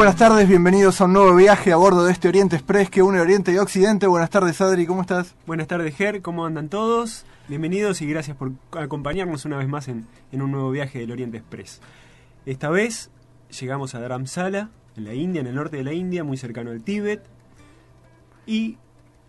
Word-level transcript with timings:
Buenas 0.00 0.16
tardes, 0.16 0.48
bienvenidos 0.48 0.98
a 1.02 1.04
un 1.04 1.12
nuevo 1.12 1.34
viaje 1.36 1.74
a 1.74 1.76
bordo 1.76 2.06
de 2.06 2.12
este 2.12 2.26
Oriente 2.26 2.56
Express 2.56 2.88
que 2.88 3.02
une 3.02 3.20
Oriente 3.20 3.52
y 3.52 3.58
Occidente. 3.58 4.06
Buenas 4.06 4.30
tardes, 4.30 4.58
Adri, 4.62 4.86
¿cómo 4.86 5.02
estás? 5.02 5.34
Buenas 5.46 5.66
tardes, 5.66 5.94
Ger, 5.94 6.22
¿cómo 6.22 6.46
andan 6.46 6.70
todos? 6.70 7.26
Bienvenidos 7.48 8.00
y 8.00 8.06
gracias 8.06 8.34
por 8.34 8.52
acompañarnos 8.72 9.44
una 9.44 9.58
vez 9.58 9.68
más 9.68 9.88
en, 9.88 10.06
en 10.32 10.40
un 10.40 10.52
nuevo 10.52 10.70
viaje 10.70 11.00
del 11.00 11.12
Oriente 11.12 11.36
Express. 11.36 11.82
Esta 12.46 12.70
vez 12.70 13.10
llegamos 13.60 13.94
a 13.94 14.00
Dharamsala, 14.00 14.70
en 14.96 15.04
la 15.04 15.12
India, 15.12 15.42
en 15.42 15.48
el 15.48 15.54
norte 15.54 15.76
de 15.76 15.84
la 15.84 15.92
India, 15.92 16.24
muy 16.24 16.38
cercano 16.38 16.70
al 16.70 16.82
Tíbet. 16.82 17.22
Y 18.46 18.78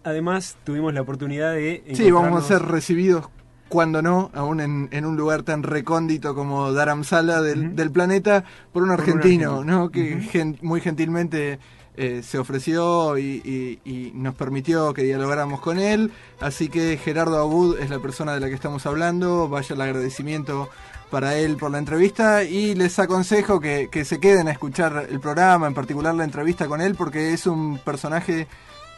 además 0.05 0.55
tuvimos 0.63 0.93
la 0.93 1.01
oportunidad 1.01 1.53
de... 1.53 1.83
Sí, 1.95 2.11
vamos 2.11 2.45
a 2.45 2.47
ser 2.47 2.61
recibidos, 2.61 3.27
cuando 3.71 4.01
no, 4.01 4.29
aún 4.33 4.59
en, 4.59 4.89
en 4.91 5.05
un 5.05 5.15
lugar 5.15 5.43
tan 5.43 5.63
recóndito 5.63 6.35
como 6.35 6.73
Dharamsala 6.73 7.41
del, 7.41 7.67
Ujú. 7.67 7.75
del 7.75 7.89
planeta, 7.89 8.43
por 8.73 8.83
un 8.83 8.91
argentino. 8.91 9.63
¿no? 9.63 9.89
Que 9.89 10.19
gen- 10.19 10.59
muy 10.61 10.81
gentilmente 10.81 11.57
eh, 11.95 12.21
se 12.23 12.37
ofreció 12.37 13.17
y, 13.17 13.41
y- 13.43 13.79
y 13.89 14.11
nos 14.13 14.35
permitió 14.35 14.93
que 14.93 15.03
dialogáramos 15.03 15.61
con 15.61 15.79
él. 15.79 16.11
Así 16.41 16.67
que 16.69 16.97
Gerardo 16.97 17.37
Abud 17.39 17.79
es 17.79 17.89
la 17.89 17.99
persona 17.99 18.33
de 18.33 18.41
la 18.41 18.49
que 18.49 18.55
estamos 18.55 18.85
hablando. 18.85 19.47
Vaya 19.47 19.73
el 19.73 19.81
agradecimiento 19.81 20.69
para 21.09 21.35
él 21.37 21.55
por 21.57 21.71
la 21.71 21.77
entrevista 21.77 22.43
y 22.43 22.75
les 22.75 22.97
aconsejo 22.99 23.59
que, 23.59 23.87
que 23.91 24.03
se 24.05 24.19
queden 24.19 24.47
a 24.47 24.51
escuchar 24.51 25.07
el 25.09 25.19
programa, 25.21 25.67
en 25.67 25.73
particular 25.73 26.13
la 26.15 26.23
entrevista 26.25 26.67
con 26.67 26.81
él, 26.81 26.95
porque 26.95 27.33
es 27.33 27.47
un 27.47 27.77
personaje 27.79 28.47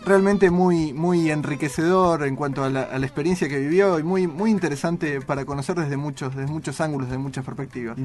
realmente 0.06 0.52
muy 0.52 0.94
muy 0.94 1.32
enriquecedor 1.32 2.23
en 2.23 2.36
cuanto 2.36 2.64
a 2.64 2.70
la, 2.70 2.84
a 2.84 3.00
la 3.00 3.06
experiencia 3.06 3.48
que 3.48 3.59
vivió 3.59 4.00
y 4.00 4.04
muy 4.04 4.28
muy 4.28 4.52
interesante 4.52 5.22
para 5.22 5.45
conocer 5.45 5.76
desde 5.76 5.98
muchos 5.98 6.36
desde 6.36 6.52
muchos 6.52 6.80
ángulos, 6.82 7.08
desde 7.08 7.20
muchas 7.20 7.45
perspectivas. 7.45 7.98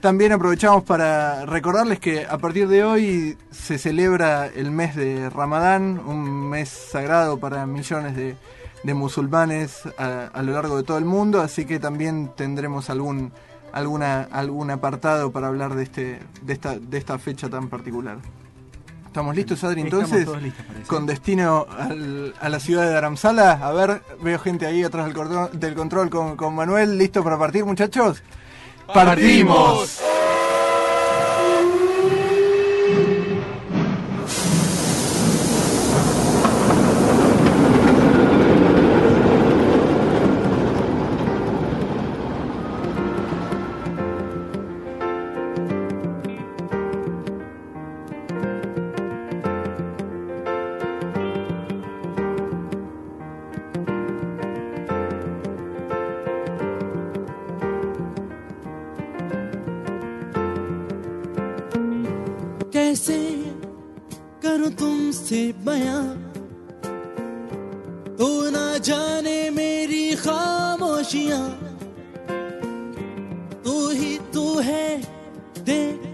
También 0.00 0.32
aprovechamos 0.32 0.82
para 0.84 1.44
recordarles 1.44 2.00
que 2.00 2.24
a 2.24 2.38
partir 2.38 2.68
de 2.68 2.84
hoy 2.84 3.36
se 3.50 3.76
celebra 3.76 4.46
el 4.46 4.70
mes 4.70 4.96
de 4.96 5.28
Ramadán, 5.28 6.00
un 6.06 6.48
mes 6.48 6.70
sagrado 6.70 7.38
para 7.38 7.66
millones 7.66 8.16
de, 8.16 8.34
de 8.82 8.94
musulmanes 8.94 9.82
a, 9.98 10.28
a 10.32 10.42
lo 10.42 10.52
largo 10.52 10.78
de 10.78 10.84
todo 10.84 10.96
el 10.96 11.04
mundo, 11.04 11.42
así 11.42 11.66
que 11.66 11.78
también 11.78 12.30
tendremos 12.34 12.88
algún 12.88 13.32
alguna 13.72 14.22
algún 14.32 14.70
apartado 14.70 15.32
para 15.32 15.48
hablar 15.48 15.74
de 15.74 15.82
este 15.82 16.18
de 16.42 16.52
esta 16.52 16.78
de 16.78 16.98
esta 16.98 17.18
fecha 17.18 17.48
tan 17.48 17.68
particular. 17.68 18.18
¿Estamos 19.10 19.34
listos, 19.34 19.64
Adri? 19.64 19.82
Estamos 19.82 20.04
Entonces, 20.04 20.24
todos 20.24 20.40
listos, 20.42 20.64
parece. 20.66 20.86
con 20.86 21.04
destino 21.04 21.66
al- 21.68 22.32
a 22.40 22.48
la 22.48 22.60
ciudad 22.60 22.84
de 22.86 22.92
Dharamsala. 22.92 23.52
A 23.60 23.72
ver, 23.72 24.02
veo 24.22 24.38
gente 24.38 24.66
ahí 24.66 24.84
atrás 24.84 25.06
del, 25.06 25.14
cordón- 25.16 25.50
del 25.50 25.74
control 25.74 26.08
con, 26.10 26.36
con 26.36 26.54
Manuel. 26.54 26.96
¿Listo 26.96 27.24
para 27.24 27.36
partir, 27.36 27.64
muchachos? 27.64 28.22
¡Partimos! 28.94 30.00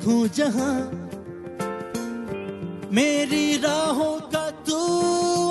देखूँ 0.07 0.29
जहाँ। 0.29 0.79
मेरी 2.93 3.57
राहों 3.57 4.21
का 4.21 4.51
तू 4.67 4.79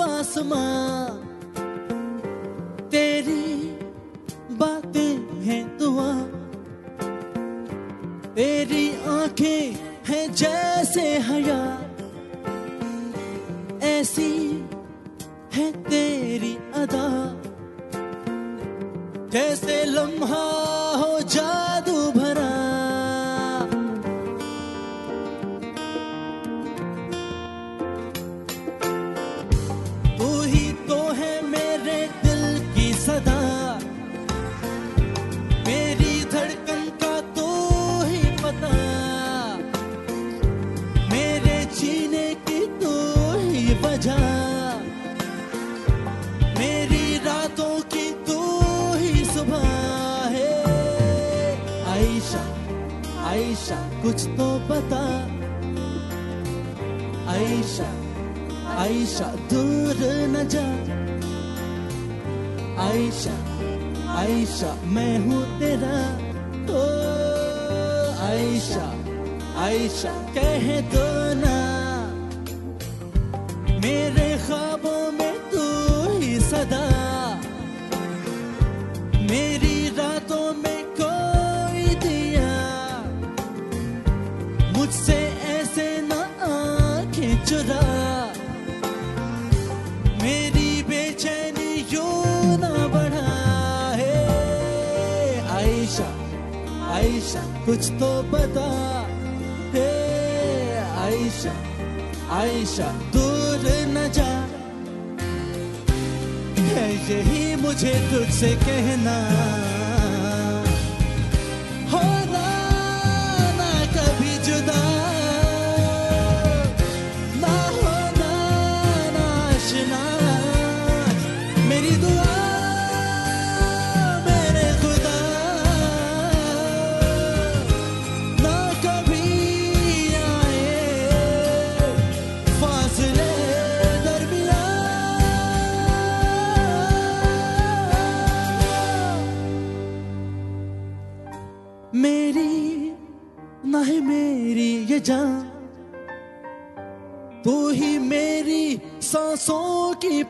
आसमां 0.00 1.08
तेरी 2.88 3.44
बातें 4.56 5.12
हैं 5.44 5.78
दुआ। 5.78 6.12
तेरी 8.34 8.96
आँखें 9.04 9.76
हैं 10.08 10.32
जैसे 10.32 11.06
हया। 11.18 11.60
ऐसी 13.82 14.32
है 15.54 15.72
तेरी 15.84 16.56
अदा। 16.74 17.08
जैसे 19.28 19.84
लम्हा 19.84 20.85
कुछ 54.06 54.26
तो 54.26 54.58
बता 54.58 55.04
आयशा 57.32 57.88
आयशा, 58.82 59.24
दूर 59.24 59.96
न 60.28 60.48
जा। 60.48 60.66
आयशा 62.82 63.34
आयशा, 64.14 64.78
मैं 64.84 65.18
हूँ 65.18 65.58
तेरा। 65.58 65.96
ओ, 66.74 66.82
आयशा 68.26 68.86
आयशा, 69.64 70.12
कह 70.38 70.80
दो 70.80 71.06
ना। 71.46 71.56
मेरे 73.80 74.25
आयशा, 96.96 97.40
कुछ 97.66 97.90
तो 97.90 98.22
बता। 98.22 98.68
हे 99.72 99.88
आयशा 100.78 101.54
आयशा, 102.30 102.86
दूर 102.92 103.62
न 103.88 104.12
जा। 104.12 104.30
है 106.58 106.86
यही 107.12 107.56
मुझे 107.56 107.94
तुझसे 108.12 108.56
कहना। 108.56 109.65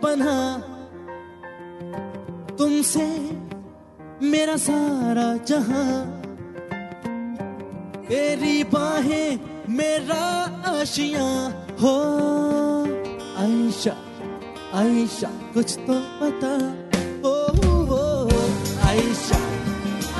पनाह 0.03 0.77
तुमसे 2.57 3.07
मेरा 4.23 4.57
सारा 4.57 5.29
जहाँ। 5.45 5.97
तेरी 8.09 8.65
बाहें 8.65 9.41
मेरा 9.71 10.25
आशियाँ 10.73 11.33
हो। 11.81 11.97
आयशा 13.39 13.97
आयशा, 14.75 15.31
कुछ 15.55 15.79
तो 15.89 15.97
पता। 16.21 16.53
ओ 17.29 17.35
आयशा 18.89 19.41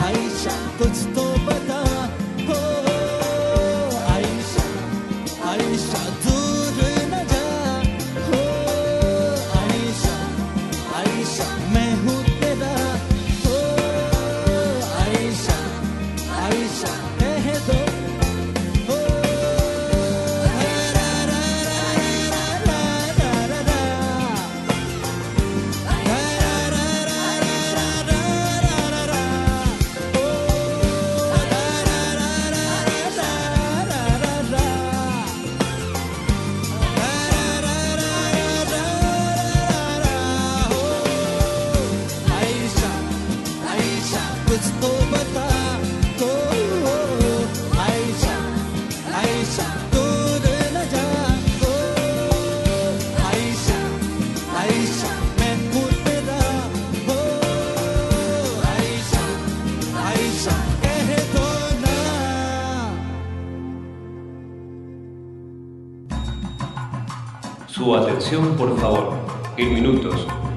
आयशा, 0.07 0.55
कुछ 0.79 0.97
तो 1.17 1.26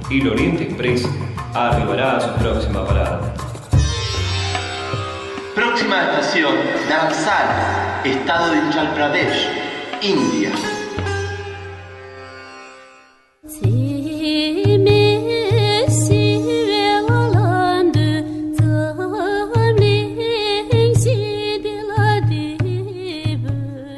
minutos, 0.10 0.12
el 0.12 0.28
Oriente 0.28 0.64
Express 0.64 1.08
arribará 1.54 2.18
a 2.18 2.22
su 2.22 2.34
próxima 2.40 2.86
parada. 2.86 3.34
Próxima 5.56 6.04
estación, 6.04 6.56
Dharamsala, 6.88 8.02
estado 8.06 8.52
de 8.52 8.60
Uttar 8.60 8.94
Pradesh, 8.94 9.48
India. 10.02 10.52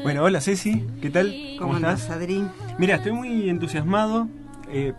Bueno, 0.04 0.24
hola 0.24 0.42
Ceci, 0.42 0.86
¿qué 1.02 1.10
tal? 1.10 1.34
¿Cómo 1.58 1.76
andás, 1.76 2.10
Adri? 2.10 2.46
Mira, 2.78 2.96
estoy 2.96 3.14
muy 3.14 3.50
entusiasmado. 3.50 4.28
eh, 4.70 4.94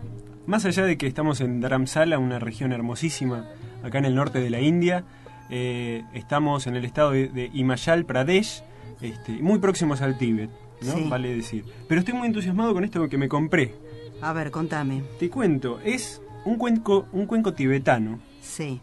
más 0.45 0.65
allá 0.65 0.83
de 0.85 0.97
que 0.97 1.07
estamos 1.07 1.41
en 1.41 1.61
Dharamsala, 1.61 2.19
una 2.19 2.39
región 2.39 2.71
hermosísima 2.71 3.45
acá 3.83 3.99
en 3.99 4.05
el 4.05 4.15
norte 4.15 4.39
de 4.39 4.49
la 4.49 4.61
India, 4.61 5.03
eh, 5.49 6.03
estamos 6.13 6.67
en 6.67 6.75
el 6.75 6.85
estado 6.85 7.11
de, 7.11 7.27
de 7.27 7.49
Himachal 7.53 8.05
Pradesh, 8.05 8.63
este, 9.01 9.33
muy 9.33 9.59
próximos 9.59 10.01
al 10.01 10.17
Tíbet, 10.17 10.49
¿no? 10.81 10.93
Sí. 10.93 11.07
Vale 11.09 11.35
decir. 11.35 11.65
Pero 11.87 11.99
estoy 11.99 12.13
muy 12.13 12.27
entusiasmado 12.27 12.73
con 12.73 12.83
esto 12.83 13.07
que 13.09 13.17
me 13.17 13.27
compré. 13.27 13.73
A 14.21 14.33
ver, 14.33 14.51
contame. 14.51 15.03
Te 15.19 15.29
cuento, 15.29 15.79
es 15.83 16.21
un 16.45 16.57
cuenco, 16.57 17.07
un 17.11 17.25
cuenco 17.25 17.53
tibetano. 17.53 18.19
Sí. 18.41 18.79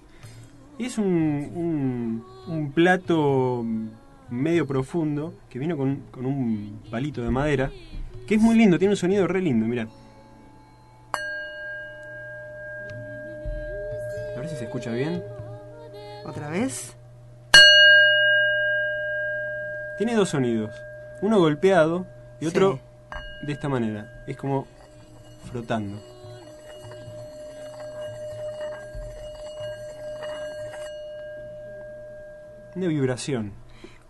Es 0.78 0.98
un, 0.98 1.06
un, 1.06 2.24
un 2.46 2.72
plato 2.72 3.64
medio 4.30 4.66
profundo 4.66 5.34
que 5.48 5.58
vino 5.58 5.76
con, 5.76 6.04
con 6.10 6.24
un 6.26 6.80
palito 6.90 7.22
de 7.22 7.30
madera, 7.30 7.70
que 8.26 8.36
es 8.36 8.40
muy 8.40 8.56
lindo, 8.56 8.78
tiene 8.78 8.92
un 8.92 8.96
sonido 8.96 9.26
re 9.26 9.42
lindo, 9.42 9.66
mirá. 9.66 9.88
Escucha 14.70 14.92
bien. 14.92 15.24
¿Otra 16.24 16.48
vez? 16.48 16.94
Tiene 19.98 20.14
dos 20.14 20.28
sonidos, 20.28 20.70
uno 21.22 21.40
golpeado 21.40 22.06
y 22.38 22.46
otro 22.46 22.78
de 23.42 23.52
esta 23.52 23.68
manera. 23.68 24.22
Es 24.28 24.36
como 24.36 24.68
frotando. 25.50 26.00
Una 32.76 32.86
vibración. 32.86 33.59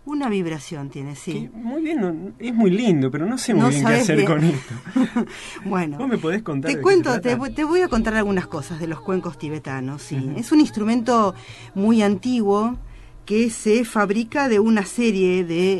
Una 0.03 0.29
vibración 0.29 0.89
tiene, 0.89 1.15
sí. 1.15 1.33
Que 1.33 1.49
muy 1.57 1.81
bien, 1.83 2.01
no- 2.01 2.31
es 2.39 2.53
muy 2.55 2.71
lindo, 2.71 3.11
pero 3.11 3.27
no 3.27 3.37
sé 3.37 3.53
muy 3.53 3.61
No 3.63 3.69
bien 3.69 3.85
qué 3.85 3.93
hacer 3.93 4.15
bien. 4.17 4.27
con 4.27 4.43
esto. 4.43 4.73
Bueno, 5.65 5.97
¿Vos 5.99 6.07
me 6.07 6.17
podés 6.17 6.41
contar 6.41 6.69
de 6.69 6.73
te 6.75 6.79
qué 6.79 6.83
cuento, 6.83 7.11
se 7.13 7.17
te, 7.17 7.21
trata? 7.21 7.37
voy- 7.37 7.51
te 7.51 7.63
voy 7.63 7.81
a 7.81 7.87
contar 7.87 8.15
algunas 8.15 8.47
cosas 8.47 8.79
de 8.79 8.87
los 8.87 8.99
cuencos 9.01 9.37
tibetanos. 9.37 10.01
Sí. 10.01 10.17
Es 10.35 10.51
un 10.51 10.59
instrumento 10.59 11.35
muy 11.75 12.01
antiguo 12.01 12.77
que 13.25 13.51
se 13.51 13.85
fabrica 13.85 14.49
de 14.49 14.59
una 14.59 14.85
serie 14.85 15.45
de, 15.45 15.73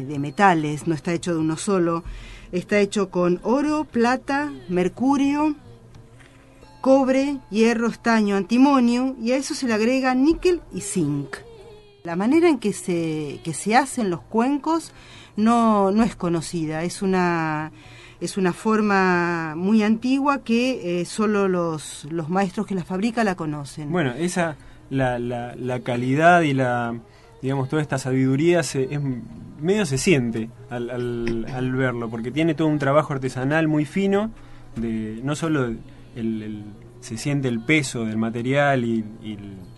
eh, 0.00 0.04
de 0.06 0.18
metales, 0.20 0.86
no 0.86 0.94
está 0.94 1.12
hecho 1.12 1.34
de 1.34 1.40
uno 1.40 1.56
solo. 1.56 2.04
Está 2.52 2.78
hecho 2.78 3.10
con 3.10 3.40
oro, 3.42 3.82
plata, 3.84 4.52
mercurio, 4.68 5.56
cobre, 6.80 7.38
hierro, 7.50 7.88
estaño, 7.88 8.36
antimonio 8.36 9.16
y 9.20 9.32
a 9.32 9.36
eso 9.36 9.54
se 9.54 9.66
le 9.66 9.74
agrega 9.74 10.14
níquel 10.14 10.60
y 10.72 10.80
zinc. 10.82 11.36
La 12.06 12.14
manera 12.14 12.48
en 12.48 12.60
que 12.60 12.72
se, 12.72 13.40
que 13.42 13.52
se 13.52 13.74
hacen 13.74 14.10
los 14.10 14.20
cuencos 14.20 14.92
no, 15.36 15.90
no 15.90 16.04
es 16.04 16.14
conocida, 16.14 16.84
es 16.84 17.02
una, 17.02 17.72
es 18.20 18.36
una 18.36 18.52
forma 18.52 19.54
muy 19.56 19.82
antigua 19.82 20.44
que 20.44 21.00
eh, 21.00 21.04
solo 21.04 21.48
los, 21.48 22.06
los 22.12 22.28
maestros 22.28 22.64
que 22.64 22.76
la 22.76 22.84
fabrican 22.84 23.24
la 23.24 23.34
conocen. 23.34 23.90
Bueno, 23.90 24.12
esa, 24.12 24.56
la, 24.88 25.18
la, 25.18 25.80
calidad 25.80 26.42
y 26.42 26.54
la, 26.54 26.96
digamos, 27.42 27.68
toda 27.68 27.82
esta 27.82 27.98
sabiduría 27.98 28.60
medio 29.60 29.84
se 29.84 29.98
siente 29.98 30.48
al, 30.70 30.90
al, 30.90 31.46
al 31.52 31.72
verlo, 31.72 32.08
porque 32.08 32.30
tiene 32.30 32.54
todo 32.54 32.68
un 32.68 32.78
trabajo 32.78 33.14
artesanal 33.14 33.66
muy 33.66 33.84
fino, 33.84 34.30
de 34.76 35.18
no 35.24 35.34
solo 35.34 35.74
el, 36.14 36.64
se 37.00 37.16
siente 37.16 37.48
el 37.48 37.58
peso 37.58 38.04
del 38.04 38.16
material 38.16 38.84
y, 38.84 39.04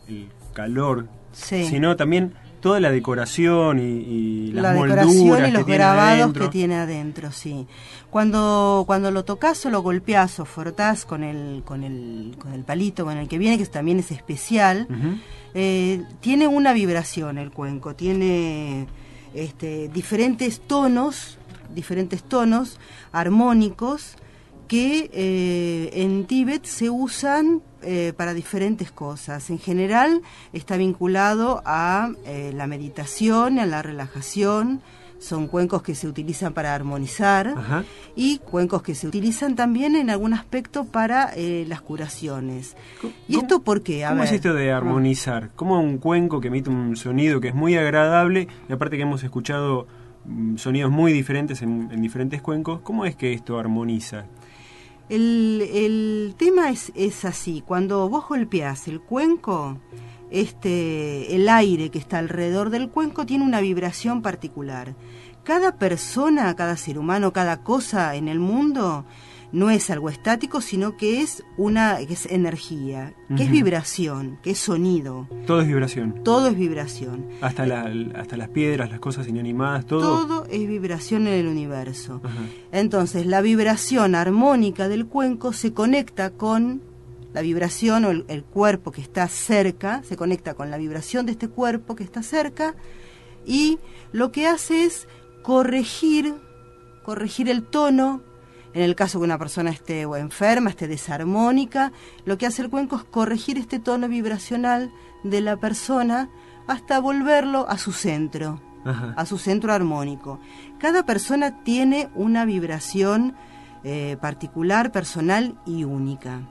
el 0.07 0.29
calor, 0.53 1.09
Sí. 1.33 1.67
sino 1.67 1.97
también 1.97 2.35
toda 2.61 2.81
la 2.81 2.91
decoración 2.91 3.79
y, 3.79 3.83
y 3.83 4.53
las 4.53 4.63
la 4.63 4.75
molduras 4.75 5.07
y 5.15 5.25
que 5.25 5.51
los 5.53 5.65
tiene 5.65 5.79
grabados 5.79 6.21
adentro. 6.21 6.45
que 6.45 6.51
tiene 6.51 6.75
adentro, 6.75 7.33
sí. 7.33 7.67
Cuando, 8.11 8.85
cuando 8.87 9.11
lo 9.11 9.25
tocas 9.25 9.65
o 9.67 9.71
lo 9.71 9.83
golpeas 9.83 10.41
o 10.41 10.45
frotás 10.45 11.05
con 11.05 11.23
el, 11.23 11.63
con, 11.65 11.85
el, 11.85 12.35
con 12.39 12.53
el 12.53 12.65
palito 12.65 13.05
con 13.05 13.17
el 13.17 13.29
que 13.29 13.39
viene, 13.39 13.59
que 13.59 13.67
también 13.67 13.99
es 13.99 14.11
especial, 14.11 14.89
eh, 15.55 16.03
tiene 16.21 16.49
una 16.49 16.73
vibración 16.73 17.39
el 17.39 17.51
cuenco, 17.51 17.95
tiene 17.95 18.87
este, 19.35 19.89
diferentes 19.89 20.61
tonos, 20.61 21.39
diferentes 21.75 22.23
tonos 22.23 22.79
armónicos 23.13 24.17
que 24.69 25.11
eh, 25.13 25.91
en 26.03 26.27
Tíbet 26.27 26.65
se 26.67 26.91
usan 26.91 27.63
eh, 27.83 28.13
para 28.17 28.35
diferentes 28.35 28.91
cosas. 28.93 29.51
En 29.51 29.59
general 29.59 30.21
está 30.53 30.77
vinculado 30.77 31.63
a 31.65 32.11
eh, 32.27 32.53
la 32.55 32.67
meditación, 32.67 33.59
a 33.59 33.67
la 33.67 33.83
relajación. 33.83 34.81
Son 35.21 35.49
cuencos 35.49 35.83
que 35.83 35.97
se 35.97 36.07
utilizan 36.07 36.53
para 36.53 36.77
armonizar 36.77 37.49
Ajá. 37.49 37.83
y 38.15 38.39
cuencos 38.39 38.83
que 38.83 38.95
se 38.95 39.09
utilizan 39.09 39.57
también 39.57 39.97
en 39.97 40.11
algún 40.11 40.33
aspecto 40.33 40.85
para 40.85 41.33
las 41.37 41.81
curaciones. 41.81 42.77
¿Y 43.27 43.33
¿Cómo- 43.35 43.43
esto 43.43 43.63
por 43.63 43.83
qué? 43.83 44.05
A 44.05 44.11
¿Cómo 44.11 44.23
es 44.23 44.31
esto 44.31 44.55
de 44.55 44.71
armonizar? 44.71 45.51
¿Cómo 45.57 45.81
un 45.81 45.99
cuenco 45.99 46.41
que 46.41 46.47
emite 46.49 46.71
un 46.71 46.95
sonido 46.97 47.41
que 47.41 47.49
es 47.49 47.55
muy 47.57 47.75
agradable 47.77 48.47
y 48.69 48.73
aparte 48.73 48.97
que 48.97 49.03
hemos 49.03 49.25
escuchado 49.25 49.89
mm, 50.25 50.57
sonidos 50.57 50.93
muy 50.93 51.13
diferentes 51.13 51.63
en, 51.63 51.89
en 51.91 52.01
diferentes 52.01 52.41
cuencos, 52.41 52.79
¿cómo 52.83 53.05
es 53.05 53.17
que 53.17 53.33
esto 53.33 53.59
armoniza? 53.59 54.27
El, 55.09 55.67
el 55.73 56.35
tema 56.37 56.71
es, 56.71 56.93
es 56.95 57.25
así, 57.25 57.63
cuando 57.67 58.09
vos 58.09 58.29
golpeás 58.29 58.89
el 58.89 59.01
cuenco, 59.01 59.79
este, 60.31 61.35
el 61.35 61.49
aire 61.49 61.91
que 61.91 61.99
está 61.99 62.19
alrededor 62.19 62.71
del 62.71 62.91
cuenco 62.91 63.25
tiene 63.25 63.45
una 63.45 63.61
vibración 63.61 64.21
particular. 64.21 64.95
Cada 65.45 65.77
persona, 65.77 66.55
cada 66.57 66.77
ser 66.77 66.99
humano, 66.99 67.33
cada 67.33 67.63
cosa 67.63 68.15
en 68.17 68.29
el 68.29 68.39
mundo 68.39 69.07
no 69.51 69.71
es 69.71 69.89
algo 69.89 70.11
estático, 70.11 70.61
sino 70.61 70.97
que 70.97 71.23
es 71.23 71.43
una 71.57 71.97
que 72.07 72.13
es 72.13 72.27
energía, 72.27 73.15
que 73.35 73.45
es 73.45 73.51
vibración, 73.51 74.39
que 74.43 74.51
es 74.51 74.59
sonido. 74.59 75.27
Todo 75.47 75.61
es 75.63 75.67
vibración. 75.67 76.23
Todo 76.23 76.49
es 76.49 76.57
vibración. 76.57 77.27
Hasta, 77.41 77.65
la- 77.65 77.91
hasta 78.21 78.37
las 78.37 78.49
piedras, 78.51 78.91
las 78.91 79.01
cosas 79.01 79.27
inanimadas, 79.27 79.87
todo. 79.87 80.01
Todo 80.27 80.45
es 80.51 80.69
vibración 80.69 81.27
en 81.29 81.33
el 81.35 81.47
universo. 81.47 82.21
Entonces, 82.73 83.25
la 83.27 83.41
vibración 83.41 84.15
armónica 84.15 84.87
del 84.89 85.07
cuenco 85.07 85.53
se 85.55 85.73
conecta 85.73 86.31
con 86.31 86.83
la 87.33 87.41
vibración 87.43 88.05
o 88.05 88.11
el, 88.11 88.25
el 88.29 88.43
cuerpo 88.45 88.91
que 88.93 89.01
está 89.01 89.29
cerca, 89.29 90.03
se 90.03 90.17
conecta 90.17 90.55
con 90.55 90.71
la 90.71 90.77
vibración 90.79 91.25
de 91.27 91.33
este 91.33 91.49
cuerpo 91.49 91.95
que 91.97 92.05
está 92.05 92.23
cerca 92.23 92.75
y 93.47 93.79
lo 94.13 94.31
que 94.33 94.47
hace 94.47 94.85
es 94.85 95.07
corregir, 95.43 96.35
corregir 97.03 97.49
el 97.49 97.63
tono. 97.63 98.23
En 98.75 98.83
el 98.83 98.95
caso 98.95 99.19
que 99.19 99.25
una 99.25 99.39
persona 99.39 99.71
esté 99.71 100.07
o 100.07 100.17
enferma, 100.17 100.71
esté 100.71 100.89
desarmónica, 100.89 101.93
lo 102.25 102.39
que 102.39 102.47
hace 102.47 102.63
el 102.63 102.71
cuenco 102.71 102.97
es 102.97 103.05
corregir 103.05 103.59
este 103.59 103.79
tono 103.79 104.09
vibracional 104.09 104.93
de 105.25 105.41
la 105.41 105.57
persona 105.57 106.29
hasta 106.67 107.01
volverlo 107.01 107.69
a 107.69 107.79
su 107.79 107.93
centro 107.93 108.61
Ajá. 108.85 109.15
a 109.17 109.27
su 109.27 109.39
centro 109.39 109.73
armónico. 109.73 110.39
Cada 110.79 111.05
persona 111.05 111.63
tiene 111.65 112.09
una 112.15 112.45
vibración 112.45 113.35
eh, 113.85 114.17
particular, 114.21 114.93
personal 114.93 115.59
y 115.67 115.85
única. 115.85 116.43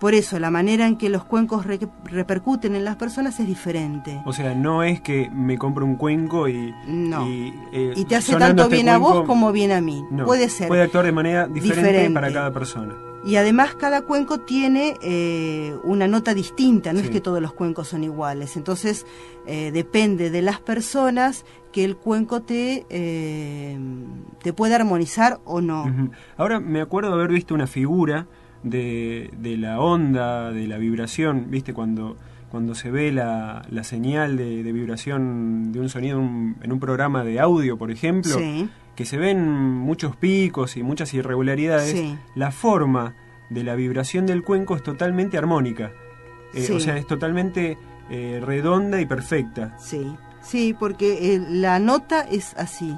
Por 0.00 0.14
eso 0.14 0.38
la 0.38 0.50
manera 0.50 0.86
en 0.86 0.96
que 0.96 1.08
los 1.08 1.24
cuencos 1.24 1.66
re- 1.66 1.80
repercuten 2.04 2.76
en 2.76 2.84
las 2.84 2.96
personas 2.96 3.40
es 3.40 3.46
diferente. 3.48 4.20
O 4.26 4.32
sea, 4.32 4.54
no 4.54 4.82
es 4.84 5.00
que 5.00 5.28
me 5.30 5.58
compro 5.58 5.84
un 5.84 5.96
cuenco 5.96 6.48
y. 6.48 6.72
No. 6.86 7.28
Y, 7.28 7.52
eh, 7.72 7.94
Y 7.96 8.04
te 8.04 8.14
hace 8.16 8.36
tanto 8.36 8.62
este 8.64 8.74
bien 8.76 8.88
a 8.88 8.98
vos 8.98 9.26
como 9.26 9.50
bien 9.50 9.72
a 9.72 9.80
mí. 9.80 10.04
No, 10.10 10.24
Puede 10.24 10.48
ser. 10.50 10.68
Puede 10.68 10.82
actuar 10.82 11.04
de 11.04 11.12
manera 11.12 11.48
diferente, 11.48 11.88
Diferente. 11.90 12.14
para 12.14 12.32
cada 12.32 12.52
persona. 12.52 12.94
Y 13.24 13.34
además 13.34 13.74
cada 13.74 14.02
cuenco 14.02 14.38
tiene 14.40 14.94
eh, 15.02 15.74
una 15.82 16.06
nota 16.06 16.32
distinta, 16.34 16.92
no 16.92 17.00
es 17.00 17.10
que 17.10 17.20
todos 17.20 17.42
los 17.42 17.52
cuencos 17.52 17.88
son 17.88 18.04
iguales. 18.04 18.56
Entonces 18.56 19.04
eh, 19.46 19.72
depende 19.72 20.30
de 20.30 20.40
las 20.40 20.60
personas 20.60 21.44
que 21.72 21.84
el 21.84 21.96
cuenco 21.96 22.42
te, 22.42 22.86
eh, 22.88 23.76
te 24.42 24.52
puede 24.52 24.76
armonizar 24.76 25.40
o 25.44 25.60
no. 25.60 25.84
Ahora 26.36 26.60
me 26.60 26.80
acuerdo 26.80 27.10
de 27.10 27.16
haber 27.16 27.32
visto 27.32 27.54
una 27.54 27.66
figura 27.66 28.28
de, 28.62 29.30
de 29.38 29.56
la 29.56 29.80
onda, 29.80 30.50
de 30.52 30.66
la 30.66 30.78
vibración, 30.78 31.46
¿viste? 31.50 31.72
Cuando, 31.74 32.16
cuando 32.50 32.74
se 32.74 32.90
ve 32.90 33.12
la, 33.12 33.62
la 33.70 33.84
señal 33.84 34.36
de, 34.36 34.62
de 34.62 34.72
vibración 34.72 35.72
de 35.72 35.80
un 35.80 35.88
sonido 35.88 36.18
en 36.18 36.24
un, 36.24 36.56
en 36.62 36.72
un 36.72 36.80
programa 36.80 37.24
de 37.24 37.40
audio, 37.40 37.76
por 37.78 37.90
ejemplo, 37.90 38.36
Sí. 38.38 38.68
que 38.96 39.04
se 39.04 39.16
ven 39.16 39.48
muchos 39.48 40.16
picos 40.16 40.76
y 40.76 40.82
muchas 40.82 41.14
irregularidades, 41.14 41.92
Sí. 41.92 42.16
la 42.34 42.50
forma 42.50 43.14
de 43.50 43.64
la 43.64 43.74
vibración 43.76 44.26
del 44.26 44.42
cuenco 44.42 44.76
es 44.76 44.82
totalmente 44.82 45.38
armónica. 45.38 45.92
Eh, 46.54 46.62
Sí. 46.62 46.72
O 46.72 46.80
sea, 46.80 46.96
es 46.96 47.06
totalmente 47.06 47.78
eh, 48.10 48.40
redonda 48.44 49.00
y 49.00 49.06
perfecta. 49.06 49.76
Sí, 49.78 50.06
sí, 50.42 50.74
porque 50.78 51.34
eh, 51.34 51.40
la 51.50 51.78
nota 51.78 52.22
es 52.22 52.54
así, 52.56 52.96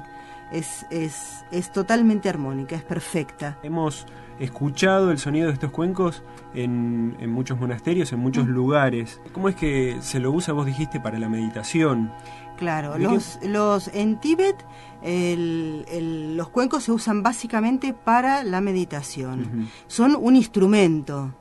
es, 0.53 0.85
es, 0.89 1.43
es 1.51 1.71
totalmente 1.71 2.29
armónica, 2.29 2.75
es 2.77 2.83
perfecta. 2.83 3.57
Hemos 3.61 4.05
escuchado 4.43 5.11
el 5.11 5.17
sonido 5.19 5.47
de 5.47 5.53
estos 5.53 5.71
cuencos 5.71 6.23
en, 6.53 7.15
en 7.19 7.31
muchos 7.31 7.59
monasterios, 7.59 8.11
en 8.13 8.19
muchos 8.19 8.47
lugares. 8.47 9.21
¿Cómo 9.33 9.49
es 9.49 9.55
que 9.55 9.97
se 10.01 10.19
lo 10.19 10.31
usa, 10.31 10.53
vos 10.53 10.65
dijiste, 10.65 10.99
para 10.99 11.19
la 11.19 11.29
meditación? 11.29 12.11
Claro, 12.57 12.97
los, 12.97 13.39
los, 13.43 13.87
en 13.93 14.19
Tíbet 14.19 14.55
el- 15.01 15.83
el- 15.89 16.37
los 16.37 16.49
cuencos 16.49 16.83
se 16.83 16.91
usan 16.91 17.23
básicamente 17.23 17.93
para 17.93 18.43
la 18.43 18.61
meditación. 18.61 19.69
Son 19.87 20.15
un 20.19 20.35
instrumento, 20.35 21.33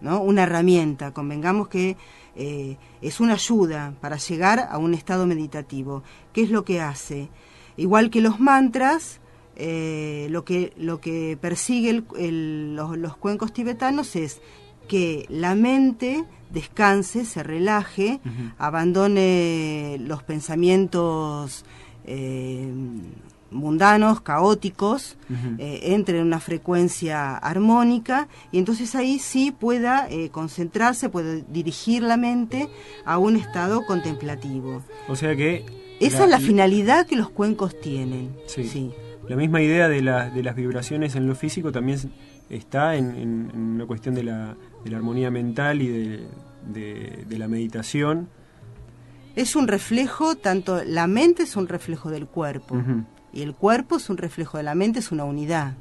¿no? 0.00 0.20
una 0.20 0.44
herramienta. 0.44 1.12
Convengamos 1.12 1.68
que 1.68 1.96
eh, 2.36 2.78
es 3.02 3.20
una 3.20 3.34
ayuda 3.34 3.92
para 4.00 4.16
llegar 4.16 4.66
a 4.70 4.78
un 4.78 4.94
estado 4.94 5.26
meditativo. 5.26 6.02
¿Qué 6.32 6.42
es 6.42 6.50
lo 6.50 6.64
que 6.64 6.80
hace? 6.80 7.28
Igual 7.76 8.08
que 8.10 8.20
los 8.22 8.40
mantras, 8.40 9.20
eh, 9.56 10.26
lo, 10.30 10.44
que, 10.44 10.72
lo 10.76 11.00
que 11.00 11.38
persigue 11.40 11.90
el- 11.90 12.04
el- 12.18 12.76
los, 12.76 12.96
los 12.98 13.16
cuencos 13.16 13.52
tibetanos 13.52 14.16
es 14.16 14.40
que 14.88 15.26
la 15.28 15.54
mente 15.54 16.24
descanse, 16.52 17.24
se 17.24 17.42
relaje, 17.42 18.20
abandone 18.58 19.96
los 20.00 20.22
pensamientos 20.22 21.64
eh, 22.06 22.70
mundanos, 23.50 24.20
caóticos, 24.20 25.16
eh, 25.58 25.80
entre 25.94 26.18
en 26.18 26.26
una 26.26 26.40
frecuencia 26.40 27.36
armónica 27.36 28.28
y 28.52 28.58
entonces 28.58 28.94
ahí 28.94 29.18
sí 29.20 29.52
pueda 29.52 30.08
eh, 30.10 30.28
concentrarse, 30.30 31.08
puede 31.08 31.44
dirigir 31.48 32.02
la 32.02 32.16
mente 32.16 32.68
a 33.04 33.18
un 33.18 33.36
estado 33.36 33.86
contemplativo. 33.86 34.82
O 35.08 35.16
sea 35.16 35.34
que... 35.36 35.64
Esa 36.00 36.24
es 36.24 36.30
la 36.30 36.40
finalidad 36.40 37.06
que 37.06 37.14
los 37.16 37.30
cuencos 37.30 37.80
tienen. 37.80 38.36
Sí. 38.48 38.64
sí. 38.68 38.90
La 39.28 39.36
misma 39.36 39.62
idea 39.62 39.88
de, 39.88 40.02
la- 40.02 40.30
de 40.30 40.42
las 40.42 40.54
vibraciones 40.56 41.14
en 41.16 41.26
lo 41.26 41.34
físico 41.34 41.72
también 41.72 41.98
está 42.50 42.96
en, 42.96 43.10
en- 43.16 43.50
en 43.54 43.60
una 43.60 43.86
cuestión 43.86 44.14
de 44.14 44.22
la, 44.24 44.56
de 44.84 44.90
la 44.90 44.96
armonía 44.98 45.30
mental 45.30 45.80
y 45.82 45.88
de, 45.88 46.26
de- 46.66 47.38
la 47.38 47.48
meditación. 47.48 48.28
Es 49.36 49.56
un 49.56 49.66
reflejo, 49.66 50.36
tanto 50.36 50.82
la 50.84 51.06
mente 51.06 51.42
es 51.42 51.56
un 51.56 51.66
reflejo 51.68 52.10
del 52.10 52.26
cuerpo 52.26 52.76
y 53.32 53.42
el 53.42 53.54
cuerpo 53.54 53.96
es 53.96 54.08
un 54.10 54.16
reflejo 54.16 54.58
de 54.58 54.62
la 54.62 54.74
mente, 54.74 55.00
es 55.00 55.10
una 55.10 55.24
unidad. 55.24 55.74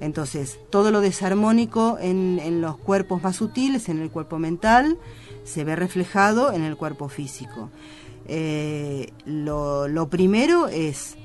Entonces, 0.00 0.58
todo 0.70 0.90
lo 0.90 1.00
desarmónico 1.00 1.96
en, 2.00 2.38
en 2.42 2.60
los 2.60 2.76
cuerpos 2.76 3.22
más 3.22 3.36
sutiles, 3.36 3.88
en 3.88 4.00
el 4.00 4.10
cuerpo 4.10 4.38
mental, 4.38 4.98
se 5.44 5.64
ve 5.64 5.76
reflejado 5.76 6.52
en 6.52 6.62
el 6.64 6.76
cuerpo 6.76 7.08
físico. 7.08 7.70
Eh, 8.26 9.12
lo, 9.24 9.86
lo 9.88 10.08
primero 10.10 10.68
es 10.68 11.16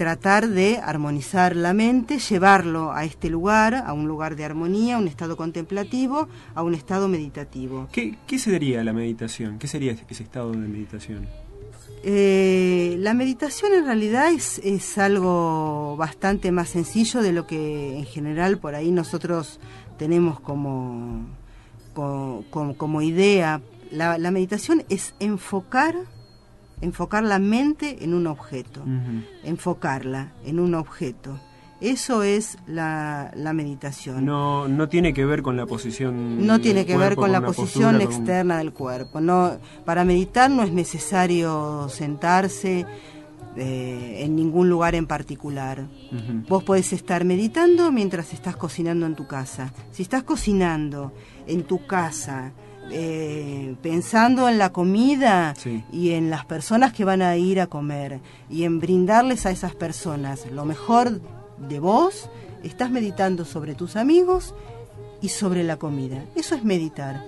tratar 0.00 0.48
de 0.48 0.78
armonizar 0.78 1.54
la 1.54 1.74
mente, 1.74 2.18
llevarlo 2.18 2.90
a 2.90 3.04
este 3.04 3.28
lugar, 3.28 3.74
a 3.74 3.92
un 3.92 4.08
lugar 4.08 4.34
de 4.34 4.46
armonía, 4.46 4.96
a 4.96 4.98
un 4.98 5.06
estado 5.08 5.36
contemplativo, 5.36 6.26
a 6.54 6.62
un 6.62 6.72
estado 6.72 7.06
meditativo. 7.06 7.86
¿Qué, 7.92 8.16
qué 8.26 8.38
sería 8.38 8.82
la 8.82 8.94
meditación? 8.94 9.58
¿Qué 9.58 9.66
sería 9.68 9.92
ese 10.08 10.22
estado 10.22 10.52
de 10.52 10.56
meditación? 10.56 11.28
Eh, 12.02 12.96
la 12.98 13.12
meditación 13.12 13.74
en 13.74 13.84
realidad 13.84 14.32
es, 14.32 14.58
es 14.64 14.96
algo 14.96 15.96
bastante 15.98 16.50
más 16.50 16.70
sencillo 16.70 17.20
de 17.20 17.32
lo 17.32 17.46
que 17.46 17.98
en 17.98 18.06
general 18.06 18.56
por 18.56 18.74
ahí 18.74 18.90
nosotros 18.90 19.60
tenemos 19.98 20.40
como, 20.40 21.26
co- 21.92 22.42
como, 22.48 22.74
como 22.74 23.02
idea. 23.02 23.60
La, 23.90 24.16
la 24.16 24.30
meditación 24.30 24.82
es 24.88 25.12
enfocar, 25.20 25.94
enfocar 26.80 27.22
la 27.24 27.38
mente 27.38 28.02
en 28.04 28.14
un 28.14 28.26
objeto, 28.26 28.82
enfocarla 29.44 30.32
en 30.44 30.60
un 30.60 30.74
objeto. 30.74 31.38
Eso 31.80 32.22
es 32.22 32.58
la, 32.66 33.30
la 33.34 33.54
meditación. 33.54 34.26
No, 34.26 34.68
no 34.68 34.88
tiene 34.90 35.14
que 35.14 35.24
ver 35.24 35.40
con 35.42 35.56
la 35.56 35.64
posición. 35.64 36.46
No 36.46 36.60
tiene 36.60 36.84
que 36.84 36.96
ver 36.98 37.16
con 37.16 37.32
la 37.32 37.40
posición 37.40 37.92
postura, 37.92 37.92
con 37.92 37.96
un- 37.96 38.02
externa 38.02 38.58
del 38.58 38.72
cuerpo. 38.74 39.20
No, 39.22 39.52
para 39.86 40.04
meditar 40.04 40.50
no 40.50 40.62
es 40.62 40.72
necesario 40.72 41.88
sentarse 41.88 42.84
eh, 43.56 44.16
en 44.24 44.36
ningún 44.36 44.68
lugar 44.68 44.94
en 44.94 45.06
particular. 45.06 45.86
Vos 46.50 46.62
podés 46.64 46.92
estar 46.92 47.24
meditando 47.24 47.90
mientras 47.90 48.34
estás 48.34 48.56
cocinando 48.56 49.06
en 49.06 49.14
tu 49.14 49.26
casa. 49.26 49.72
Si 49.90 50.02
estás 50.02 50.22
cocinando 50.22 51.14
en 51.46 51.62
tu 51.64 51.86
casa, 51.86 52.52
eh, 52.90 53.74
pensando 53.82 54.48
en 54.48 54.58
la 54.58 54.70
comida 54.72 55.54
Sí. 55.56 55.84
y 55.92 56.10
en 56.12 56.30
las 56.30 56.44
personas 56.44 56.92
que 56.92 57.04
van 57.04 57.22
a 57.22 57.36
ir 57.36 57.60
a 57.60 57.66
comer 57.66 58.20
y 58.48 58.64
en 58.64 58.80
brindarles 58.80 59.46
a 59.46 59.50
esas 59.50 59.74
personas 59.74 60.46
lo 60.50 60.64
mejor 60.64 61.20
de 61.68 61.78
vos, 61.78 62.28
estás 62.62 62.90
meditando 62.90 63.44
sobre 63.44 63.74
tus 63.74 63.96
amigos 63.96 64.54
y 65.22 65.28
sobre 65.28 65.62
la 65.64 65.76
comida. 65.76 66.24
Eso 66.34 66.54
es 66.54 66.64
meditar. 66.64 67.24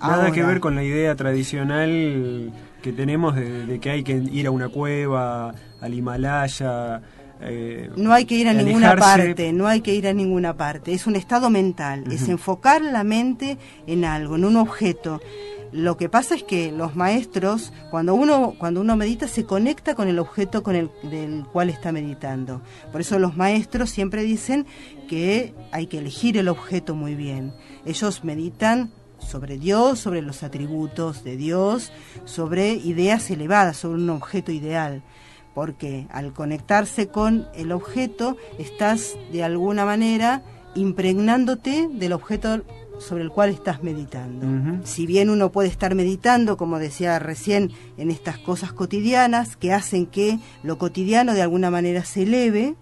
Nada 0.00 0.30
que 0.32 0.40
Ahora, 0.40 0.52
ver 0.52 0.60
con 0.60 0.74
la 0.74 0.82
idea 0.84 1.14
tradicional 1.14 2.52
que 2.82 2.92
tenemos 2.92 3.34
de, 3.36 3.64
de 3.66 3.78
que 3.80 3.90
hay 3.90 4.02
que 4.04 4.12
ir 4.12 4.46
a 4.46 4.50
una 4.50 4.68
cueva, 4.68 5.54
al 5.80 5.94
Himalaya. 5.94 7.00
Eh, 7.40 7.90
No 7.96 8.12
hay 8.12 8.24
que 8.24 8.36
ir 8.36 8.48
a 8.48 8.52
ninguna 8.52 8.96
parte, 8.96 9.52
no 9.52 9.66
hay 9.66 9.80
que 9.80 9.94
ir 9.94 10.06
a 10.06 10.12
ninguna 10.12 10.56
parte. 10.56 10.92
Es 10.92 11.06
un 11.06 11.16
estado 11.16 11.50
mental, 11.50 12.04
es 12.10 12.28
enfocar 12.28 12.82
la 12.82 13.04
mente 13.04 13.58
en 13.86 14.04
algo, 14.04 14.36
en 14.36 14.44
un 14.44 14.56
objeto. 14.56 15.20
Lo 15.74 15.96
que 15.96 16.08
pasa 16.08 16.36
es 16.36 16.44
que 16.44 16.70
los 16.70 16.94
maestros, 16.94 17.72
cuando 17.90 18.14
uno, 18.14 18.54
cuando 18.58 18.80
uno 18.80 18.96
medita, 18.96 19.26
se 19.26 19.44
conecta 19.44 19.96
con 19.96 20.06
el 20.06 20.20
objeto 20.20 20.62
con 20.62 20.76
el 20.76 20.88
del 21.02 21.44
cual 21.52 21.68
está 21.68 21.90
meditando. 21.90 22.62
Por 22.92 23.00
eso 23.00 23.18
los 23.18 23.36
maestros 23.36 23.90
siempre 23.90 24.22
dicen 24.22 24.66
que 25.08 25.52
hay 25.72 25.88
que 25.88 25.98
elegir 25.98 26.38
el 26.38 26.46
objeto 26.46 26.94
muy 26.94 27.16
bien. 27.16 27.52
Ellos 27.84 28.22
meditan 28.22 28.92
sobre 29.18 29.58
Dios, 29.58 29.98
sobre 29.98 30.22
los 30.22 30.44
atributos 30.44 31.24
de 31.24 31.36
Dios, 31.36 31.90
sobre 32.24 32.74
ideas 32.74 33.28
elevadas, 33.30 33.76
sobre 33.76 33.96
un 33.96 34.10
objeto 34.10 34.52
ideal. 34.52 35.02
Porque 35.54 36.06
al 36.10 36.32
conectarse 36.32 37.08
con 37.08 37.46
el 37.54 37.72
objeto 37.72 38.36
estás 38.58 39.16
de 39.32 39.44
alguna 39.44 39.84
manera 39.84 40.42
impregnándote 40.74 41.88
del 41.92 42.12
objeto 42.12 42.62
sobre 42.98 43.22
el 43.22 43.30
cual 43.30 43.50
estás 43.50 43.82
meditando. 43.82 44.46
Si 44.84 45.06
bien 45.06 45.30
uno 45.30 45.50
puede 45.50 45.68
estar 45.68 45.94
meditando, 45.94 46.56
como 46.56 46.78
decía 46.78 47.18
recién, 47.18 47.72
en 47.96 48.10
estas 48.10 48.38
cosas 48.38 48.72
cotidianas 48.72 49.56
que 49.56 49.72
hacen 49.72 50.06
que 50.06 50.38
lo 50.62 50.78
cotidiano 50.78 51.34
de 51.34 51.42
alguna 51.42 51.70
manera 51.70 52.04
se 52.04 52.22
eleve 52.22 52.74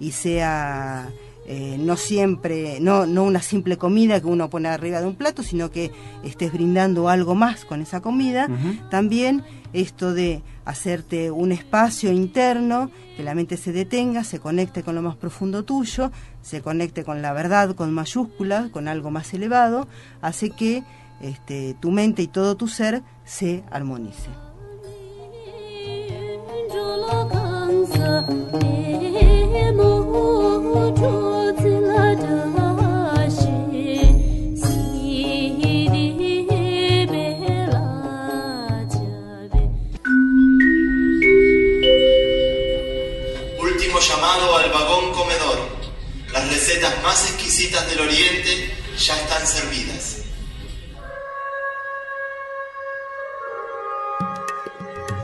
y 0.00 0.12
sea 0.12 1.08
eh, 1.46 1.76
no 1.78 1.96
siempre, 1.96 2.78
no, 2.80 3.04
no 3.06 3.24
una 3.24 3.42
simple 3.42 3.76
comida 3.76 4.20
que 4.20 4.26
uno 4.26 4.48
pone 4.48 4.68
arriba 4.68 5.00
de 5.00 5.08
un 5.08 5.16
plato, 5.16 5.42
sino 5.42 5.70
que 5.70 5.90
estés 6.22 6.52
brindando 6.52 7.08
algo 7.08 7.34
más 7.34 7.64
con 7.64 7.82
esa 7.82 8.00
comida, 8.00 8.48
también 8.90 9.42
esto 9.72 10.14
de 10.14 10.42
hacerte 10.64 11.30
un 11.30 11.52
espacio 11.52 12.12
interno, 12.12 12.90
que 13.16 13.22
la 13.22 13.34
mente 13.34 13.56
se 13.56 13.72
detenga, 13.72 14.24
se 14.24 14.38
conecte 14.38 14.82
con 14.82 14.94
lo 14.94 15.02
más 15.02 15.16
profundo 15.16 15.64
tuyo, 15.64 16.10
se 16.40 16.62
conecte 16.62 17.04
con 17.04 17.22
la 17.22 17.32
verdad 17.32 17.74
con 17.74 17.92
mayúsculas, 17.92 18.70
con 18.70 18.88
algo 18.88 19.10
más 19.10 19.32
elevado, 19.34 19.88
hace 20.20 20.50
que 20.50 20.82
este, 21.20 21.76
tu 21.80 21.90
mente 21.90 22.22
y 22.22 22.26
todo 22.26 22.56
tu 22.56 22.68
ser 22.68 23.02
se 23.24 23.62
armonice. 23.70 24.30
Recetas 46.72 47.02
más 47.02 47.28
exquisitas 47.30 47.86
del 47.90 48.00
Oriente 48.00 48.70
ya 48.96 49.14
están 49.16 49.46
servidas. 49.46 50.22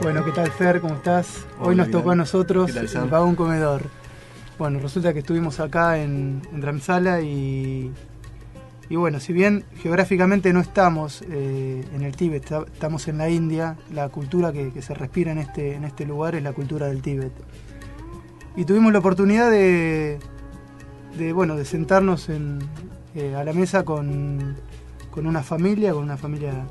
Bueno, 0.01 0.23
¿qué 0.23 0.31
tal 0.31 0.51
Fer? 0.51 0.79
¿Cómo 0.79 0.95
estás? 0.95 1.45
Hoy 1.59 1.67
Hola, 1.69 1.75
nos 1.77 1.87
¿qué 1.87 1.91
tocó 1.93 2.11
a 2.11 2.15
nosotros 2.15 2.67
¿Qué 2.71 2.87
tal, 2.87 3.03
el 3.03 3.09
vagón 3.09 3.35
comedor. 3.35 3.83
Bueno, 4.57 4.79
resulta 4.79 5.13
que 5.13 5.19
estuvimos 5.19 5.59
acá 5.59 5.97
en, 5.99 6.41
en 6.53 6.61
Dramsala 6.61 7.21
y, 7.21 7.91
y 8.89 8.95
bueno, 8.95 9.19
si 9.19 9.33
bien 9.33 9.65
geográficamente 9.81 10.53
no 10.53 10.59
estamos 10.59 11.23
eh, 11.29 11.83
en 11.95 12.03
el 12.03 12.15
Tíbet, 12.15 12.43
esta- 12.43 12.65
estamos 12.71 13.07
en 13.07 13.17
la 13.17 13.29
India, 13.29 13.75
la 13.93 14.09
cultura 14.09 14.51
que, 14.53 14.71
que 14.71 14.81
se 14.81 14.93
respira 14.93 15.31
en 15.31 15.39
este, 15.39 15.73
en 15.75 15.83
este 15.85 16.05
lugar 16.05 16.35
es 16.35 16.43
la 16.43 16.53
cultura 16.53 16.87
del 16.87 17.01
Tíbet. 17.01 17.31
Y 18.55 18.65
tuvimos 18.65 18.91
la 18.93 18.99
oportunidad 18.99 19.49
de, 19.49 20.19
de, 21.19 21.33
bueno, 21.33 21.55
de 21.55 21.65
sentarnos 21.65 22.29
en, 22.29 22.59
eh, 23.15 23.35
a 23.35 23.43
la 23.43 23.53
mesa 23.53 23.83
con, 23.85 24.55
con 25.11 25.27
una 25.27 25.43
familia, 25.43 25.93
con 25.93 26.03
una 26.03 26.17
familia 26.17 26.65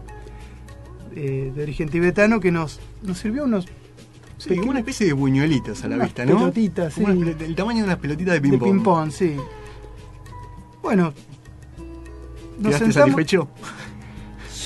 eh, 1.14 1.52
de 1.54 1.62
origen 1.62 1.88
tibetano 1.88 2.40
que 2.40 2.50
nos, 2.50 2.80
nos 3.02 3.18
sirvió 3.18 3.44
unos 3.44 3.66
Sí, 4.38 4.56
como 4.56 4.70
una 4.70 4.78
especie 4.78 5.04
de 5.08 5.14
buñuelitas 5.14 5.82
a 5.82 5.88
la 5.88 5.98
vista, 5.98 6.24
¿no? 6.24 6.38
pelotitas, 6.38 6.94
sí. 6.94 7.02
una 7.02 7.12
el 7.30 7.56
tamaño 7.56 7.78
de 7.78 7.84
unas 7.86 7.98
pelotitas 7.98 8.34
de 8.34 8.40
de 8.40 8.48
ping-pong. 8.48 8.70
ping-pong, 8.70 9.10
sí. 9.10 9.36
Bueno, 10.80 11.12
nos 12.56 12.68
¿Quedaste 12.68 12.84
sentamos. 12.84 12.94
satisfecho? 12.94 13.48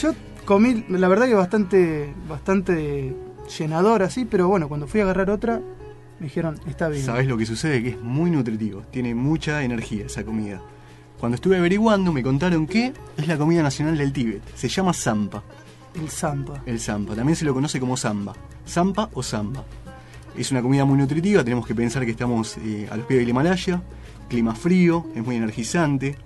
Yo 0.02 0.12
comí, 0.44 0.84
la 0.90 1.08
verdad 1.08 1.26
que 1.26 1.34
bastante, 1.34 2.12
bastante 2.28 3.16
llenador 3.58 4.02
así, 4.02 4.26
pero 4.26 4.46
bueno, 4.46 4.68
cuando 4.68 4.86
fui 4.86 5.00
a 5.00 5.04
agarrar 5.04 5.30
otra, 5.30 5.62
me 6.20 6.26
dijeron, 6.26 6.60
está 6.66 6.88
bien. 6.88 7.04
¿Sabes 7.04 7.26
lo 7.26 7.36
que 7.36 7.46
sucede? 7.46 7.82
Que 7.82 7.90
es 7.90 8.00
muy 8.00 8.30
nutritivo, 8.30 8.82
tiene 8.90 9.14
mucha 9.14 9.62
energía 9.62 10.06
esa 10.06 10.24
comida. 10.24 10.62
Cuando 11.18 11.36
estuve 11.36 11.56
averiguando 11.56 12.12
me 12.12 12.22
contaron 12.22 12.66
que 12.66 12.92
es 13.16 13.28
la 13.28 13.38
comida 13.38 13.62
nacional 13.62 13.96
del 13.96 14.12
Tíbet. 14.12 14.42
Se 14.54 14.68
llama 14.68 14.92
Zampa, 14.92 15.42
El 15.94 16.10
Zampa. 16.10 16.62
el 16.66 16.80
Zampa. 16.80 17.14
También 17.14 17.36
se 17.36 17.44
lo 17.44 17.54
conoce 17.54 17.78
como 17.78 17.96
Zamba. 17.96 18.34
Zampa 18.66 19.08
o 19.14 19.22
Zamba. 19.22 19.64
Es 20.36 20.50
una 20.50 20.62
comida 20.62 20.84
muy 20.84 20.98
nutritiva, 20.98 21.44
tenemos 21.44 21.66
que 21.66 21.74
pensar 21.74 22.04
que 22.04 22.12
estamos 22.12 22.56
eh, 22.58 22.88
a 22.90 22.96
los 22.96 23.06
pies 23.06 23.20
del 23.20 23.28
Himalaya, 23.28 23.82
clima 24.28 24.54
frío, 24.54 25.06
es 25.14 25.24
muy 25.24 25.36
energizante. 25.36 26.16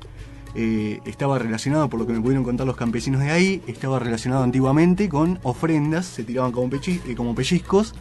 Eh, 0.55 1.01
estaba 1.05 1.39
relacionado, 1.39 1.91
por 1.91 2.01
lo 2.01 2.07
que 2.07 2.15
me 2.15 2.21
pudieron 2.21 2.43
contar 2.43 2.67
los 2.67 2.77
campesinos 2.77 3.21
de 3.21 3.31
ahí, 3.31 3.63
estaba 3.67 3.99
relacionado 3.99 4.43
antiguamente 4.45 5.11
con 5.11 5.39
ofrendas, 5.43 6.07
se 6.07 6.25
tiraban 6.25 6.53
como, 6.53 6.71
eh, 6.75 7.15
como 7.15 7.35
pellizcos 7.35 7.95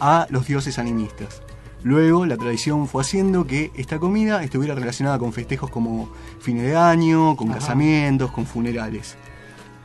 a 0.00 0.26
los 0.30 0.46
dioses 0.46 0.78
animistas. 0.78 1.42
Luego 1.82 2.26
la 2.26 2.36
tradición 2.36 2.86
fue 2.88 3.02
haciendo 3.02 3.46
que 3.46 3.70
esta 3.74 3.98
comida 3.98 4.42
estuviera 4.44 4.74
relacionada 4.74 5.18
con 5.18 5.32
festejos 5.32 5.70
como 5.70 6.10
fines 6.40 6.64
de 6.64 6.76
año, 6.76 7.36
con 7.36 7.48
Ajá. 7.50 7.58
casamientos, 7.60 8.30
con 8.32 8.44
funerales. 8.46 9.16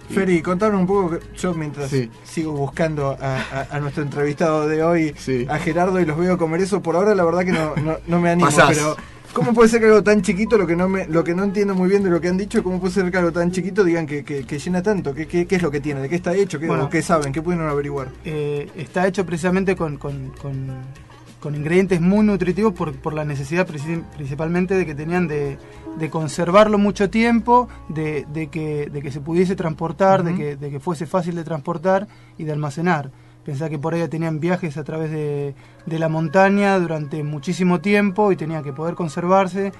Feri, 0.09 0.41
contanos 0.43 0.79
un 0.81 0.85
poco, 0.85 1.17
yo 1.35 1.53
mientras 1.55 1.89
Sí. 1.89 2.11
sigo 2.23 2.51
buscando 2.51 3.17
a, 3.19 3.37
a- 3.37 3.67
a 3.71 3.79
nuestro 3.79 4.03
entrevistado 4.03 4.67
de 4.67 4.83
hoy, 4.83 5.15
Sí. 5.17 5.47
a 5.49 5.57
Gerardo, 5.57 5.99
y 5.99 6.05
los 6.05 6.15
veo 6.17 6.37
comer 6.37 6.61
eso, 6.61 6.81
por 6.83 6.95
ahora 6.95 7.15
la 7.15 7.23
verdad 7.23 7.43
que 7.43 7.51
no, 7.51 7.75
no, 7.77 7.97
no 8.05 8.19
me 8.19 8.29
animo, 8.29 8.47
Pasás. 8.49 8.67
pero 8.69 8.95
¿cómo 9.35 9.53
puede 9.53 9.69
ser 9.69 9.81
que 9.81 9.87
algo 9.87 10.01
tan 10.01 10.21
chiquito, 10.23 10.57
lo 10.57 10.65
que 10.65 10.75
no 10.75 10.89
me, 10.89 11.05
lo 11.07 11.23
que 11.23 11.35
no 11.35 11.43
entiendo 11.43 11.75
muy 11.75 11.89
bien 11.89 12.01
de 12.03 12.09
lo 12.09 12.19
que 12.21 12.29
han 12.29 12.37
dicho, 12.37 12.63
cómo 12.63 12.79
puede 12.79 12.93
ser 12.93 13.11
que 13.11 13.17
algo 13.17 13.31
tan 13.31 13.51
chiquito 13.51 13.83
digan 13.83 14.07
que, 14.07 14.23
que- 14.23 14.45
que 14.45 14.57
llena 14.57 14.81
tanto? 14.81 15.13
¿Qué, 15.13 15.27
qué, 15.27 15.45
qué 15.45 15.55
es 15.57 15.61
lo 15.61 15.69
que 15.69 15.81
tiene? 15.81 15.99
¿De 16.01 16.09
qué 16.09 16.15
está 16.15 16.33
hecho? 16.33 16.57
¿Qué, 16.59 16.67
Bueno. 16.67 16.85
o 16.85 16.89
qué 16.89 17.01
saben? 17.01 17.31
¿Qué 17.33 17.41
pueden 17.41 17.61
averiguar? 17.61 18.07
Eh, 18.23 18.69
está 18.75 19.05
hecho 19.05 19.25
precisamente 19.25 19.75
con, 19.75 19.97
con- 19.97 20.31
con- 20.41 21.05
con 21.41 21.53
ingredientes 21.53 22.01
muy 22.01 22.25
nutritivos 22.25 22.73
por, 22.73 22.95
por 22.95 23.13
la 23.13 23.23
necesidad 23.23 23.67
princi- 23.67 24.03
principalmente 24.15 24.73
de 24.73 24.83
que 24.83 24.95
tenían 24.95 25.27
de, 25.27 25.59
de 25.99 26.09
conservarlo 26.09 26.79
mucho 26.79 27.11
tiempo, 27.11 27.67
de, 27.87 28.25
de 28.33 28.47
que, 28.47 28.89
de 28.91 29.01
que 29.03 29.11
se 29.11 29.21
pudiese 29.21 29.55
transportar, 29.55 30.23
de, 30.23 30.33
que, 30.33 30.55
de 30.55 30.71
que 30.71 30.79
fuese 30.79 31.05
fácil 31.05 31.35
de 31.35 31.43
transportar 31.43 32.07
y 32.39 32.45
de 32.45 32.51
almacenar. 32.51 33.11
Pensá 33.45 33.69
que 33.69 33.77
por 33.77 33.93
ahí 33.93 34.07
tenían 34.07 34.39
viajes 34.39 34.75
a 34.77 34.83
través 34.83 35.11
de, 35.11 35.53
de 35.85 35.99
la 35.99 36.09
montaña 36.09 36.79
durante 36.79 37.23
muchísimo 37.23 37.79
tiempo 37.79 38.31
y 38.31 38.35
tenía 38.35 38.63
que 38.63 38.73
poder 38.73 38.95
conservarse 38.95 39.71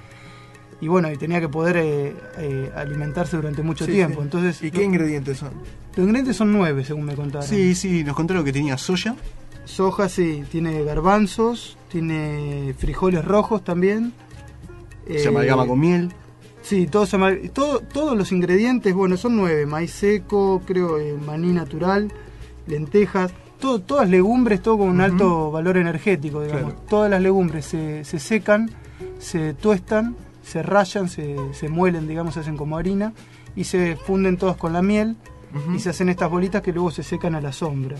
y 0.80 0.88
bueno, 0.88 1.10
y 1.10 1.16
tenía 1.16 1.40
que 1.40 1.48
poder 1.48 1.76
eh, 1.78 2.14
eh, 2.38 2.70
alimentarse 2.76 3.36
durante 3.36 3.62
mucho 3.62 3.86
Sí, 3.86 3.92
tiempo. 3.92 4.22
Entonces, 4.22 4.62
¿Y 4.62 4.70
qué 4.70 4.84
ingredientes 4.84 5.38
son? 5.38 5.50
los 5.96 6.04
ingredientes 6.04 6.36
son 6.36 6.52
nueve, 6.52 6.84
según 6.84 7.06
me 7.06 7.14
contaron. 7.14 7.46
Sí, 7.48 7.74
sí, 7.74 8.04
nos 8.04 8.14
contaron 8.14 8.44
que 8.44 8.52
tenía 8.52 8.76
soya, 8.78 9.16
Soja, 9.64 10.08
sí, 10.08 10.44
tiene 10.52 10.84
garbanzos, 10.84 11.76
tiene 11.90 12.72
frijoles 12.78 13.24
rojos 13.24 13.64
también. 13.64 14.12
se 15.08 15.24
Eh, 15.24 15.28
amalgama 15.28 15.66
con 15.66 15.80
miel. 15.80 16.12
Sí, 16.62 16.86
todo 16.86 17.04
se 17.06 17.18
todo, 17.52 17.80
todos 17.80 18.16
los 18.16 18.30
ingredientes, 18.30 18.94
bueno, 18.94 19.16
son 19.16 19.34
nueve, 19.36 19.66
maíz 19.66 19.90
seco, 19.92 20.62
creo, 20.66 20.98
eh, 20.98 21.16
maní 21.26 21.52
natural, 21.52 22.12
lentejas, 22.66 23.32
todo, 23.58 23.80
todas 23.80 24.08
legumbres, 24.08 24.62
todo 24.62 24.78
con 24.78 24.88
un 24.88 25.00
alto 25.00 25.50
valor 25.50 25.76
energético, 25.76 26.42
digamos. 26.42 26.74
Claro. 26.74 26.86
Todas 26.88 27.10
las 27.10 27.20
legumbres 27.20 27.64
se, 27.64 28.04
se 28.04 28.18
secan, 28.18 28.70
se 29.18 29.54
tuestan, 29.54 30.16
se 30.42 30.62
rayan, 30.62 31.08
se, 31.08 31.36
se 31.52 31.68
muelen, 31.68 32.06
digamos, 32.06 32.34
se 32.34 32.40
hacen 32.40 32.56
como 32.56 32.78
harina 32.78 33.12
y 33.54 33.64
se 33.64 33.96
funden 33.96 34.36
todos 34.36 34.56
con 34.56 34.72
la 34.72 34.82
miel 34.82 35.16
y 35.74 35.78
se 35.78 35.90
hacen 35.90 36.08
estas 36.08 36.30
bolitas 36.30 36.62
que 36.62 36.72
luego 36.72 36.90
se 36.90 37.02
secan 37.02 37.34
a 37.34 37.40
la 37.40 37.52
sombra. 37.52 37.96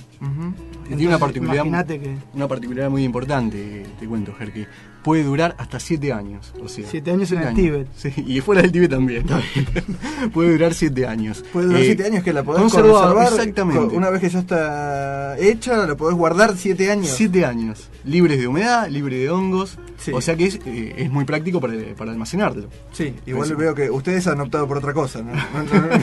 Y 0.86 0.88
tiene 0.88 1.08
una 1.08 1.18
particularidad, 1.18 1.64
Imagínate 1.64 2.00
que 2.00 2.16
una 2.34 2.48
particularidad 2.48 2.90
muy 2.90 3.04
importante, 3.04 3.86
te 3.98 4.06
cuento, 4.06 4.34
que 4.52 4.66
puede 5.06 5.22
durar 5.22 5.54
hasta 5.56 5.78
7 5.78 6.12
años. 6.12 6.52
O 6.60 6.68
sea, 6.68 6.84
Siete 6.90 7.12
años 7.12 7.30
en 7.30 7.40
el 7.42 7.54
Tíbet. 7.54 7.86
Sí, 7.96 8.12
y 8.26 8.40
fuera 8.40 8.60
del 8.62 8.72
Tíbet 8.72 8.90
también. 8.90 9.24
puede 10.34 10.50
durar 10.50 10.74
7 10.74 11.06
años. 11.06 11.44
Puede 11.52 11.66
durar 11.68 11.82
Eh, 11.82 11.86
7 11.86 12.04
años 12.06 12.24
que 12.24 12.32
la 12.32 12.42
podés 12.42 12.62
conservar. 12.62 13.28
exactamente. 13.32 13.94
Una 13.96 14.10
vez 14.10 14.20
que 14.20 14.28
ya 14.28 14.40
está 14.40 15.38
hecha, 15.38 15.86
la 15.86 15.94
podés 15.96 16.16
guardar 16.16 16.54
7 16.56 16.90
años. 16.90 17.08
7 17.16 17.44
años, 17.44 17.88
libres 18.04 18.38
de 18.40 18.48
humedad, 18.48 18.88
libre 18.88 19.16
de 19.18 19.30
hongos. 19.30 19.78
Sí. 19.98 20.10
O 20.12 20.20
sea 20.20 20.36
que 20.36 20.44
es, 20.44 20.58
eh, 20.66 20.94
es 20.98 21.10
muy 21.10 21.24
práctico 21.24 21.58
para, 21.60 21.72
para 21.96 22.10
almacenarlo. 22.12 22.68
Sí, 22.92 23.14
igual 23.26 23.54
veo 23.56 23.74
que 23.74 23.90
ustedes 23.90 24.26
han 24.26 24.40
optado 24.40 24.68
por 24.68 24.76
otra 24.78 24.92
cosa, 24.92 25.22
¿no? 25.22 25.32
No, 25.56 25.62
no, 25.62 25.86
no, 25.86 25.98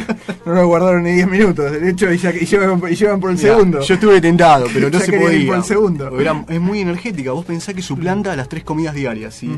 no 0.45 0.53
lo 0.61 0.67
guardaron 0.67 1.03
ni 1.03 1.11
10 1.11 1.27
minutos, 1.29 1.71
de 1.71 1.89
hecho, 1.89 2.11
y, 2.11 2.17
ya- 2.17 2.33
y 2.33 2.45
llevan, 2.45 2.81
y 2.89 2.95
llevan 2.95 3.19
por 3.19 3.29
el 3.31 3.37
Mirá, 3.37 3.53
segundo. 3.53 3.81
Yo 3.81 3.93
estuve 3.93 4.19
tentado, 4.19 4.65
pero 4.73 4.89
no 4.91 4.99
se 4.99 5.11
quería 5.11 5.27
ir 5.27 5.31
podía. 5.33 5.47
por 5.47 5.55
el 5.57 5.63
segundo. 5.63 6.19
Era- 6.19 6.45
es 6.49 6.59
muy 6.61 6.79
energética. 6.79 7.31
Vos 7.33 7.45
pensás 7.45 7.75
que 7.75 7.81
suplanta 7.83 8.31
a 8.33 8.35
las 8.35 8.49
tres 8.49 8.63
comidas 8.63 8.92
diarias. 8.93 9.33
Si 9.35 9.49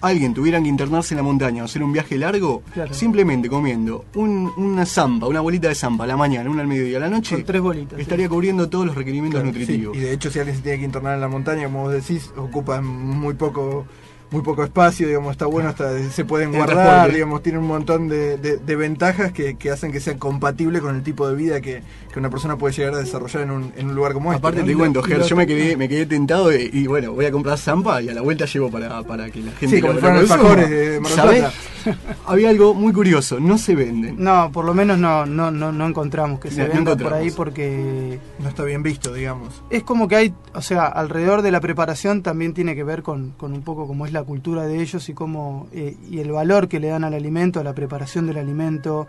alguien 0.00 0.34
tuviera 0.34 0.60
que 0.62 0.68
internarse 0.68 1.14
en 1.14 1.18
la 1.18 1.22
montaña 1.22 1.62
o 1.62 1.66
hacer 1.66 1.82
un 1.82 1.92
viaje 1.92 2.16
largo, 2.18 2.62
Claro. 2.72 2.92
simplemente 2.94 3.48
comiendo 3.48 4.04
un- 4.14 4.50
una 4.56 4.86
zampa, 4.86 5.26
una 5.26 5.40
bolita 5.40 5.68
de 5.68 5.74
zampa 5.74 6.04
a 6.04 6.06
la 6.06 6.16
mañana, 6.16 6.48
una 6.50 6.62
al 6.62 6.68
mediodía, 6.68 6.98
a 6.98 7.00
la 7.00 7.10
noche, 7.10 7.34
con 7.36 7.44
tres 7.44 7.60
bolitas. 7.60 7.98
estaría 7.98 8.28
cubriendo 8.28 8.68
todos 8.68 8.86
los 8.86 8.94
requerimientos 8.94 9.40
Claro, 9.40 9.46
nutritivos. 9.58 9.94
sí, 9.96 10.02
Y 10.02 10.04
de 10.04 10.12
hecho, 10.12 10.30
si 10.30 10.38
alguien 10.38 10.56
se 10.56 10.62
tiene 10.62 10.78
que 10.78 10.84
internar 10.84 11.14
en 11.14 11.20
la 11.20 11.28
montaña, 11.28 11.64
como 11.64 11.82
vos 11.84 11.92
decís, 11.92 12.30
ocupa 12.36 12.80
muy 12.80 13.34
poco 13.34 13.86
muy 14.34 14.42
poco 14.42 14.64
espacio, 14.64 15.06
digamos, 15.06 15.30
está 15.32 15.46
bueno, 15.46 15.68
hasta 15.68 15.96
se 16.10 16.24
pueden 16.24 16.50
El 16.50 16.56
guardar, 16.56 16.76
transporte. 16.84 17.14
digamos, 17.14 17.42
tiene 17.42 17.58
un 17.58 17.66
montón 17.66 18.08
de, 18.08 18.36
de- 18.36 18.56
de 18.58 18.76
ventajas 18.76 19.32
que, 19.32 19.54
que 19.56 19.70
hacen 19.70 19.92
que 19.92 20.00
sea 20.00 20.18
compatible 20.18 20.80
con 20.80 20.96
el 20.96 21.02
tipo 21.04 21.28
de 21.28 21.36
vida 21.36 21.60
que, 21.60 21.82
que 22.12 22.18
una 22.18 22.30
persona 22.30 22.56
puede 22.58 22.74
llegar 22.74 22.94
a 22.94 22.98
desarrollar 22.98 23.44
en 23.44 23.50
un, 23.52 23.72
en 23.76 23.86
un 23.88 23.94
lugar 23.94 24.12
como 24.12 24.32
este. 24.32 24.38
Aparte 24.40 24.60
¿no? 24.62 24.66
te 24.66 24.74
cuento, 24.74 25.02
Ger, 25.02 25.22
yo 25.22 25.36
me 25.36 25.46
quedé, 25.46 25.76
me 25.76 25.88
quedé 25.88 26.04
tentado 26.06 26.52
y, 26.52 26.68
y 26.72 26.86
bueno, 26.88 27.12
voy 27.12 27.26
a 27.26 27.30
comprar 27.32 27.56
Zampa 27.58 28.02
y 28.02 28.08
a 28.08 28.14
la 28.14 28.22
vuelta 28.22 28.44
llevo 28.46 28.70
para, 28.70 29.02
para 29.04 29.30
que 29.30 29.40
la 29.40 29.52
gente 29.52 29.76
Sí, 29.76 29.80
como 29.80 29.94
alfajores 29.94 30.68
de 30.68 31.00
¿Sabés? 31.14 31.44
Había 32.26 32.48
algo 32.50 32.74
muy 32.74 32.92
curioso, 32.92 33.38
no 33.38 33.58
se 33.58 33.74
venden. 33.74 34.16
No, 34.18 34.50
por 34.52 34.64
lo 34.64 34.72
menos 34.74 34.98
no, 34.98 35.26
no, 35.26 35.50
no, 35.50 35.70
no 35.70 35.86
encontramos 35.86 36.40
que 36.40 36.50
se 36.50 36.66
No, 36.68 36.96
por 36.96 37.12
ahí 37.14 37.30
porque 37.30 38.18
No 38.38 38.48
está 38.48 38.64
bien 38.64 38.82
visto, 38.82 39.12
digamos. 39.12 39.62
es 39.70 39.82
como 39.82 40.08
que 40.08 40.16
hay, 40.16 40.34
o 40.54 40.62
sea, 40.62 40.86
alrededor 40.86 41.42
de 41.42 41.50
la 41.52 41.60
preparación 41.60 42.22
también 42.22 42.54
tiene 42.54 42.74
que 42.74 42.84
ver 42.84 43.02
con, 43.02 43.32
con 43.36 43.52
un 43.52 43.62
poco 43.62 43.86
cómo 43.86 44.06
es 44.06 44.12
la 44.12 44.23
cultura 44.24 44.66
de 44.66 44.80
ellos 44.80 45.08
y 45.08 45.14
cómo 45.14 45.68
eh, 45.72 45.96
y 46.10 46.18
el 46.18 46.30
valor 46.32 46.68
que 46.68 46.80
le 46.80 46.88
dan 46.88 47.04
al 47.04 47.14
alimento, 47.14 47.60
a 47.60 47.64
la 47.64 47.74
preparación 47.74 48.26
del 48.26 48.38
alimento, 48.38 49.06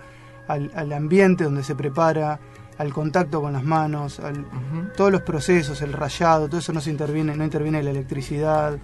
al, 0.47 0.71
al 0.75 0.93
ambiente 0.93 1.43
donde 1.43 1.63
se 1.63 1.75
prepara, 1.75 2.39
al 2.77 2.93
contacto 2.93 3.41
con 3.41 3.53
las 3.53 3.63
manos, 3.63 4.19
al, 4.19 4.45
todos 4.97 5.11
los 5.11 5.21
procesos, 5.21 5.81
el 5.81 5.93
rayado, 5.93 6.47
todo 6.47 6.59
eso 6.59 6.73
no 6.73 6.81
se 6.81 6.91
interviene, 6.91 7.35
no 7.35 7.43
interviene 7.43 7.81
la 7.81 7.89
electricidad, 7.91 8.77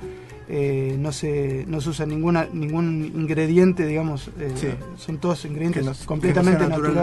eh, 0.48 0.96
no 1.00 1.12
se 1.12 1.66
no 1.68 1.80
se 1.82 1.90
usa 1.90 2.06
ninguna 2.06 2.48
ningún 2.52 3.12
ingrediente, 3.16 3.86
digamos, 3.86 4.30
eh, 4.40 4.52
Sí. 4.56 4.68
son 4.98 5.18
todos 5.18 5.46
ingredientes 5.46 5.86
no- 5.86 5.94
completamente 6.06 6.60
sea 6.66 6.70
natural. 6.70 6.96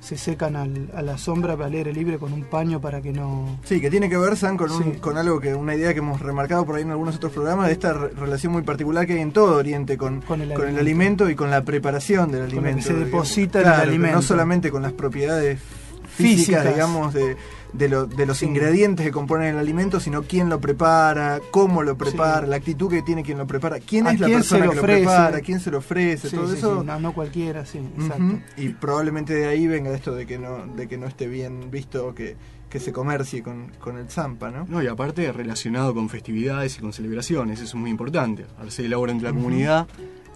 Se 0.00 0.16
secan 0.16 0.54
al- 0.56 0.90
a 0.94 1.02
la 1.02 1.18
sombra 1.18 1.54
al 1.54 1.72
aire 1.72 1.92
libre 1.92 2.18
con 2.18 2.32
un 2.32 2.44
paño 2.44 2.80
para 2.80 3.00
que 3.02 3.12
no, 3.12 3.58
Sí, 3.64 3.80
que 3.80 3.90
tiene 3.90 4.08
que 4.08 4.16
ver, 4.16 4.36
San, 4.36 4.56
con, 4.56 4.70
un- 4.70 4.82
Sí. 4.94 4.98
con 5.00 5.18
algo 5.18 5.40
que, 5.40 5.54
una 5.54 5.74
idea 5.74 5.92
que 5.92 5.98
hemos 5.98 6.20
remarcado 6.20 6.64
por 6.64 6.76
ahí 6.76 6.82
en 6.82 6.90
algunos 6.92 7.16
otros 7.16 7.32
programas, 7.32 7.66
de 7.66 7.72
esta 7.72 7.92
re- 7.92 8.10
relación 8.10 8.52
muy 8.52 8.62
particular 8.62 9.06
que 9.06 9.14
hay 9.14 9.20
en 9.20 9.32
todo 9.32 9.56
Oriente 9.56 9.98
con, 9.98 10.20
Con 10.22 10.40
el 10.40 10.54
con 10.54 10.68
el 10.68 10.76
alimento. 10.78 11.24
alimento 11.24 11.30
y 11.30 11.34
con 11.34 11.50
la 11.50 11.62
preparación 11.64 12.30
del 12.30 12.40
Con 12.42 12.48
lo 12.48 12.52
que 12.52 12.58
alimento. 12.58 12.82
se 12.86 12.88
digamos. 12.94 13.10
deposita 13.12 13.58
en 13.60 13.66
el 13.66 13.72
Claro, 13.72 13.88
alimento. 13.90 14.16
No 14.16 14.22
solamente 14.22 14.70
con 14.70 14.82
las 14.82 14.92
propiedades 14.92 15.58
físicas, 15.60 16.14
Físicas. 16.62 16.74
digamos, 16.74 17.12
de, 17.14 17.36
de, 17.72 17.88
lo- 17.88 18.06
de 18.06 18.24
los 18.26 18.38
Sí. 18.38 18.46
ingredientes 18.46 19.04
que 19.04 19.12
componen 19.12 19.48
el 19.54 19.58
alimento, 19.58 20.00
sino 20.00 20.22
quién 20.22 20.48
lo 20.48 20.60
prepara, 20.60 21.40
cómo 21.50 21.82
lo 21.82 21.96
prepara, 21.98 22.44
Sí. 22.46 22.50
la 22.50 22.56
actitud 22.56 22.88
que 22.90 23.02
tiene 23.02 23.22
quien 23.22 23.38
lo 23.38 23.46
prepara, 23.46 23.78
quién 23.80 24.06
¿A 24.06 24.12
es 24.12 24.20
la 24.20 24.26
quién 24.26 24.38
persona 24.38 24.60
se 24.60 24.66
lo 24.66 24.72
que 24.72 24.78
ofrece? 24.80 25.00
lo 25.04 25.06
prepara, 25.10 25.40
quién 25.40 25.60
se 25.60 25.70
lo 25.70 25.78
ofrece, 25.78 26.30
Sí, 26.30 26.36
todo 26.36 26.48
sí, 26.50 26.58
eso. 26.58 26.80
sí, 26.80 26.86
no, 26.86 26.98
no 27.00 27.12
cualquiera, 27.12 27.66
sí, 27.66 27.78
exacto. 27.98 28.40
Y 28.56 28.70
probablemente 28.70 29.34
de 29.34 29.46
ahí 29.46 29.66
venga 29.66 29.90
esto 29.94 30.14
de 30.14 30.26
que 30.26 30.38
no, 30.38 30.66
de 30.66 30.88
que 30.88 30.96
no 30.96 31.06
esté 31.06 31.26
bien 31.28 31.70
visto 31.70 32.14
que, 32.14 32.36
que 32.70 32.80
se 32.80 32.92
comercie 32.92 33.42
con, 33.42 33.72
con 33.78 33.98
el 33.98 34.08
Zampa, 34.10 34.50
¿no? 34.50 34.66
No, 34.68 34.82
y 34.82 34.86
aparte 34.86 35.30
relacionado 35.32 35.94
con 35.94 36.08
festividades 36.08 36.76
y 36.76 36.80
con 36.80 36.92
celebraciones, 36.92 37.58
eso 37.60 37.68
es 37.68 37.74
muy 37.74 37.90
importante. 37.90 38.46
Al 38.58 38.70
ser 38.70 38.86
elabora 38.86 39.12
entre 39.12 39.28
la 39.28 39.34
comunidad, 39.34 39.86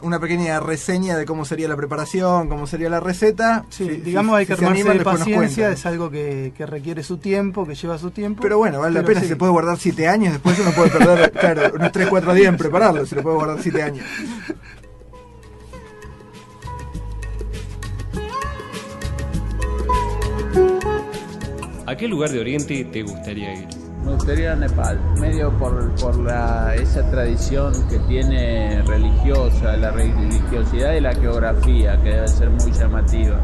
una 0.03 0.21
pequeña 0.21 0.61
reseña 0.61 1.17
de 1.17 1.25
cómo 1.25 1.45
sería 1.45 1.67
la 1.69 1.77
preparación, 1.77 2.49
cómo 2.49 2.67
sería 2.67 2.91
la 2.91 3.01
receta. 3.01 3.65
Sí, 3.71 3.85
Si- 3.87 3.97
digamos 4.03 4.35
si- 4.37 4.41
hay 4.41 4.47
que 4.47 4.55
si 4.55 4.59
se 4.61 4.67
armarse 4.67 4.99
de 4.99 5.05
paciencia, 5.05 5.71
es 5.71 5.87
algo 5.87 6.11
que, 6.11 6.53
que 6.57 6.67
requiere 6.67 7.03
su 7.03 7.17
tiempo, 7.19 7.67
que 7.67 7.75
lleva 7.75 7.97
su 7.99 8.11
tiempo. 8.11 8.43
Pero 8.43 8.59
bueno, 8.59 8.81
vale 8.81 9.01
la 9.01 9.07
pena, 9.07 9.21
sí. 9.21 9.29
se 9.29 9.37
puede 9.37 9.53
guardar 9.53 9.79
7 9.79 10.07
años, 10.09 10.33
después 10.35 10.59
uno 10.59 10.73
puede 10.73 10.91
perder, 10.91 11.31
claro, 11.41 11.73
unos 11.75 11.93
3, 11.93 12.09
4 12.09 12.35
días 12.35 12.49
en 12.49 12.57
prepararlo, 12.59 13.07
se 13.07 13.17
le 13.17 13.23
puede 13.23 13.37
guardar 13.37 13.59
7 13.63 13.83
años. 13.83 14.05
¿A 21.87 21.97
qué 21.97 22.09
lugar 22.09 22.31
de 22.31 22.41
Oriente 22.41 22.85
te 22.87 23.03
gustaría 23.03 23.55
ir? 23.55 23.69
Me 24.05 24.13
gustaría 24.13 24.55
Nepal, 24.55 25.01
medio 25.19 25.51
por, 25.59 25.95
por 25.95 26.17
la, 26.19 26.75
esa 26.75 27.09
tradición 27.11 27.73
que 27.89 27.99
tiene 28.01 28.83
religiosa, 28.83 29.79
la 29.79 29.93
religiosidad 29.93 30.93
y 30.93 31.01
la 31.01 31.15
geografía, 31.15 31.97
que 32.03 32.11
debe 32.11 32.29
ser 32.29 32.51
muy 32.51 32.71
llamativa. 32.71 33.41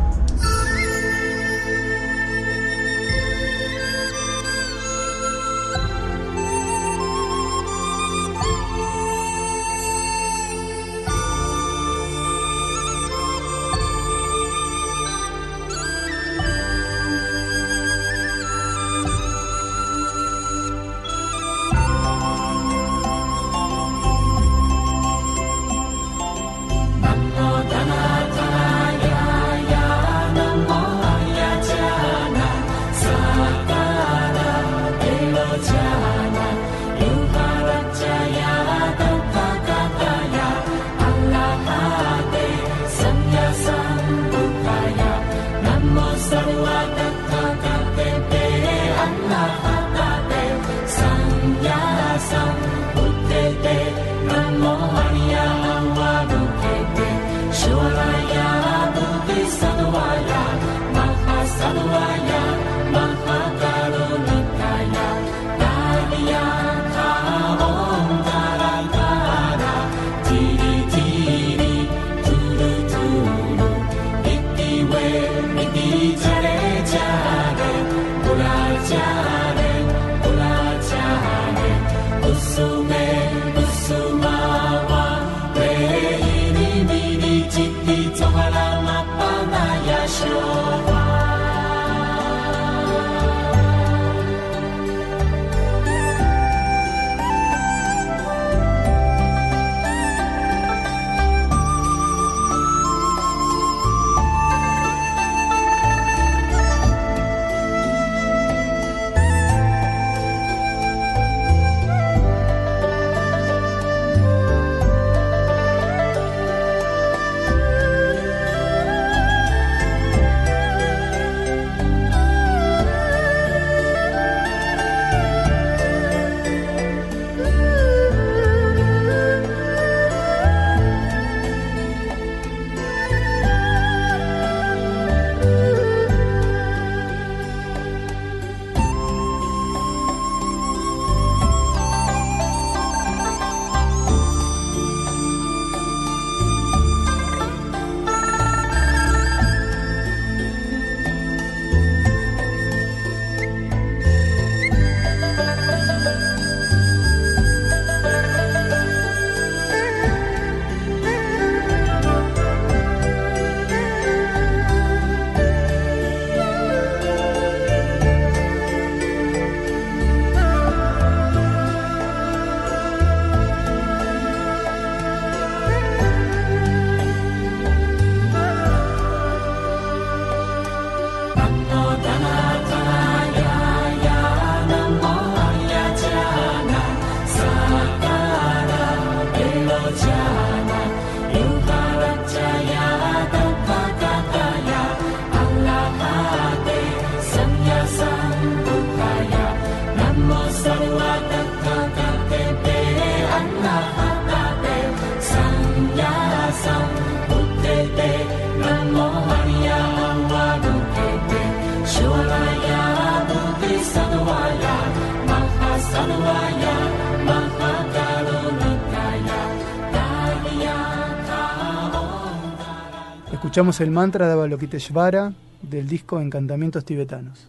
Escuchamos 223.50 223.80
el 223.80 223.90
mantra 223.90 224.28
de 224.28 224.34
Avalokiteshvara 224.34 225.32
del 225.60 225.88
disco 225.88 226.20
Encantamientos 226.20 226.84
Tibetanos. 226.84 227.48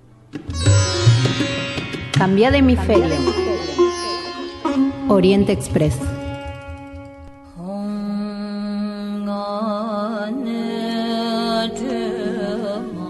Cambia 2.18 2.50
de 2.50 2.58
hemisferio. 2.58 3.20
Oriente 5.10 5.52
Express. 5.52 6.00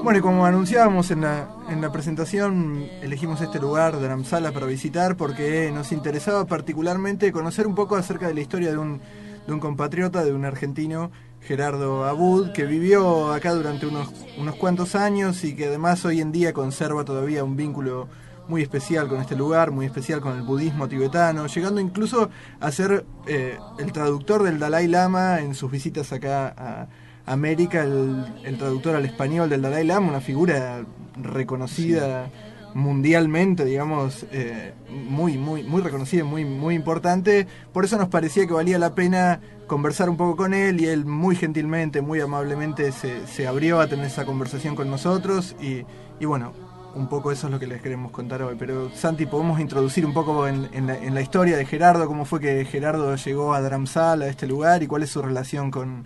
Bueno, 0.04 0.20
y 0.20 0.22
como 0.22 0.46
anunciábamos 0.46 1.12
en 1.12 1.22
la, 1.22 1.48
en 1.70 1.80
la 1.80 1.94
presentación, 1.94 2.88
elegimos 3.02 3.40
este 3.40 3.62
lugar, 3.62 4.02
Dharamsala, 4.02 4.52
para 4.52 4.66
visitar 4.66 5.16
porque 5.16 5.72
nos 5.74 5.94
interesaba 5.94 6.44
particularmente 6.44 7.32
conocer 7.32 7.68
un 7.68 7.76
poco 7.76 7.96
acerca 7.96 8.28
de 8.28 8.34
la 8.34 8.42
historia 8.42 8.70
de 8.70 8.78
un, 8.78 9.00
de 9.48 9.54
un 9.54 9.62
compatriota, 9.62 10.26
de 10.26 10.34
un 10.34 10.44
argentino, 10.44 11.10
Gerardo 11.42 12.06
Abud, 12.06 12.52
que 12.52 12.66
vivió 12.66 13.32
acá 13.34 13.54
durante 13.54 13.86
unos, 13.86 14.10
unos 14.38 14.56
cuantos 14.56 14.96
años 14.96 15.44
y 15.44 15.56
que 15.56 15.66
además 15.66 16.06
hoy 16.06 16.22
en 16.22 16.32
día 16.32 16.54
conserva 16.54 17.04
todavía 17.04 17.44
un 17.44 17.56
vínculo 17.56 18.08
muy 18.48 18.62
especial 18.62 19.08
con 19.08 19.22
este 19.22 19.36
lugar, 19.36 19.72
muy 19.72 19.86
especial 19.86 20.22
con 20.22 20.36
el 20.38 20.44
budismo 20.44 20.88
tibetano, 20.88 21.48
llegando 21.48 21.80
incluso 21.80 22.30
a 22.60 22.72
ser 22.72 23.06
eh, 23.28 23.58
el 23.80 23.92
traductor 23.92 24.44
del 24.44 24.60
Dalai 24.60 24.88
Lama 24.88 25.40
en 25.40 25.56
sus 25.56 25.72
visitas 25.72 26.12
acá 26.12 26.54
a 26.58 26.88
América, 27.26 27.84
el, 27.84 28.26
el 28.44 28.58
traductor 28.58 28.96
al 28.96 29.06
español 29.06 29.50
del 29.50 29.62
Dalai 29.62 29.86
Lama, 29.86 30.10
una 30.10 30.22
figura 30.22 30.84
reconocida 31.16 32.30
mundialmente, 32.74 33.66
digamos, 33.66 34.26
eh, 34.32 34.74
muy, 34.90 35.38
muy, 35.38 35.64
muy 35.64 35.82
reconocida, 35.82 36.24
muy, 36.24 36.46
muy 36.46 36.76
importante. 36.76 37.48
Por 37.74 37.86
eso 37.86 37.98
nos 37.98 38.10
parecía 38.10 38.48
que 38.48 38.54
valía 38.54 38.80
la 38.80 38.96
pena 38.96 39.42
conversar 39.68 40.10
un 40.10 40.18
poco 40.18 40.36
con 40.36 40.54
él 40.54 40.82
y 40.82 40.88
él 40.88 41.06
muy 41.06 41.36
gentilmente, 41.36 42.02
muy 42.02 42.20
amablemente 42.20 42.92
se, 42.92 43.26
se 43.28 43.48
abrió 43.48 43.80
a 43.80 43.88
tener 43.88 44.06
esa 44.06 44.26
conversación 44.26 44.76
con 44.76 44.90
nosotros 44.90 45.56
y, 45.62 45.86
y 46.20 46.26
bueno, 46.26 46.54
un 46.96 47.08
poco 47.08 47.32
eso 47.32 47.48
es 47.48 47.54
lo 47.54 47.60
que 47.60 47.68
les 47.68 47.82
queremos 47.82 48.12
contar 48.12 48.42
hoy. 48.44 48.56
Pero 48.58 48.90
Santi, 48.94 49.26
podemos 49.26 49.60
introducir 49.60 50.06
un 50.06 50.14
poco 50.14 50.48
en, 50.48 50.70
la 50.88 51.22
historia 51.22 51.58
de 51.58 51.66
Gerardo, 51.66 52.08
cómo 52.08 52.26
fue 52.26 52.40
que 52.40 52.66
Gerardo 52.66 53.16
llegó 53.16 53.54
a 53.54 53.62
Dharamsala, 53.62 54.26
a 54.26 54.28
este 54.30 54.48
lugar, 54.48 54.84
y 54.84 54.88
cuál 54.88 55.04
es 55.04 55.10
su 55.10 55.22
relación 55.22 55.72
con, 55.72 56.06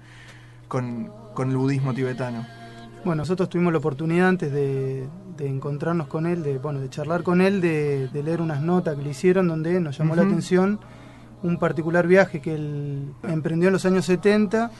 con, 0.67 1.11
con 1.33 1.49
el 1.49 1.57
budismo 1.57 1.93
tibetano. 1.93 2.45
Bueno, 3.05 3.21
nosotros 3.21 3.47
tuvimos 3.49 3.71
la 3.71 3.77
oportunidad 3.79 4.27
antes 4.29 4.51
de, 4.51 5.07
de 5.37 5.47
encontrarnos 5.47 6.07
con 6.07 6.25
él, 6.25 6.41
de, 6.43 6.57
bueno, 6.57 6.79
de 6.79 6.89
charlar 6.89 7.21
con 7.23 7.39
él, 7.39 7.61
de, 7.61 8.07
de 8.09 8.23
leer 8.23 8.41
unas 8.41 8.61
notas 8.61 8.95
que 8.97 9.03
le 9.03 9.11
hicieron 9.11 9.47
donde 9.47 9.79
nos 9.79 9.97
llamó 9.97 10.15
la 10.15 10.23
atención 10.31 10.79
un 11.43 11.57
particular 11.59 12.07
viaje 12.07 12.41
que 12.41 12.55
él 12.55 13.13
emprendió 13.27 13.67
en 13.69 13.73
los 13.73 13.85
años 13.85 14.05
70 14.05 14.71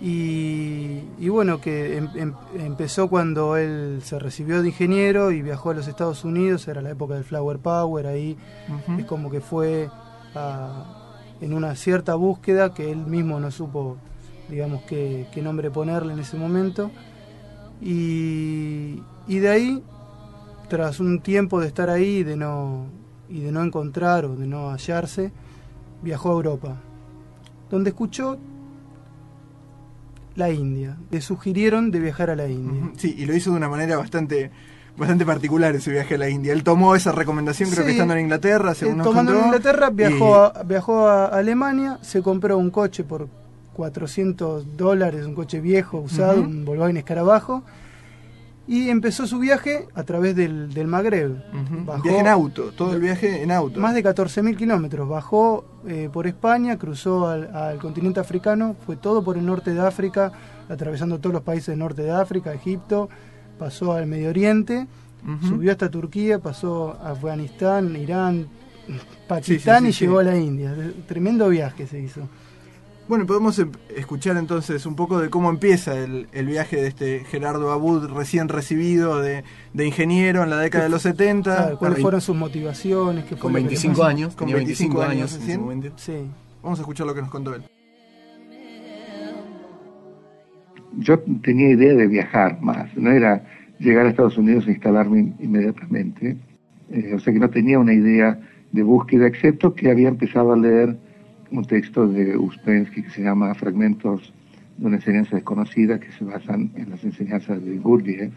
y, 0.00 1.00
y 1.18 1.28
bueno, 1.28 1.60
que 1.60 1.96
em- 1.98 2.08
em- 2.14 2.34
empezó 2.58 3.08
cuando 3.08 3.56
él 3.56 4.00
se 4.02 4.18
recibió 4.18 4.62
de 4.62 4.68
ingeniero 4.68 5.30
y 5.30 5.42
viajó 5.42 5.70
a 5.70 5.74
los 5.74 5.88
Estados 5.88 6.24
Unidos, 6.24 6.66
era 6.68 6.80
la 6.82 6.90
época 6.90 7.14
del 7.14 7.24
Flower 7.24 7.58
Power, 7.58 8.06
ahí 8.06 8.36
es 8.98 9.04
como 9.06 9.30
que 9.30 9.40
fue 9.40 9.88
a- 10.34 10.84
en 11.40 11.52
una 11.52 11.74
cierta 11.74 12.14
búsqueda 12.14 12.72
que 12.72 12.90
él 12.90 12.98
mismo 13.06 13.38
no 13.40 13.50
supo, 13.50 13.96
digamos, 14.48 14.82
qué, 14.84 15.26
qué 15.32 15.42
nombre 15.42 15.70
ponerle 15.70 16.12
en 16.14 16.18
ese 16.20 16.36
momento. 16.38 16.90
Y, 17.80 19.02
y 19.28 19.38
de 19.38 19.48
ahí, 19.48 19.82
tras 20.68 21.00
un 21.00 21.20
tiempo 21.20 21.60
de 21.60 21.66
estar 21.68 21.90
ahí 21.90 22.18
y 22.18 22.22
de 22.24 22.36
no, 22.36 22.86
y 23.28 23.40
de 23.40 23.52
no 23.52 23.62
encontrar 23.62 24.24
o 24.24 24.34
de 24.36 24.46
no 24.46 24.70
hallarse, 24.70 25.32
viajó 26.02 26.30
a 26.30 26.32
Europa, 26.32 26.76
donde 27.70 27.90
escuchó 27.90 28.38
la 30.34 30.50
India. 30.50 30.96
Le 31.10 31.20
sugirieron 31.20 31.90
de 31.90 32.00
viajar 32.00 32.30
a 32.30 32.36
la 32.36 32.46
India. 32.48 32.90
Sí, 32.96 33.14
y 33.16 33.24
lo 33.26 33.34
hizo 33.34 33.50
de 33.50 33.56
una 33.56 33.68
manera 33.68 33.96
bastante 33.96 34.50
bastante 34.98 35.26
particular 35.26 35.74
ese 35.74 35.90
viaje 35.90 36.14
a 36.14 36.18
la 36.18 36.30
India. 36.30 36.54
Él 36.54 36.64
tomó 36.64 36.94
esa 36.96 37.12
recomendación, 37.12 37.68
creo 37.68 37.82
Sí. 37.82 37.86
que 37.88 37.92
estando 37.92 38.14
en 38.14 38.20
Inglaterra, 38.20 38.72
Eh, 38.72 38.74
según 38.74 38.96
nos 38.96 39.06
tomando 39.06 39.34
en 39.38 39.44
Inglaterra, 39.44 39.88
y- 39.92 39.94
viajó, 39.94 40.36
a, 40.36 40.62
viajó 40.62 41.06
a 41.06 41.26
Alemania, 41.26 41.98
se 42.00 42.22
compró 42.22 42.56
un 42.56 42.70
coche 42.70 43.04
por 43.04 43.28
400 43.76 44.76
dólares, 44.76 45.26
un 45.26 45.34
coche 45.34 45.60
viejo, 45.60 45.98
usado, 46.00 46.40
Ujú. 46.40 46.48
un 46.50 46.64
Volkswagen 46.64 46.96
Escarabajo, 46.96 47.62
y 48.68 48.88
empezó 48.88 49.26
su 49.28 49.38
viaje 49.38 49.86
a 49.94 50.02
través 50.02 50.34
del, 50.34 50.72
del 50.74 50.88
Magreb. 50.88 51.36
Bajó- 51.84 52.02
viaje 52.02 52.18
en 52.18 52.26
auto, 52.26 52.72
todo 52.72 52.94
el 52.94 53.00
viaje 53.00 53.42
en 53.42 53.52
auto. 53.52 53.78
Más 53.78 53.94
de 53.94 54.02
14.000 54.02 54.56
kilómetros. 54.56 55.08
Bajó 55.08 55.64
eh, 55.86 56.08
por 56.12 56.26
España, 56.26 56.76
cruzó 56.76 57.28
al, 57.28 57.54
al 57.54 57.78
continente 57.78 58.18
africano, 58.18 58.74
fue 58.84 58.96
todo 58.96 59.22
por 59.22 59.36
el 59.38 59.46
norte 59.46 59.72
de 59.72 59.80
África, 59.80 60.32
atravesando 60.68 61.20
todos 61.20 61.34
los 61.34 61.42
países 61.42 61.68
del 61.68 61.78
norte 61.78 62.02
de 62.02 62.10
África, 62.10 62.52
Egipto, 62.52 63.08
pasó 63.58 63.92
al 63.92 64.06
Medio 64.06 64.30
Oriente, 64.30 64.86
subió 65.46 65.70
hasta 65.72 65.88
Turquía, 65.90 66.38
pasó 66.40 66.96
a 67.02 67.10
Afganistán, 67.10 67.94
Irán, 67.96 68.46
Pakistán 69.28 69.82
sí, 69.84 69.88
y 69.88 69.92
sí. 69.92 70.04
llegó 70.06 70.18
a 70.20 70.22
la 70.24 70.36
India. 70.36 70.74
Tremendo 71.06 71.48
viaje 71.48 71.86
se 71.86 72.00
hizo. 72.00 72.22
Bueno, 73.08 73.24
podemos 73.24 73.56
em- 73.60 73.70
escuchar 73.94 74.36
entonces 74.36 74.84
un 74.84 74.96
poco 74.96 75.20
de 75.20 75.30
cómo 75.30 75.48
empieza 75.48 75.96
el, 75.96 76.26
el 76.32 76.46
viaje 76.46 76.76
de 76.76 76.88
este 76.88 77.20
Gerardo 77.20 77.70
Abud 77.70 78.08
recién 78.08 78.48
recibido 78.48 79.20
de, 79.20 79.44
de 79.74 79.86
ingeniero 79.86 80.42
en 80.42 80.50
la 80.50 80.58
década 80.58 80.84
de 80.84 80.90
los 80.90 81.02
70. 81.02 81.54
Claro, 81.56 81.78
¿Cuáles 81.78 82.00
fueron 82.00 82.20
sus 82.20 82.34
motivaciones? 82.36 83.24
qué 83.24 83.36
Con 83.36 83.52
fue 83.52 83.60
lo 83.60 83.68
que 83.68 83.74
25 83.74 83.92
pasó? 83.96 84.04
años, 84.08 84.34
Con 84.34 84.46
tenía 84.48 84.56
25 84.56 84.98
25 84.98 85.02
años 85.02 85.10
años 85.12 85.30
en 85.30 85.36
ese 85.36 85.46
recién. 85.46 85.60
momento. 85.60 85.92
Sí. 85.96 86.30
Vamos 86.64 86.78
a 86.80 86.82
escuchar 86.82 87.06
lo 87.06 87.14
que 87.14 87.20
nos 87.20 87.30
contó 87.30 87.54
él. 87.54 87.62
yo 90.98 91.20
tenía 91.42 91.70
idea 91.70 91.92
de 91.94 92.06
viajar 92.06 92.58
más, 92.62 92.88
no 92.96 93.10
era 93.12 93.44
llegar 93.78 94.06
a 94.06 94.08
Estados 94.08 94.38
Unidos 94.38 94.66
e 94.66 94.70
instalarme 94.72 95.18
in- 95.20 95.34
inmediatamente, 95.40 96.36
Eh, 96.88 97.12
o 97.14 97.18
sea 97.18 97.32
que 97.32 97.40
no 97.40 97.50
tenía 97.50 97.78
una 97.80 97.92
idea 97.92 98.38
de 98.70 98.82
búsqueda, 98.84 99.26
excepto 99.26 99.74
que 99.74 99.90
había 99.90 100.08
empezado 100.08 100.52
a 100.52 100.56
leer 100.56 100.96
un 101.50 101.64
texto 101.64 102.06
de 102.08 102.36
Uspensky 102.36 103.02
que 103.02 103.10
se 103.10 103.22
llama 103.22 103.54
Fragmentos 103.54 104.32
de 104.78 104.86
una 104.86 104.96
enseñanza 104.96 105.36
desconocida, 105.36 105.98
que 105.98 106.12
se 106.12 106.24
basan 106.24 106.70
en 106.76 106.90
las 106.90 107.02
enseñanzas 107.04 107.64
de 107.64 107.78
Gurdjieff, 107.78 108.32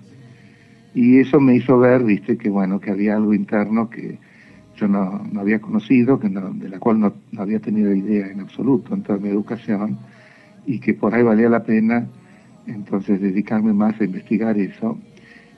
y 0.93 1.19
eso 1.19 1.39
me 1.39 1.55
hizo 1.55 1.77
ver, 1.77 2.03
viste, 2.03 2.37
que 2.37 2.49
bueno, 2.49 2.79
que 2.79 2.91
había 2.91 3.15
algo 3.15 3.33
interno 3.33 3.89
que 3.89 4.17
yo 4.75 4.87
no, 4.87 5.23
no 5.31 5.41
había 5.41 5.59
conocido, 5.59 6.19
que 6.19 6.29
no- 6.29 6.51
de 6.53 6.69
la 6.69 6.79
cual 6.79 6.99
no, 6.99 7.13
no 7.31 7.41
había 7.41 7.59
tenido 7.59 7.93
idea 7.93 8.27
en 8.27 8.39
absoluto 8.39 8.93
en 8.93 9.03
toda 9.03 9.19
mi 9.19 9.29
educación, 9.29 9.97
y 10.65 10.79
que 10.79 10.93
por 10.93 11.13
ahí 11.13 11.23
valía 11.23 11.49
la 11.49 11.63
pena 11.63 12.07
entonces 12.67 13.19
dedicarme 13.19 13.73
más 13.73 13.99
a 13.99 14.03
investigar 14.03 14.57
eso 14.57 14.97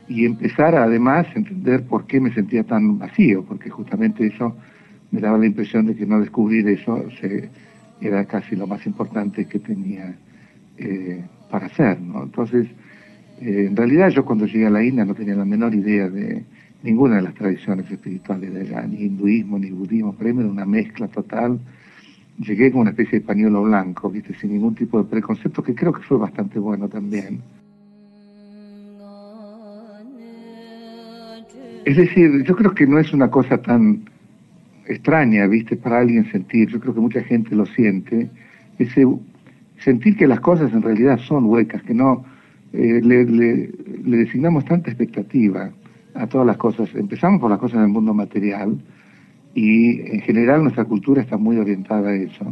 y 0.07 0.25
empezar 0.25 0.75
a, 0.75 0.83
además 0.83 1.27
a 1.27 1.39
entender 1.39 1.83
por 1.83 2.05
qué 2.07 2.19
me 2.19 2.33
sentía 2.33 2.63
tan 2.63 2.97
vacío, 2.97 3.43
porque 3.43 3.69
justamente 3.69 4.25
eso 4.27 4.55
me 5.11 5.19
daba 5.21 5.37
la 5.37 5.45
impresión 5.45 5.85
de 5.85 5.95
que 5.95 6.05
no 6.05 6.19
descubrir 6.19 6.67
eso 6.69 7.03
se- 7.19 7.49
era 8.01 8.25
casi 8.25 8.55
lo 8.55 8.65
más 8.67 8.85
importante 8.85 9.45
que 9.45 9.59
tenía 9.59 10.15
eh, 10.77 11.23
para 11.49 11.67
hacer. 11.67 11.99
¿no? 12.01 12.23
Entonces, 12.23 12.67
eh, 13.41 13.65
en 13.67 13.75
realidad 13.75 14.09
yo 14.09 14.25
cuando 14.25 14.45
llegué 14.45 14.65
a 14.67 14.69
la 14.71 14.83
India 14.83 15.05
no 15.05 15.13
tenía 15.13 15.35
la 15.35 15.45
menor 15.45 15.73
idea 15.75 16.09
de 16.09 16.43
ninguna 16.83 17.17
de 17.17 17.21
las 17.23 17.35
tradiciones 17.35 17.89
espirituales 17.91 18.53
de 18.53 18.61
allá, 18.61 18.81
ni 18.87 19.03
hinduismo 19.03 19.59
ni 19.59 19.69
budismo, 19.69 20.13
para 20.13 20.33
mí 20.33 20.39
era 20.39 20.49
una 20.49 20.65
mezcla 20.65 21.07
total. 21.07 21.59
Llegué 22.39 22.71
con 22.71 22.81
una 22.81 22.89
especie 22.91 23.19
de 23.19 23.25
pañuelo 23.25 23.61
blanco, 23.63 24.09
¿viste? 24.09 24.33
sin 24.33 24.53
ningún 24.53 24.73
tipo 24.73 24.97
de 24.97 25.07
preconcepto, 25.09 25.61
que 25.61 25.75
creo 25.75 25.93
que 25.93 26.01
fue 26.01 26.17
bastante 26.17 26.57
bueno 26.57 26.87
también. 26.89 27.39
Es 31.85 31.97
decir, 31.97 32.43
yo 32.43 32.55
creo 32.55 32.73
que 32.73 32.87
no 32.87 32.97
es 32.99 33.11
una 33.13 33.29
cosa 33.29 33.61
tan 33.61 34.03
extraña, 34.91 35.47
¿viste? 35.47 35.75
Para 35.77 35.99
alguien 35.99 36.29
sentir, 36.31 36.69
yo 36.69 36.79
creo 36.79 36.93
que 36.93 36.99
mucha 36.99 37.21
gente 37.23 37.55
lo 37.55 37.65
siente, 37.65 38.29
ese 38.77 39.05
sentir 39.79 40.15
que 40.15 40.27
las 40.27 40.39
cosas 40.39 40.71
en 40.73 40.81
realidad 40.81 41.17
son 41.19 41.45
huecas, 41.45 41.81
que 41.83 41.93
no 41.93 42.23
eh, 42.73 43.01
le, 43.03 43.25
le- 43.25 43.69
le 44.05 44.17
designamos 44.17 44.65
tanta 44.65 44.89
expectativa 44.89 45.71
a 46.13 46.27
todas 46.27 46.45
las 46.47 46.57
cosas. 46.57 46.89
Empezamos 46.95 47.39
por 47.41 47.49
las 47.49 47.59
cosas 47.59 47.81
del 47.81 47.89
mundo 47.89 48.13
material 48.13 48.77
y 49.55 50.01
en 50.01 50.21
general 50.21 50.63
nuestra 50.63 50.85
cultura 50.85 51.21
está 51.21 51.37
muy 51.37 51.57
orientada 51.57 52.09
a 52.09 52.15
eso, 52.15 52.45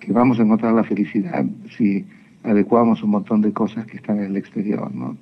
que 0.00 0.12
vamos 0.12 0.38
a 0.40 0.42
encontrar 0.42 0.72
la 0.74 0.84
felicidad 0.84 1.44
si 1.76 2.04
adecuamos 2.44 3.02
un 3.02 3.10
montón 3.10 3.40
de 3.42 3.52
cosas 3.52 3.86
que 3.86 3.96
están 3.98 4.18
en 4.18 4.24
el 4.24 4.36
exterior, 4.36 4.92
¿no? 4.94 5.16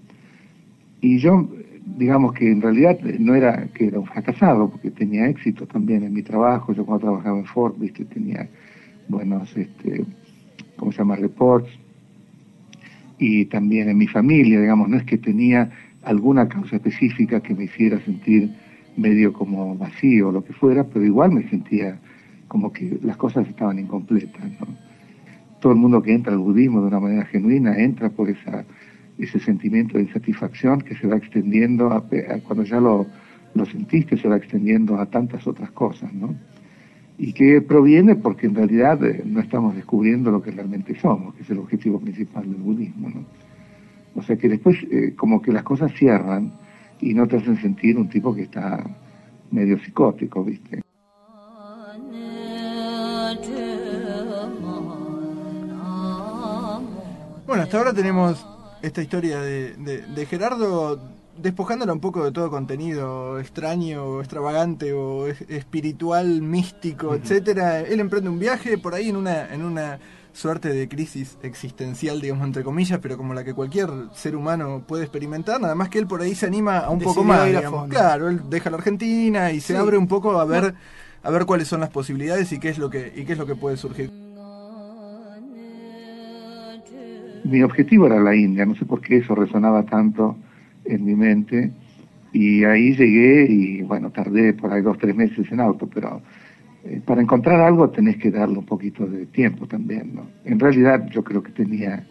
Y 1.01 1.19
yo, 1.19 1.49
digamos 1.87 2.33
que 2.33 2.51
en 2.51 2.61
realidad 2.61 2.99
no 3.01 3.35
era 3.35 3.69
que 3.69 3.87
era 3.87 4.01
un 4.01 4.07
fracasado, 4.07 4.69
porque 4.71 4.91
tenía 4.91 5.29
éxito 5.29 5.67
también 5.67 6.03
en 6.03 6.13
mi 6.13 6.23
trabajo. 6.23 6.73
Yo 6.73 6.85
cuando 6.85 7.07
trabajaba 7.07 7.39
en 7.39 7.47
Ford, 7.47 7.75
viste, 7.79 8.05
tenía 8.05 8.49
buenos, 9.09 9.57
este, 9.57 10.05
¿cómo 10.77 10.93
se 10.93 10.99
llama?, 10.99 11.17
reports. 11.17 11.71
Y 13.19 13.47
también 13.47 13.89
en 13.89 13.97
mi 13.97 14.09
familia, 14.09 14.61
digamos, 14.61 14.89
no 14.89 14.97
es 14.97 15.05
que 15.05 15.17
tenía 15.17 15.71
alguna 16.03 16.49
causa 16.49 16.77
específica 16.77 17.41
que 17.41 17.55
me 17.55 17.65
hiciera 17.65 17.99
sentir 18.01 18.51
medio 18.97 19.33
como 19.33 19.77
vacío 19.77 20.29
o 20.29 20.33
lo 20.33 20.45
que 20.45 20.53
fuera, 20.53 20.85
pero 20.85 21.05
igual 21.05 21.33
me 21.33 21.49
sentía 21.49 21.99
como 22.49 22.73
que 22.73 22.99
las 23.03 23.17
cosas 23.17 23.49
estaban 23.49 23.79
incompletas, 23.79 24.45
¿no? 24.61 24.67
todo 25.61 25.73
el 25.73 25.79
mundo 25.79 26.03
que 26.03 26.13
entra 26.13 26.33
al 26.33 26.39
budismo 26.39 26.81
de 26.81 26.89
una 26.89 27.01
manera 27.01 27.25
genuina 27.25 27.77
entra 27.79 28.11
por 28.11 28.31
esa, 28.31 28.65
ese 29.19 29.39
sentimiento 29.41 29.97
de 29.97 30.05
insatisfacción 30.05 30.81
que 30.81 30.95
se 30.97 31.07
va 31.07 31.17
extendiendo, 31.17 31.91
a, 31.91 31.99
a 31.99 32.41
cuando 32.41 32.65
ya 32.65 32.81
lo, 32.81 33.07
lo 33.57 33.67
sentiste, 33.67 34.17
se 34.17 34.29
va 34.29 34.37
extendiendo 34.37 34.99
a 34.99 35.07
tantas 35.07 35.47
otras 35.47 35.71
cosas, 35.71 36.13
¿no? 36.13 36.35
Y 37.19 37.33
que 37.33 37.63
proviene 37.63 38.15
porque 38.15 38.47
en 38.47 38.55
realidad 38.55 39.03
eh, 39.05 39.23
no 39.25 39.41
estamos 39.41 39.75
descubriendo 39.75 40.31
lo 40.31 40.43
que 40.43 40.51
realmente 40.51 40.99
somos, 41.01 41.35
que 41.35 41.43
es 41.43 41.51
el 41.51 41.59
objetivo 41.59 41.99
principal 41.99 42.43
del 42.43 42.61
budismo, 42.61 43.09
¿no? 43.09 43.25
O 44.15 44.23
sea 44.23 44.37
que 44.37 44.49
después 44.49 44.77
eh, 44.91 45.15
como 45.17 45.41
que 45.41 45.53
las 45.53 45.63
cosas 45.63 45.93
cierran 45.95 46.53
y 47.01 47.15
no 47.15 47.27
te 47.27 47.37
hacen 47.37 47.57
sentir 47.57 47.97
un 47.99 48.09
tipo 48.09 48.35
que 48.35 48.43
está 48.43 48.85
medio 49.51 49.79
psicótico, 49.79 50.45
¿viste? 50.45 50.83
Bueno, 57.47 57.63
hasta 57.63 57.79
ahora 57.79 57.93
tenemos 57.93 58.56
esta 58.83 59.03
historia 59.03 59.41
de, 59.41 59.75
de, 59.75 60.03
de 60.03 60.27
Gerardo 60.27 61.01
despojándola 61.39 61.93
un 61.93 62.01
poco 62.01 62.25
de 62.25 62.33
todo 62.33 62.51
contenido 62.51 63.39
extraño, 63.39 64.05
o 64.05 64.21
extravagante 64.21 64.93
o 64.95 65.27
es- 65.27 65.43
espiritual, 65.49 66.41
místico, 66.43 67.15
etcétera. 67.15 67.81
Él 67.81 68.01
emprende 68.01 68.31
un 68.31 68.39
viaje 68.39 68.79
por 68.79 68.95
ahí 68.95 69.11
en 69.11 69.17
una 69.17 69.53
en 69.53 69.63
una 69.63 69.99
suerte 70.33 70.69
de 70.71 70.89
crisis 70.89 71.37
existencial, 71.43 72.21
digamos 72.21 72.45
entre 72.47 72.63
comillas, 72.63 72.99
pero 73.03 73.17
como 73.17 73.33
la 73.35 73.43
que 73.45 73.55
cualquier 73.55 73.89
ser 74.15 74.37
humano 74.37 74.83
puede 74.87 75.03
experimentar, 75.05 75.59
nada 75.61 75.75
más 75.75 75.89
que 75.89 75.99
él 75.99 76.07
por 76.07 76.21
ahí 76.21 76.35
se 76.35 76.47
anima 76.47 76.79
a 76.79 76.91
un 76.91 77.01
poco 77.01 77.25
más, 77.25 77.47
digamos. 77.47 77.89
Claro, 77.89 78.29
él 78.29 78.41
deja 78.51 78.69
la 78.71 78.77
Argentina 78.77 79.51
y 79.53 79.61
se 79.61 79.73
Sí. 79.75 79.79
abre 79.79 79.97
un 79.99 80.09
poco 80.09 80.39
a 80.39 80.45
ver 80.45 80.75
a 81.23 81.31
ver 81.31 81.45
cuáles 81.47 81.69
son 81.69 81.81
las 81.81 81.91
posibilidades 81.91 82.53
y 82.53 82.59
qué 82.61 82.69
es 82.69 82.79
lo 82.79 82.89
que 82.91 83.13
y 83.17 83.25
qué 83.25 83.33
es 83.33 83.39
lo 83.39 83.47
que 83.47 83.57
puede 83.57 83.77
surgir. 83.77 84.11
Mi 87.51 87.63
objetivo 87.63 88.07
era 88.07 88.21
la 88.21 88.35
India, 88.35 88.67
no 88.67 88.75
sé 88.75 88.85
por 88.85 89.01
qué 89.01 89.19
eso 89.19 89.35
resonaba 89.35 89.85
tanto 89.85 90.37
en 90.85 91.05
mi 91.05 91.15
mente. 91.15 91.71
Y 92.33 92.65
ahí 92.65 92.95
llegué 92.95 93.47
y 93.49 93.83
bueno, 93.83 94.11
tardé 94.11 94.53
por 94.53 94.73
ahí 94.73 94.83
dos, 94.83 94.99
tres 94.99 95.15
meses 95.15 95.51
en 95.51 95.61
auto, 95.61 95.89
pero 95.93 96.21
eh, 96.85 97.01
para 97.05 97.23
encontrar 97.23 97.61
algo 97.61 97.89
tenés 97.91 98.17
que 98.17 98.31
darle 98.31 98.59
un 98.59 98.67
poquito 98.67 99.07
de 99.07 99.27
tiempo 99.27 99.67
también, 99.67 100.15
¿no? 100.15 100.27
En 100.45 100.59
realidad 100.59 101.09
yo 101.11 101.23
creo 101.23 101.43
que 101.43 101.53
tenía 101.53 102.05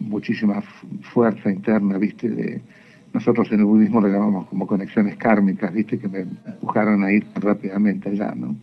muchísima 0.00 0.60
fu- 0.60 0.88
fuerza 1.02 1.50
interna, 1.50 1.96
¿viste? 1.96 2.28
De, 2.28 2.60
nosotros 3.14 3.50
en 3.52 3.60
el 3.60 3.66
budismo 3.66 4.00
le 4.00 4.10
llamamos 4.10 4.46
como 4.48 4.66
conexiones 4.66 5.16
kármicas, 5.16 5.72
¿viste? 5.72 5.98
Que 5.98 6.08
me 6.08 6.20
empujaron 6.20 7.04
a 7.04 7.12
ir 7.12 7.24
rápidamente 7.36 8.08
allá, 8.10 8.34
¿no? 8.34 8.54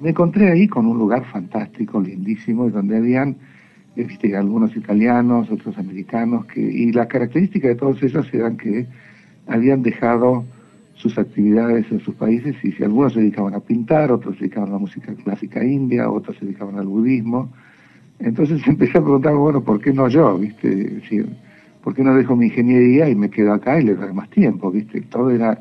Me 0.00 0.10
encontré 0.10 0.50
ahí 0.50 0.68
con 0.68 0.86
un 0.86 0.96
lugar 0.98 1.24
fantástico, 1.26 2.00
lindísimo, 2.00 2.70
donde 2.70 2.96
habían 2.96 3.36
viste, 4.04 4.36
algunos 4.36 4.76
italianos, 4.76 5.50
otros 5.50 5.76
americanos, 5.78 6.46
que, 6.46 6.60
y 6.60 6.92
la 6.92 7.06
característica 7.08 7.68
de 7.68 7.74
todos 7.74 8.02
ellos 8.02 8.26
eran 8.32 8.56
que 8.56 8.86
habían 9.46 9.82
dejado 9.82 10.44
sus 10.94 11.16
actividades 11.16 11.86
en 11.90 12.00
sus 12.00 12.14
países 12.16 12.56
y 12.62 12.72
si 12.72 12.82
algunos 12.82 13.12
se 13.12 13.20
dedicaban 13.20 13.54
a 13.54 13.60
pintar, 13.60 14.10
otros 14.10 14.34
se 14.34 14.42
dedicaban 14.42 14.70
a 14.70 14.72
la 14.72 14.78
música 14.78 15.14
clásica 15.14 15.64
india, 15.64 16.10
otros 16.10 16.36
se 16.36 16.44
dedicaban 16.44 16.76
al 16.76 16.86
budismo. 16.86 17.52
Entonces 18.18 18.60
empecé 18.66 18.98
a 18.98 19.02
preguntar, 19.02 19.34
bueno, 19.34 19.62
¿por 19.62 19.80
qué 19.80 19.92
no 19.92 20.08
yo? 20.08 20.38
¿Viste? 20.38 21.02
¿por 21.82 21.94
qué 21.94 22.02
no 22.02 22.14
dejo 22.14 22.36
mi 22.36 22.46
ingeniería 22.46 23.08
y 23.08 23.14
me 23.14 23.30
quedo 23.30 23.52
acá 23.52 23.80
y 23.80 23.84
le 23.84 23.94
doy 23.94 24.12
más 24.12 24.28
tiempo? 24.30 24.70
¿Viste? 24.70 25.00
Todo 25.02 25.30
era, 25.30 25.54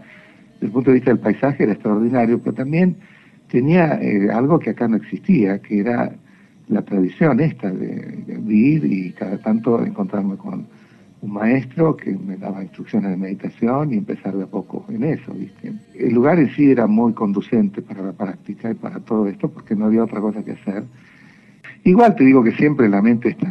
desde 0.56 0.66
el 0.66 0.72
punto 0.72 0.90
de 0.90 0.96
vista 0.96 1.12
del 1.12 1.20
paisaje, 1.20 1.64
era 1.64 1.74
extraordinario, 1.74 2.40
pero 2.40 2.56
también 2.56 2.98
tenía 3.50 4.00
eh, 4.02 4.30
algo 4.32 4.60
que 4.60 4.72
acá 4.72 4.88
no 4.88 4.98
existía, 4.98 5.60
que 5.60 5.80
era 5.80 6.14
la 6.70 6.82
tradición 6.82 7.40
esta 7.40 7.72
de, 7.72 8.24
de 8.28 8.54
ir 8.54 8.86
y 8.86 9.12
cada 9.14 9.38
tanto 9.38 9.84
encontrarme 9.84 10.36
con 10.36 10.68
un 11.22 11.34
maestro 11.34 11.96
que 11.98 12.12
me 12.12 12.38
daba 12.38 12.62
instrucciones 12.64 13.10
de 13.10 13.18
meditación 13.18 13.94
y 13.94 13.98
empezar 13.98 14.36
de 14.36 14.44
a 14.44 14.48
poco 14.48 14.86
en 14.90 15.04
eso, 15.04 15.34
¿viste? 15.34 15.74
El 15.96 16.14
lugar 16.14 16.40
en 16.40 16.50
sí 16.52 16.70
era 16.70 16.86
muy 16.86 17.14
conducente 17.14 17.82
para 17.82 18.04
la 18.04 18.12
práctica 18.12 18.70
y 18.70 18.76
para 18.76 19.00
todo 19.00 19.28
esto 19.28 19.50
porque 19.50 19.76
no 19.76 19.86
había 19.86 20.04
otra 20.04 20.22
cosa 20.22 20.44
que 20.44 20.52
hacer. 20.52 20.84
Igual 21.84 22.16
te 22.16 22.24
digo 22.24 22.44
que 22.44 22.52
siempre 22.52 22.88
la 22.88 23.02
mente 23.02 23.30
está 23.30 23.48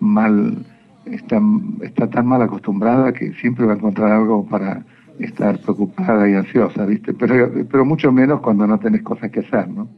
mal, 0.00 0.66
está, 1.06 1.40
está 1.82 2.10
tan 2.10 2.26
mal 2.26 2.42
acostumbrada 2.42 3.12
que 3.12 3.32
siempre 3.34 3.64
va 3.64 3.72
a 3.72 3.76
encontrar 3.76 4.12
algo 4.12 4.46
para 4.46 4.84
estar 5.18 5.58
preocupada 5.60 6.28
y 6.28 6.34
ansiosa, 6.34 6.84
¿viste? 6.84 7.14
Pero, 7.14 7.50
pero 7.70 7.84
mucho 7.84 8.12
menos 8.12 8.40
cuando 8.40 8.66
no 8.66 8.78
tenés 8.78 9.02
cosas 9.02 9.30
que 9.30 9.40
hacer, 9.40 9.68
¿no? 9.68 9.88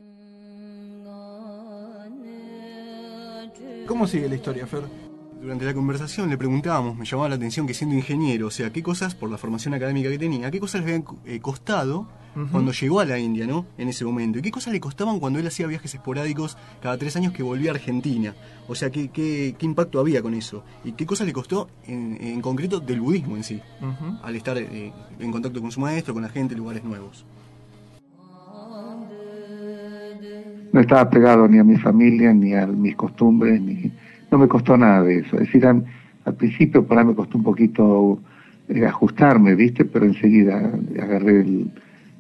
¿Cómo 4.00 4.08
sigue 4.08 4.30
la 4.30 4.36
historia, 4.36 4.66
Fer? 4.66 4.84
Durante 5.42 5.66
la 5.66 5.74
conversación 5.74 6.30
le 6.30 6.38
preguntábamos, 6.38 6.96
me 6.96 7.04
llamaba 7.04 7.28
la 7.28 7.34
atención 7.34 7.66
que 7.66 7.74
siendo 7.74 7.94
ingeniero, 7.94 8.46
o 8.46 8.50
sea, 8.50 8.72
qué 8.72 8.82
cosas, 8.82 9.14
por 9.14 9.28
la 9.28 9.36
formación 9.36 9.74
académica 9.74 10.08
que 10.08 10.18
tenía, 10.18 10.50
qué 10.50 10.58
cosas 10.58 10.80
le 10.80 10.86
habían 10.86 11.04
eh, 11.26 11.38
costado 11.40 12.08
cuando 12.50 12.72
llegó 12.72 13.00
a 13.00 13.04
la 13.04 13.18
India, 13.18 13.46
¿no? 13.46 13.66
En 13.76 13.90
ese 13.90 14.06
momento. 14.06 14.38
Y 14.38 14.42
qué 14.42 14.50
cosas 14.50 14.72
le 14.72 14.80
costaban 14.80 15.20
cuando 15.20 15.38
él 15.38 15.46
hacía 15.46 15.66
viajes 15.66 15.94
esporádicos 15.94 16.56
cada 16.80 16.96
tres 16.96 17.14
años 17.16 17.34
que 17.34 17.42
volvía 17.42 17.72
a 17.72 17.74
Argentina. 17.74 18.34
O 18.68 18.74
sea, 18.74 18.88
qué, 18.88 19.10
qué, 19.10 19.54
qué 19.58 19.66
impacto 19.66 20.00
había 20.00 20.22
con 20.22 20.32
eso. 20.32 20.64
Y 20.82 20.92
qué 20.92 21.04
cosas 21.04 21.26
le 21.26 21.34
costó 21.34 21.68
en, 21.86 22.16
en 22.22 22.40
concreto 22.40 22.80
del 22.80 23.02
budismo 23.02 23.36
en 23.36 23.44
sí, 23.44 23.60
al 24.22 24.34
estar 24.34 24.56
eh, 24.56 24.94
en 25.18 25.30
contacto 25.30 25.60
con 25.60 25.72
su 25.72 25.80
maestro, 25.80 26.14
con 26.14 26.22
la 26.22 26.30
gente, 26.30 26.54
lugares 26.54 26.84
nuevos. 26.84 27.26
No 30.72 30.80
estaba 30.80 31.08
pegado 31.10 31.48
ni 31.48 31.58
a 31.58 31.64
mi 31.64 31.76
familia, 31.76 32.32
ni 32.32 32.54
a 32.54 32.66
mis 32.66 32.96
costumbres, 32.96 33.60
ni 33.60 33.90
no 34.30 34.38
me 34.38 34.48
costó 34.48 34.76
nada 34.76 35.02
de 35.02 35.18
eso. 35.18 35.36
Es 35.36 35.46
decir, 35.46 35.66
al, 35.66 35.84
al 36.24 36.34
principio 36.34 36.84
por 36.84 36.98
ahí 36.98 37.04
me 37.04 37.14
costó 37.14 37.38
un 37.38 37.44
poquito 37.44 38.20
eh, 38.68 38.86
ajustarme, 38.86 39.54
¿viste? 39.54 39.84
Pero 39.84 40.06
enseguida 40.06 40.72
agarré 41.00 41.40
el, 41.40 41.70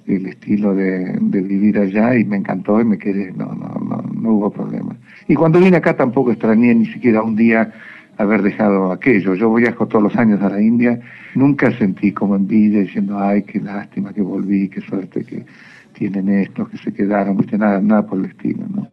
estilo 0.06 0.74
de, 0.74 1.16
de 1.20 1.40
vivir 1.40 1.78
allá 1.78 2.16
y 2.16 2.24
me 2.24 2.36
encantó 2.36 2.80
y 2.80 2.84
me 2.84 2.98
quedé, 2.98 3.30
no, 3.30 3.46
no, 3.54 3.68
no, 3.78 4.02
no 4.12 4.32
hubo 4.32 4.50
problema. 4.50 4.96
Y 5.28 5.34
cuando 5.34 5.60
vine 5.60 5.76
acá 5.76 5.96
tampoco 5.96 6.32
extrañé 6.32 6.74
ni 6.74 6.86
siquiera 6.86 7.22
un 7.22 7.36
día 7.36 7.72
haber 8.20 8.42
dejado 8.42 8.92
aquello. 8.92 9.34
Yo 9.34 9.54
viajo 9.54 9.86
todos 9.86 10.02
los 10.02 10.16
años 10.16 10.42
a 10.42 10.50
la 10.50 10.60
India, 10.60 11.00
nunca 11.36 11.70
sentí 11.78 12.12
como 12.12 12.36
envidia 12.36 12.80
diciendo, 12.80 13.18
ay, 13.18 13.42
qué 13.42 13.60
lástima 13.60 14.12
que 14.12 14.20
volví, 14.20 14.68
qué 14.68 14.80
suerte 14.80 15.24
que 15.24 15.44
tienen 15.92 16.28
estos, 16.28 16.68
que 16.68 16.78
se 16.78 16.92
quedaron, 16.92 17.36
¿viste? 17.36 17.58
Nada, 17.58 17.80
nada 17.80 18.06
por 18.06 18.18
el 18.18 18.26
estilo, 18.26 18.66
¿no? 18.68 18.90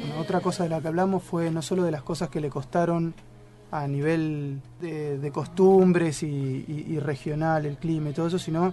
Bueno, 0.00 0.20
otra 0.20 0.40
cosa 0.40 0.64
de 0.64 0.70
la 0.70 0.80
que 0.80 0.88
hablamos 0.88 1.22
fue 1.22 1.50
no 1.50 1.62
solo 1.62 1.84
de 1.84 1.90
las 1.90 2.02
cosas 2.02 2.28
que 2.28 2.40
le 2.40 2.50
costaron 2.50 3.14
a 3.70 3.86
nivel 3.86 4.60
de, 4.80 5.30
costumbres 5.32 6.22
y, 6.22 6.64
y- 6.66 6.98
regional, 6.98 7.66
el 7.66 7.76
clima 7.76 8.10
y 8.10 8.12
todo 8.12 8.26
eso, 8.26 8.38
sino 8.38 8.72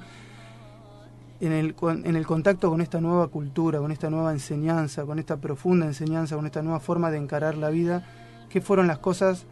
en 1.39 1.51
el, 1.51 1.75
en 2.03 2.15
el 2.15 2.25
contacto 2.25 2.69
con 2.69 2.81
esta 2.81 2.99
nueva 2.99 3.27
cultura, 3.27 3.79
con 3.79 3.91
esta 3.91 4.09
nueva 4.09 4.31
enseñanza, 4.31 5.05
con 5.05 5.19
esta 5.19 5.37
profunda 5.37 5.85
enseñanza, 5.85 6.35
con 6.35 6.47
esta 6.47 6.63
nueva 6.63 6.79
forma 6.79 7.11
de 7.11 7.17
encarar 7.17 7.55
la 7.57 7.69
vida, 7.69 8.03
qué 8.49 8.59
fueron 8.59 8.87
las 8.87 8.97
cosas 8.97 9.45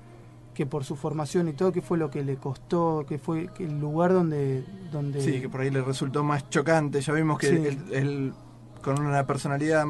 que 0.56 0.66
por 0.66 0.84
su 0.84 0.96
formación 0.96 1.48
y 1.50 1.54
todo, 1.54 1.72
qué 1.72 1.82
fue 1.84 2.00
lo 2.00 2.10
que 2.10 2.24
le 2.24 2.38
costó, 2.38 3.06
qué 3.08 3.20
fue 3.20 3.50
el 3.60 3.80
lugar 3.80 4.14
donde... 4.14 4.64
donde 4.92 5.22
Sí, 5.22 5.42
que 5.42 5.50
por 5.50 5.62
ahí 5.62 5.70
le 5.70 5.82
resultó 5.84 6.24
más 6.24 6.50
chocante. 6.50 7.02
Ya 7.02 7.14
vimos 7.14 7.38
que 7.38 7.48
Sí. 7.48 7.56
él, 7.58 7.78
él, 7.92 8.34
con 8.82 9.00
una 9.00 9.28
personalidad 9.28 9.86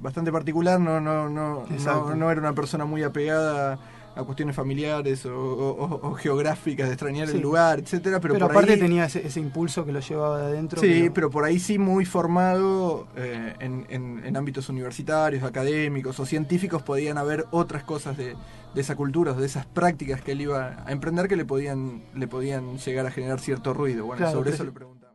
bastante 0.00 0.30
particular 0.30 0.78
no 0.78 1.00
no, 1.00 1.28
no, 1.30 1.64
no 1.66 2.14
no 2.14 2.30
era 2.30 2.40
una 2.40 2.52
persona 2.52 2.84
muy 2.84 3.02
apegada 3.02 3.78
a 4.16 4.22
cuestiones 4.22 4.54
familiares 4.54 5.26
o, 5.26 5.34
o- 5.36 6.08
o 6.08 6.14
geográficas 6.14 6.86
de 6.88 6.94
extrañar 6.94 7.28
Sí. 7.28 7.36
el 7.36 7.42
lugar, 7.42 7.80
etcétera, 7.80 8.20
pero, 8.20 8.34
Pero, 8.34 8.46
por 8.46 8.52
aparte 8.56 8.74
ahí, 8.74 8.78
tenía 8.78 9.06
ese, 9.06 9.26
ese 9.26 9.40
impulso 9.40 9.84
que 9.84 9.92
lo 9.92 10.00
llevaba 10.00 10.38
de 10.40 10.46
adentro. 10.46 10.80
Sí, 10.80 11.10
pero 11.12 11.30
por 11.30 11.44
ahí 11.44 11.58
sí 11.58 11.78
muy 11.78 12.04
formado 12.04 13.08
eh, 13.16 13.54
en, 13.60 13.86
en- 13.88 14.22
en 14.24 14.36
ámbitos 14.36 14.68
universitarios, 14.68 15.42
académicos 15.42 16.20
o 16.20 16.26
científicos 16.26 16.82
podían 16.82 17.18
haber 17.18 17.46
otras 17.50 17.82
cosas 17.82 18.16
de, 18.16 18.36
de 18.74 18.80
esa 18.80 18.94
cultura, 18.94 19.32
de 19.32 19.46
esas 19.46 19.66
prácticas 19.66 20.20
que 20.20 20.32
él 20.32 20.42
iba 20.42 20.84
a 20.86 20.92
emprender 20.92 21.26
que 21.28 21.36
le 21.36 21.44
podían 21.44 22.02
le 22.14 22.28
podían 22.28 22.78
llegar 22.78 23.06
a 23.06 23.10
generar 23.10 23.40
cierto 23.40 23.74
ruido. 23.74 24.04
Bueno, 24.06 24.18
Claro, 24.18 24.38
sobre 24.38 24.50
eso 24.50 24.62
sí. 24.62 24.66
le 24.68 24.72
preguntamos. 24.72 25.14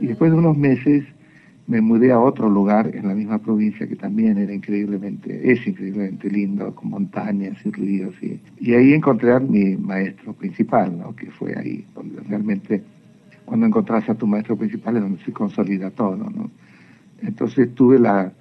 Y 0.00 0.06
después 0.06 0.32
de 0.32 0.38
unos 0.38 0.56
meses 0.56 1.04
me 1.66 1.80
mudé 1.80 2.12
a 2.12 2.18
otro 2.18 2.50
lugar 2.50 2.90
en 2.94 3.06
la 3.06 3.14
misma 3.14 3.38
provincia 3.38 3.86
que 3.86 3.96
también 3.96 4.36
era 4.38 4.52
increíblemente, 4.52 5.52
es 5.52 5.66
increíblemente 5.66 6.28
lindo, 6.28 6.74
con 6.74 6.90
montañas 6.90 7.56
y 7.64 7.70
ríos. 7.70 8.14
Y, 8.20 8.74
ahí 8.74 8.92
encontré 8.92 9.32
a 9.32 9.40
mi 9.40 9.76
maestro 9.76 10.32
principal, 10.32 10.98
¿no? 10.98 11.14
que 11.14 11.30
fue 11.30 11.56
ahí 11.56 11.86
realmente, 12.28 12.82
cuando 13.44 13.66
encontrás 13.66 14.08
a 14.08 14.14
tu 14.14 14.26
maestro 14.26 14.56
principal 14.56 14.96
es 14.96 15.02
donde 15.02 15.24
se 15.24 15.32
consolida 15.32 15.90
todo. 15.90 16.16
¿no? 16.16 16.50
Entonces 17.22 17.72
tuve 17.74 17.98
la 17.98 18.32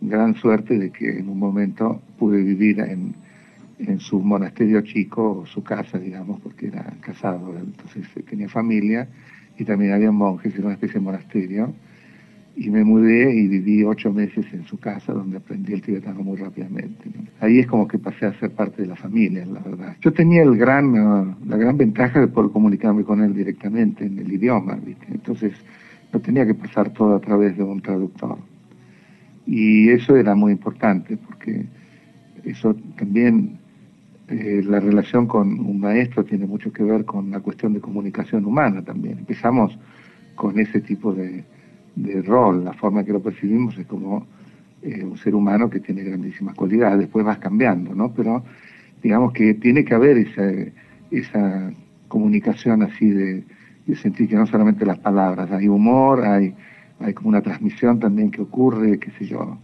gran 0.00 0.34
suerte 0.36 0.78
de 0.78 0.90
que 0.90 1.18
en 1.18 1.28
un 1.28 1.38
momento 1.38 2.00
pude 2.16 2.40
vivir 2.40 2.78
en, 2.78 3.14
en 3.80 3.98
su 3.98 4.20
monasterio 4.20 4.80
chico, 4.82 5.40
o 5.40 5.46
su 5.46 5.62
casa, 5.64 5.98
digamos, 5.98 6.40
porque 6.40 6.68
era 6.68 6.84
casado, 7.00 7.56
entonces 7.58 8.06
tenía 8.28 8.48
familia 8.48 9.08
y 9.56 9.64
también 9.64 9.92
había 9.92 10.12
monjes, 10.12 10.54
era 10.54 10.66
una 10.66 10.74
especie 10.74 10.94
de 10.94 11.00
monasterio. 11.00 11.74
Y 12.60 12.70
me 12.70 12.82
mudé 12.82 13.32
y 13.32 13.46
viví 13.46 13.84
ocho 13.84 14.12
meses 14.12 14.44
en 14.52 14.64
su 14.64 14.78
casa 14.78 15.12
donde 15.12 15.36
aprendí 15.36 15.74
el 15.74 15.80
tibetano 15.80 16.24
muy 16.24 16.36
rápidamente. 16.38 17.08
Ahí 17.38 17.60
es 17.60 17.68
como 17.68 17.86
que 17.86 17.98
pasé 17.98 18.26
a 18.26 18.34
ser 18.34 18.50
parte 18.50 18.82
de 18.82 18.88
la 18.88 18.96
familia, 18.96 19.46
la 19.46 19.60
verdad. 19.60 19.96
Yo 20.00 20.12
tenía 20.12 20.42
el 20.42 20.56
gran, 20.56 20.86
uh, 20.98 21.36
la 21.46 21.56
gran 21.56 21.76
ventaja 21.76 22.18
de 22.18 22.26
poder 22.26 22.50
comunicarme 22.50 23.04
con 23.04 23.22
él 23.22 23.32
directamente 23.32 24.06
en 24.06 24.18
el 24.18 24.32
idioma, 24.32 24.74
¿viste? 24.74 25.06
entonces 25.08 25.52
no 26.12 26.18
tenía 26.18 26.44
que 26.46 26.54
pasar 26.54 26.92
todo 26.92 27.14
a 27.14 27.20
través 27.20 27.56
de 27.56 27.62
un 27.62 27.80
traductor. 27.80 28.38
Y 29.46 29.90
eso 29.90 30.16
era 30.16 30.34
muy 30.34 30.50
importante 30.50 31.16
porque 31.16 31.64
eso 32.42 32.74
también, 32.96 33.56
eh, 34.26 34.62
la 34.64 34.80
relación 34.80 35.28
con 35.28 35.60
un 35.60 35.78
maestro 35.78 36.24
tiene 36.24 36.46
mucho 36.46 36.72
que 36.72 36.82
ver 36.82 37.04
con 37.04 37.30
la 37.30 37.38
cuestión 37.38 37.72
de 37.72 37.80
comunicación 37.80 38.44
humana 38.44 38.82
también. 38.82 39.18
Empezamos 39.18 39.78
con 40.34 40.58
ese 40.58 40.80
tipo 40.80 41.14
de, 41.14 41.44
de 42.02 42.22
rol, 42.22 42.64
la 42.64 42.72
forma 42.72 43.04
que 43.04 43.12
lo 43.12 43.20
percibimos 43.20 43.76
es 43.76 43.86
como 43.86 44.26
eh, 44.82 45.02
un 45.02 45.18
ser 45.18 45.34
humano 45.34 45.68
que 45.68 45.80
tiene 45.80 46.04
grandísimas 46.04 46.54
cualidades, 46.54 47.00
después 47.00 47.24
vas 47.24 47.38
cambiando, 47.38 47.94
¿no? 47.94 48.12
Pero 48.14 48.44
digamos 49.02 49.32
que 49.32 49.54
tiene 49.54 49.84
que 49.84 49.94
haber 49.94 50.18
esa, 50.18 50.44
esa 51.10 51.72
comunicación 52.06 52.82
así 52.82 53.10
de, 53.10 53.44
sentir 53.96 54.28
que 54.28 54.36
no 54.36 54.46
solamente 54.46 54.84
las 54.84 54.98
palabras, 54.98 55.50
hay 55.50 55.66
humor, 55.66 56.22
hay, 56.22 56.54
hay 57.00 57.14
como 57.14 57.30
una 57.30 57.40
transmisión 57.40 57.98
también 57.98 58.30
que 58.30 58.42
ocurre, 58.42 58.98
qué 58.98 59.10
sé 59.12 59.24
yo, 59.24 59.58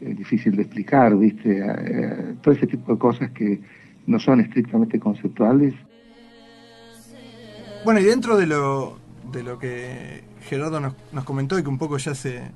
es 0.00 0.16
difícil 0.18 0.56
de 0.56 0.62
explicar, 0.62 1.16
¿viste? 1.16 1.60
Eh, 1.64 2.34
todo 2.42 2.54
ese 2.54 2.66
tipo 2.66 2.92
de 2.92 2.98
cosas 2.98 3.30
que 3.30 3.60
no 4.06 4.18
son 4.18 4.40
estrictamente 4.40 4.98
conceptuales. 4.98 5.74
Bueno, 7.84 8.00
y 8.00 8.04
dentro 8.04 8.36
de 8.36 8.46
lo, 8.46 8.98
de 9.32 9.44
lo 9.44 9.60
que 9.60 10.24
Gerardo 10.48 10.80
nos, 10.80 10.94
nos 11.12 11.24
comentó 11.24 11.58
y 11.58 11.62
que 11.62 11.68
un 11.68 11.78
poco 11.78 11.98
ya 11.98 12.14
se, 12.14 12.50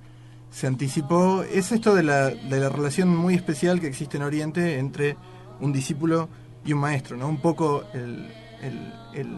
se 0.51 0.67
anticipó, 0.67 1.43
es 1.43 1.73
esto 1.73 1.95
de 1.95 2.03
la, 2.03 2.31
de 2.31 2.61
la 2.61 2.69
relación 2.69 3.15
muy 3.15 3.35
especial 3.35 3.81
que 3.81 3.87
existe 3.87 4.17
en 4.17 4.23
Oriente 4.23 4.79
entre 4.79 5.17
un 5.61 5.73
discípulo 5.73 6.29
y 6.65 6.73
un 6.73 6.81
maestro, 6.81 7.17
¿no? 7.17 7.29
Un 7.29 7.41
poco 7.41 7.85
el, 7.95 8.29
el, 8.63 8.93
el, 9.15 9.37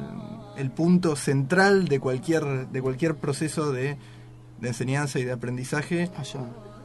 el 0.56 0.70
punto 0.70 1.16
central 1.16 1.88
de 1.88 2.00
cualquier, 2.00 2.68
de 2.68 2.82
cualquier 2.82 3.16
proceso 3.16 3.72
de, 3.72 3.96
de 4.60 4.68
enseñanza 4.68 5.18
y 5.18 5.24
de 5.24 5.32
aprendizaje. 5.32 6.10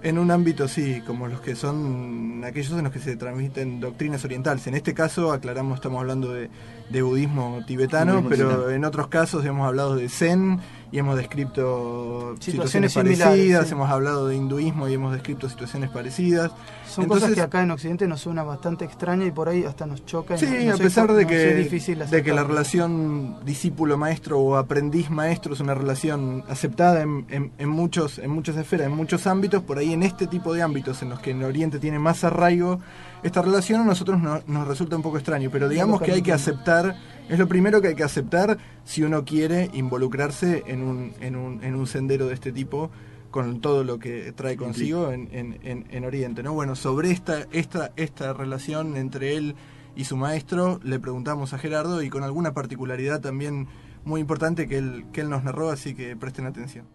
En 0.02 0.18
un 0.18 0.32
ámbito, 0.32 0.70
sí, 0.70 1.02
como 1.06 1.28
los 1.28 1.42
que 1.42 1.56
son 1.56 2.42
aquellos 2.46 2.72
en 2.72 2.86
los 2.86 2.94
que 2.94 3.00
se 3.00 3.18
transmiten 3.18 3.82
doctrinas 3.82 4.24
orientales. 4.24 4.66
En 4.68 4.76
este 4.76 4.94
caso, 4.94 5.34
aclaramos, 5.34 5.76
estamos 5.76 6.00
hablando 6.00 6.32
de, 6.32 6.50
de 6.90 7.02
budismo 7.02 7.60
tibetano, 7.68 8.14
Budismo 8.22 8.30
pero 8.30 8.50
tibetano. 8.50 8.70
en 8.72 8.86
otros 8.86 9.08
casos 9.08 9.46
hemos 9.46 9.68
hablado 9.68 9.98
de 9.98 10.08
Zen 10.08 10.60
y 10.92 10.98
hemos 11.00 11.16
descrito 11.18 12.36
Situaciones 12.40 12.94
parecidas, 12.94 13.68
sí. 13.68 13.74
hemos 13.74 13.90
hablado 13.90 14.28
de 14.28 14.36
hinduismo 14.36 14.88
y 14.88 14.94
hemos 14.94 15.14
descrito 15.14 15.48
situaciones 15.50 15.90
parecidas. 15.90 16.52
Son 16.88 17.04
Entonces, 17.04 17.30
cosas 17.30 17.36
que 17.36 17.42
acá 17.42 17.62
en 17.62 17.72
Occidente 17.72 18.08
nos 18.08 18.22
suena 18.22 18.42
bastante 18.44 18.86
extraña 18.86 19.26
y 19.26 19.32
por 19.32 19.50
ahí 19.50 19.64
hasta 19.64 19.86
nos 19.86 20.06
choca. 20.06 20.36
y 20.36 20.40
Sí, 20.40 20.46
no- 20.46 20.66
no 20.70 20.74
a 20.76 20.78
pesar 20.78 21.14
de 21.14 21.24
no 21.24 21.30
que, 21.30 21.54
difícil 21.56 22.00
de 22.10 22.24
que 22.24 22.34
la 22.34 22.44
relación 22.44 23.38
discípulo-maestro 23.46 24.40
o 24.40 24.56
aprendiz-maestro 24.56 25.54
es 25.54 25.60
una 25.60 25.76
relación 25.76 26.44
aceptada 26.50 27.02
en, 27.02 27.26
en- 27.30 27.52
en 27.58 27.70
muchos, 27.70 28.18
en 28.20 28.32
muchas 28.32 28.58
esferas, 28.58 28.88
en 28.88 28.94
muchos 28.96 29.28
ámbitos, 29.28 29.62
por 29.64 29.78
ahí 29.78 29.94
en 29.94 30.04
este 30.04 30.26
tipo 30.28 30.54
de 30.54 30.62
ámbitos 30.64 31.02
en 31.04 31.10
los 31.10 31.20
que 31.20 31.32
en 31.32 31.44
Oriente 31.44 31.80
tiene 31.80 32.00
más 32.00 32.24
arraigo 32.24 32.80
esta 33.24 33.42
relación, 33.42 33.82
a 33.82 33.86
nosotros 33.86 34.22
no- 34.22 34.42
nos 34.48 34.68
resulta 34.68 34.96
un 34.96 35.02
poco 35.02 35.18
extraño, 35.18 35.50
pero 35.52 35.68
digamos 35.70 36.02
que 36.02 36.12
hay 36.12 36.22
que 36.22 36.32
aceptar, 36.34 36.96
es 37.30 37.38
lo 37.40 37.48
primero 37.48 37.82
que 37.82 37.90
hay 37.90 37.96
que 37.96 38.04
aceptar 38.04 38.58
si 38.86 39.04
uno 39.04 39.26
quiere 39.26 39.70
involucrarse 39.74 40.64
en 40.68 40.82
un, 40.84 41.12
en 41.20 41.36
un, 41.36 41.64
en 41.64 41.76
un 41.76 41.86
sendero 41.88 42.28
de 42.28 42.34
este 42.34 42.52
tipo 42.52 42.90
con 43.32 43.62
todo 43.62 43.84
lo 43.84 44.00
que 44.00 44.32
trae 44.32 44.56
consigo 44.58 45.12
en, 45.12 45.28
en, 45.32 45.60
en, 45.64 45.86
en 45.92 46.06
Oriente. 46.06 46.42
¿no? 46.44 46.54
Bueno, 46.54 46.76
sobre 46.76 47.12
esta, 47.12 47.46
esta, 47.52 47.92
esta 47.96 48.34
relación 48.34 48.96
entre 48.98 49.36
él 49.36 49.56
y 49.96 50.06
su 50.06 50.16
maestro 50.18 50.80
le 50.84 51.00
preguntamos 51.00 51.54
a 51.54 51.58
Gerardo 51.60 52.02
y 52.02 52.10
con 52.10 52.24
alguna 52.24 52.54
particularidad 52.54 53.20
también 53.22 53.68
muy 54.06 54.22
importante 54.22 54.68
que 54.68 54.78
él, 54.78 55.06
que 55.12 55.22
él 55.22 55.30
nos 55.30 55.44
narró, 55.44 55.70
así 55.70 55.94
que 55.94 56.16
presten 56.16 56.46
atención. 56.46 56.86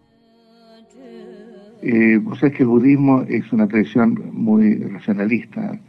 Eh, 1.81 2.17
vos 2.17 2.39
sabés 2.39 2.55
que 2.57 2.63
el 2.63 2.67
budismo 2.69 3.21
es 3.27 3.51
una 3.53 3.67
tradición 3.67 4.19
muy 4.33 4.75
racionalista. 4.75 5.79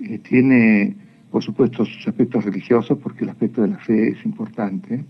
Eh, 0.00 0.18
tiene, 0.18 0.94
por 1.30 1.42
supuesto, 1.42 1.84
sus 1.84 2.06
aspectos 2.06 2.44
religiosos, 2.44 2.98
porque 2.98 3.24
el 3.24 3.30
aspecto 3.30 3.62
de 3.62 3.68
la 3.68 3.78
fe 3.78 4.08
es 4.08 4.24
importante, 4.24 5.04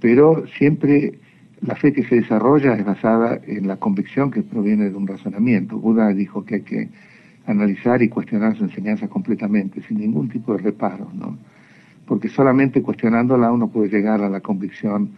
pero 0.00 0.46
siempre 0.58 1.18
la 1.60 1.74
fe 1.76 1.92
que 1.92 2.04
se 2.04 2.16
desarrolla 2.16 2.74
es 2.74 2.84
basada 2.84 3.40
en 3.46 3.66
la 3.66 3.76
convicción 3.76 4.30
que 4.30 4.42
proviene 4.42 4.90
de 4.90 4.94
un 4.94 5.06
razonamiento. 5.06 5.78
Buda 5.78 6.08
dijo 6.12 6.44
que 6.44 6.56
hay 6.56 6.62
que 6.62 6.88
analizar 7.46 8.02
y 8.02 8.08
cuestionar 8.08 8.56
su 8.56 8.64
enseñanza 8.64 9.08
completamente, 9.08 9.82
sin 9.82 9.98
ningún 9.98 10.28
tipo 10.28 10.54
de 10.54 10.62
reparo, 10.62 11.10
¿no? 11.14 11.38
Porque 12.06 12.28
solamente 12.28 12.82
cuestionándola 12.82 13.50
uno 13.50 13.68
puede 13.68 13.88
llegar 13.88 14.22
a 14.22 14.28
la 14.28 14.40
convicción 14.40 15.10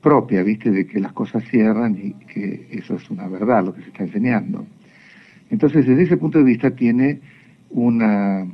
propia, 0.00 0.42
¿viste? 0.42 0.70
De 0.70 0.86
que 0.86 1.00
las 1.00 1.12
cosas 1.12 1.44
cierran 1.50 1.96
y 1.96 2.12
que 2.26 2.68
eso 2.70 2.94
es 2.94 3.10
una 3.10 3.26
verdad, 3.28 3.64
lo 3.64 3.74
que 3.74 3.82
se 3.82 3.88
está 3.88 4.04
enseñando. 4.04 4.64
Entonces, 5.50 5.86
desde 5.86 6.04
ese 6.04 6.16
punto 6.16 6.38
de 6.38 6.44
vista 6.44 6.70
tiene 6.70 7.20
una, 7.70 8.46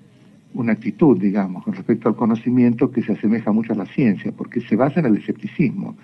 una 0.55 0.73
actitud, 0.73 1.19
digamos, 1.19 1.65
con 1.65 1.75
respecto 1.75 2.09
al 2.09 2.17
conocimiento 2.17 2.91
que 2.91 3.03
se 3.03 3.13
asemeja 3.13 3.53
mucho 3.53 3.73
a 3.73 3.77
la 3.77 3.87
ciencia, 3.87 4.33
porque 4.33 4.61
se 4.61 4.77
basa 4.77 5.01
en 5.01 5.07
el 5.07 5.17
escepticismo. 5.17 5.97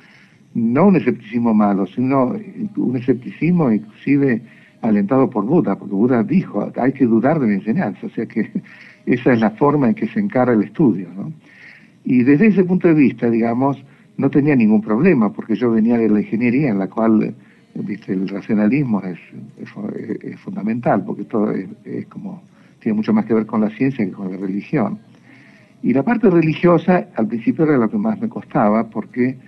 No 0.55 0.87
un 0.89 0.97
escepticismo 0.97 1.55
malo, 1.55 1.87
sino 1.87 2.35
un 2.77 2.97
escepticismo 2.97 3.73
inclusive 3.73 4.43
alentado 4.83 5.31
por 5.31 5.45
Buda, 5.47 5.79
porque 5.79 5.95
Buda 5.95 6.23
dijo, 6.25 6.71
hay 6.77 6.93
que 6.93 7.07
dudar 7.07 7.39
de 7.41 7.47
la 7.47 7.55
enseñanza, 7.55 8.07
o 8.07 8.11
sea 8.11 8.27
que 8.27 8.51
esa 9.07 9.33
es 9.33 9.41
la 9.41 9.51
forma 9.53 9.89
en 9.89 9.95
que 9.95 10.09
se 10.09 10.21
encara 10.21 10.53
el 10.53 10.63
estudio, 10.63 11.09
¿no? 11.17 11.33
Y 12.05 12.25
desde 12.25 12.49
ese 12.49 12.65
punto 12.65 12.89
de 12.89 12.95
vista, 12.95 13.31
digamos, 13.31 13.83
no 14.17 14.29
tenía 14.29 14.57
ningún 14.57 14.83
problema, 14.83 15.33
porque 15.33 15.55
yo 15.55 15.71
venía 15.71 15.97
de 15.97 16.09
la 16.09 16.21
ingeniería 16.21 16.71
en 16.71 16.79
la 16.81 16.89
cual, 16.89 17.33
viste, 17.77 18.13
el 18.13 18.29
racionalismo 18.29 19.01
es, 19.03 19.19
es 19.63 19.69
fu- 19.71 19.89
es- 19.97 20.23
es 20.25 20.41
fundamental, 20.41 21.05
porque 21.05 21.25
todo 21.25 21.53
es 21.53 22.07
como, 22.09 22.43
tiene 22.83 22.97
mucho 22.97 23.12
más 23.12 23.24
que 23.24 23.35
ver 23.35 23.47
con 23.47 23.61
la 23.61 23.70
ciencia 23.70 24.05
que 24.05 24.12
con 24.12 24.30
la 24.30 24.37
religión. 24.37 24.99
Y 25.83 25.93
la 25.93 26.03
parte 26.03 26.28
religiosa 26.28 27.09
al 27.14 27.28
principio 27.28 27.64
era 27.64 27.76
lo 27.76 27.89
que 27.89 27.97
más 27.97 28.20
me 28.20 28.28
costaba, 28.28 28.89
porque 28.91 29.39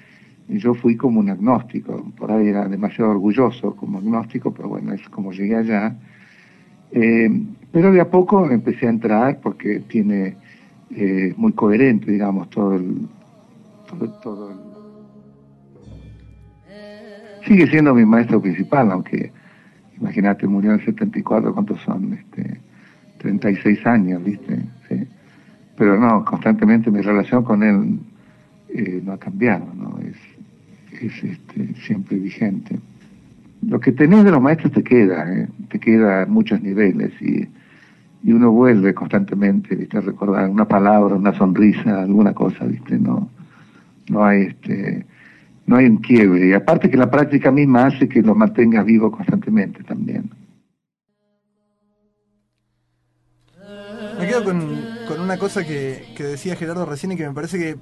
yo 0.48 0.74
fui 0.74 0.96
como 0.96 1.20
un 1.20 1.30
agnóstico, 1.30 2.12
por 2.16 2.30
ahí 2.30 2.48
era 2.48 2.68
demasiado 2.68 3.10
orgulloso 3.10 3.74
como 3.76 3.98
agnóstico, 3.98 4.52
pero 4.52 4.68
bueno, 4.68 4.92
es 4.92 5.08
como 5.08 5.32
llegué 5.32 5.56
allá. 5.56 5.96
Eh, 6.92 7.30
pero 7.72 7.92
de 7.92 8.00
a 8.00 8.10
poco 8.10 8.48
empecé 8.50 8.86
a 8.86 8.90
entrar 8.90 9.40
porque 9.40 9.80
tiene 9.80 10.36
eh, 10.90 11.34
muy 11.36 11.52
coherente, 11.52 12.10
digamos, 12.10 12.50
todo 12.50 12.76
el, 12.76 13.08
Sigue 17.46 17.66
siendo 17.66 17.94
mi 17.94 18.04
maestro 18.04 18.40
principal, 18.40 18.90
aunque, 18.90 19.30
imagínate, 20.00 20.46
murió 20.46 20.72
en 20.72 20.80
el 20.80 20.86
74, 20.86 21.52
¿cuántos 21.52 21.80
son? 21.82 22.14
Este, 22.14 22.58
36 23.24 23.86
años, 23.86 24.22
¿viste? 24.22 24.58
Sí. 24.86 25.06
Pero 25.78 25.98
no, 25.98 26.24
constantemente 26.26 26.90
mi 26.90 27.00
relación 27.00 27.42
con 27.42 27.62
él 27.62 27.98
eh, 28.68 29.00
no 29.02 29.12
ha 29.12 29.18
cambiado, 29.18 29.66
¿no? 29.74 29.98
Es, 29.98 31.02
es 31.02 31.24
este, 31.24 31.74
siempre 31.80 32.18
vigente. 32.18 32.78
Lo 33.66 33.80
que 33.80 33.92
tenés 33.92 34.24
de 34.24 34.30
los 34.30 34.42
maestros 34.42 34.72
te 34.72 34.84
queda, 34.84 35.32
¿eh? 35.32 35.48
te 35.70 35.78
queda 35.80 36.22
a 36.22 36.26
muchos 36.26 36.60
niveles 36.60 37.12
y, 37.22 37.48
y 38.22 38.32
uno 38.32 38.52
vuelve 38.52 38.92
constantemente, 38.92 39.74
¿viste? 39.74 39.96
A 39.96 40.02
recordar 40.02 40.50
una 40.50 40.68
palabra, 40.68 41.14
una 41.14 41.32
sonrisa, 41.32 42.02
alguna 42.02 42.34
cosa, 42.34 42.66
¿viste? 42.66 42.98
No, 42.98 43.30
no 44.10 44.22
hay 44.22 44.42
este 44.42 45.06
no 45.66 45.76
hay 45.76 45.86
un 45.86 45.96
quiebre 45.96 46.48
y 46.48 46.52
aparte 46.52 46.90
que 46.90 46.98
la 46.98 47.10
práctica 47.10 47.50
misma 47.50 47.86
hace 47.86 48.06
que 48.06 48.20
lo 48.20 48.34
mantengas 48.34 48.84
vivo 48.84 49.10
constantemente 49.10 49.82
también. 49.82 50.28
Quedo 54.40 54.44
con, 54.44 54.88
con 55.08 55.20
una 55.20 55.38
cosa 55.38 55.64
que, 55.64 56.12
que 56.16 56.22
decía 56.24 56.56
Gerardo 56.56 56.86
recién 56.86 57.12
y 57.12 57.16
que 57.16 57.26
me 57.28 57.34
parece 57.34 57.58
que 57.58 57.76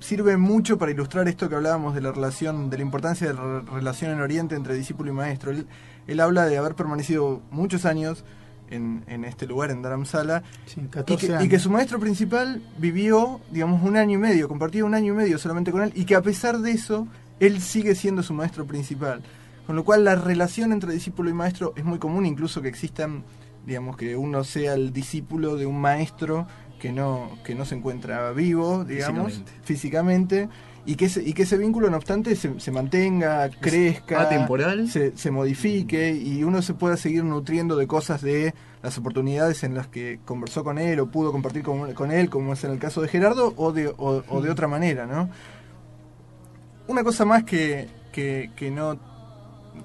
sirve 0.00 0.36
mucho 0.36 0.78
para 0.78 0.90
ilustrar 0.90 1.28
esto 1.28 1.48
que 1.48 1.54
hablábamos 1.54 1.94
de 1.94 2.00
la 2.00 2.10
relación, 2.12 2.70
de 2.70 2.76
la 2.78 2.82
importancia 2.82 3.28
de 3.28 3.34
la 3.34 3.40
re- 3.42 3.60
relación 3.72 4.10
en 4.10 4.20
Oriente 4.20 4.54
entre 4.56 4.74
discípulo 4.74 5.10
y 5.10 5.14
maestro. 5.14 5.50
Él, 5.52 5.66
él 6.06 6.20
habla 6.20 6.46
de 6.46 6.58
haber 6.58 6.74
permanecido 6.74 7.40
muchos 7.50 7.84
años 7.84 8.24
en, 8.70 9.04
en 9.06 9.24
este 9.24 9.46
lugar, 9.46 9.70
en 9.70 9.82
Dharamsala, 9.82 10.42
y, 10.76 10.80
14 10.88 11.26
que, 11.26 11.32
y 11.32 11.36
años. 11.36 11.48
que 11.48 11.58
su 11.58 11.70
maestro 11.70 12.00
principal 12.00 12.62
vivió, 12.78 13.40
digamos, 13.50 13.82
un 13.82 13.96
año 13.96 14.14
y 14.14 14.20
medio, 14.20 14.48
compartió 14.48 14.86
un 14.86 14.94
año 14.94 15.12
y 15.12 15.16
medio 15.16 15.38
solamente 15.38 15.70
con 15.70 15.82
él, 15.82 15.92
y 15.94 16.04
que 16.04 16.14
a 16.16 16.22
pesar 16.22 16.58
de 16.58 16.72
eso, 16.72 17.06
él 17.38 17.60
sigue 17.60 17.94
siendo 17.94 18.22
su 18.22 18.34
maestro 18.34 18.66
principal. 18.66 19.22
Con 19.66 19.76
lo 19.76 19.84
cual 19.84 20.04
la 20.04 20.16
relación 20.16 20.72
entre 20.72 20.92
discípulo 20.92 21.30
y 21.30 21.34
maestro 21.34 21.74
es 21.76 21.84
muy 21.84 21.98
común, 22.00 22.26
incluso 22.26 22.60
que 22.62 22.68
existan, 22.68 23.22
digamos, 23.66 23.96
que 23.96 24.16
uno 24.16 24.44
sea 24.44 24.74
el 24.74 24.92
discípulo 24.92 25.56
de 25.56 25.66
un 25.66 25.80
maestro 25.80 26.46
que 26.80 26.92
no, 26.92 27.38
que 27.44 27.54
no 27.54 27.64
se 27.64 27.76
encuentra 27.76 28.32
vivo, 28.32 28.84
digamos, 28.84 29.42
físicamente. 29.62 30.48
y 30.84 30.96
que 30.96 31.04
ese, 31.04 31.22
y 31.22 31.32
que 31.32 31.44
ese 31.44 31.56
vínculo, 31.56 31.88
no 31.90 31.96
obstante, 31.96 32.34
se, 32.34 32.58
se 32.58 32.72
mantenga, 32.72 33.48
crezca, 33.60 34.22
atemporal. 34.22 34.88
Se, 34.88 35.16
se 35.16 35.30
modifique 35.30 36.10
y 36.12 36.42
uno 36.42 36.60
se 36.60 36.74
pueda 36.74 36.96
seguir 36.96 37.22
nutriendo 37.22 37.76
de 37.76 37.86
cosas 37.86 38.20
de 38.20 38.52
las 38.82 38.98
oportunidades 38.98 39.62
en 39.62 39.74
las 39.74 39.86
que 39.86 40.18
conversó 40.24 40.64
con 40.64 40.78
él 40.78 40.98
o 40.98 41.06
pudo 41.06 41.30
compartir 41.30 41.62
con, 41.62 41.92
con 41.94 42.10
él, 42.10 42.28
como 42.28 42.54
es 42.54 42.64
en 42.64 42.72
el 42.72 42.80
caso 42.80 43.00
de 43.00 43.06
Gerardo, 43.06 43.54
o 43.56 43.72
de, 43.72 43.86
o, 43.86 44.24
o 44.28 44.42
de 44.42 44.50
otra 44.50 44.66
manera, 44.66 45.06
¿no? 45.06 45.30
Una 46.88 47.04
cosa 47.04 47.24
más 47.24 47.44
que, 47.44 47.86
que, 48.10 48.50
que 48.56 48.72
no 48.72 48.94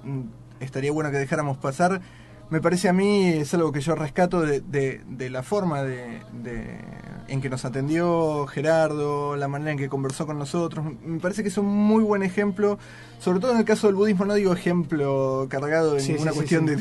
mm, 0.04 0.22
estaría 0.60 0.92
bueno 0.92 1.12
que 1.12 1.18
dejáramos 1.18 1.58
pasar, 1.58 2.02
me 2.50 2.62
parece 2.62 2.88
a 2.90 2.94
mí, 2.94 3.26
es 3.28 3.54
algo 3.54 3.72
que 3.72 3.82
yo 3.82 3.96
rescato 3.96 4.42
de, 4.42 4.62
de, 4.62 5.02
de 5.08 5.30
la 5.30 5.44
forma 5.44 5.84
de, 5.84 6.22
de- 6.44 6.80
en 7.28 7.42
que 7.42 7.50
nos 7.50 7.66
atendió 7.66 8.48
Gerardo, 8.48 9.36
la 9.36 9.50
manera 9.50 9.72
en 9.72 9.78
que 9.78 9.90
conversó 9.90 10.26
con 10.26 10.40
nosotros. 10.40 10.86
Me 11.06 11.20
parece 11.20 11.44
que 11.44 11.50
es 11.50 11.58
un 11.58 11.66
muy 11.66 12.02
buen 12.04 12.24
ejemplo, 12.24 12.80
sobre 13.20 13.42
todo 13.42 13.52
en 13.52 13.58
el 13.58 13.66
caso 13.66 13.88
del 13.88 13.98
budismo, 13.98 14.24
no 14.24 14.34
digo 14.36 14.54
ejemplo 14.54 15.46
cargado 15.50 15.96
de 15.96 16.00
Sí, 16.00 16.14
ninguna 16.14 16.32
sí, 16.32 16.38
cuestión 16.38 16.68
sí. 16.70 16.76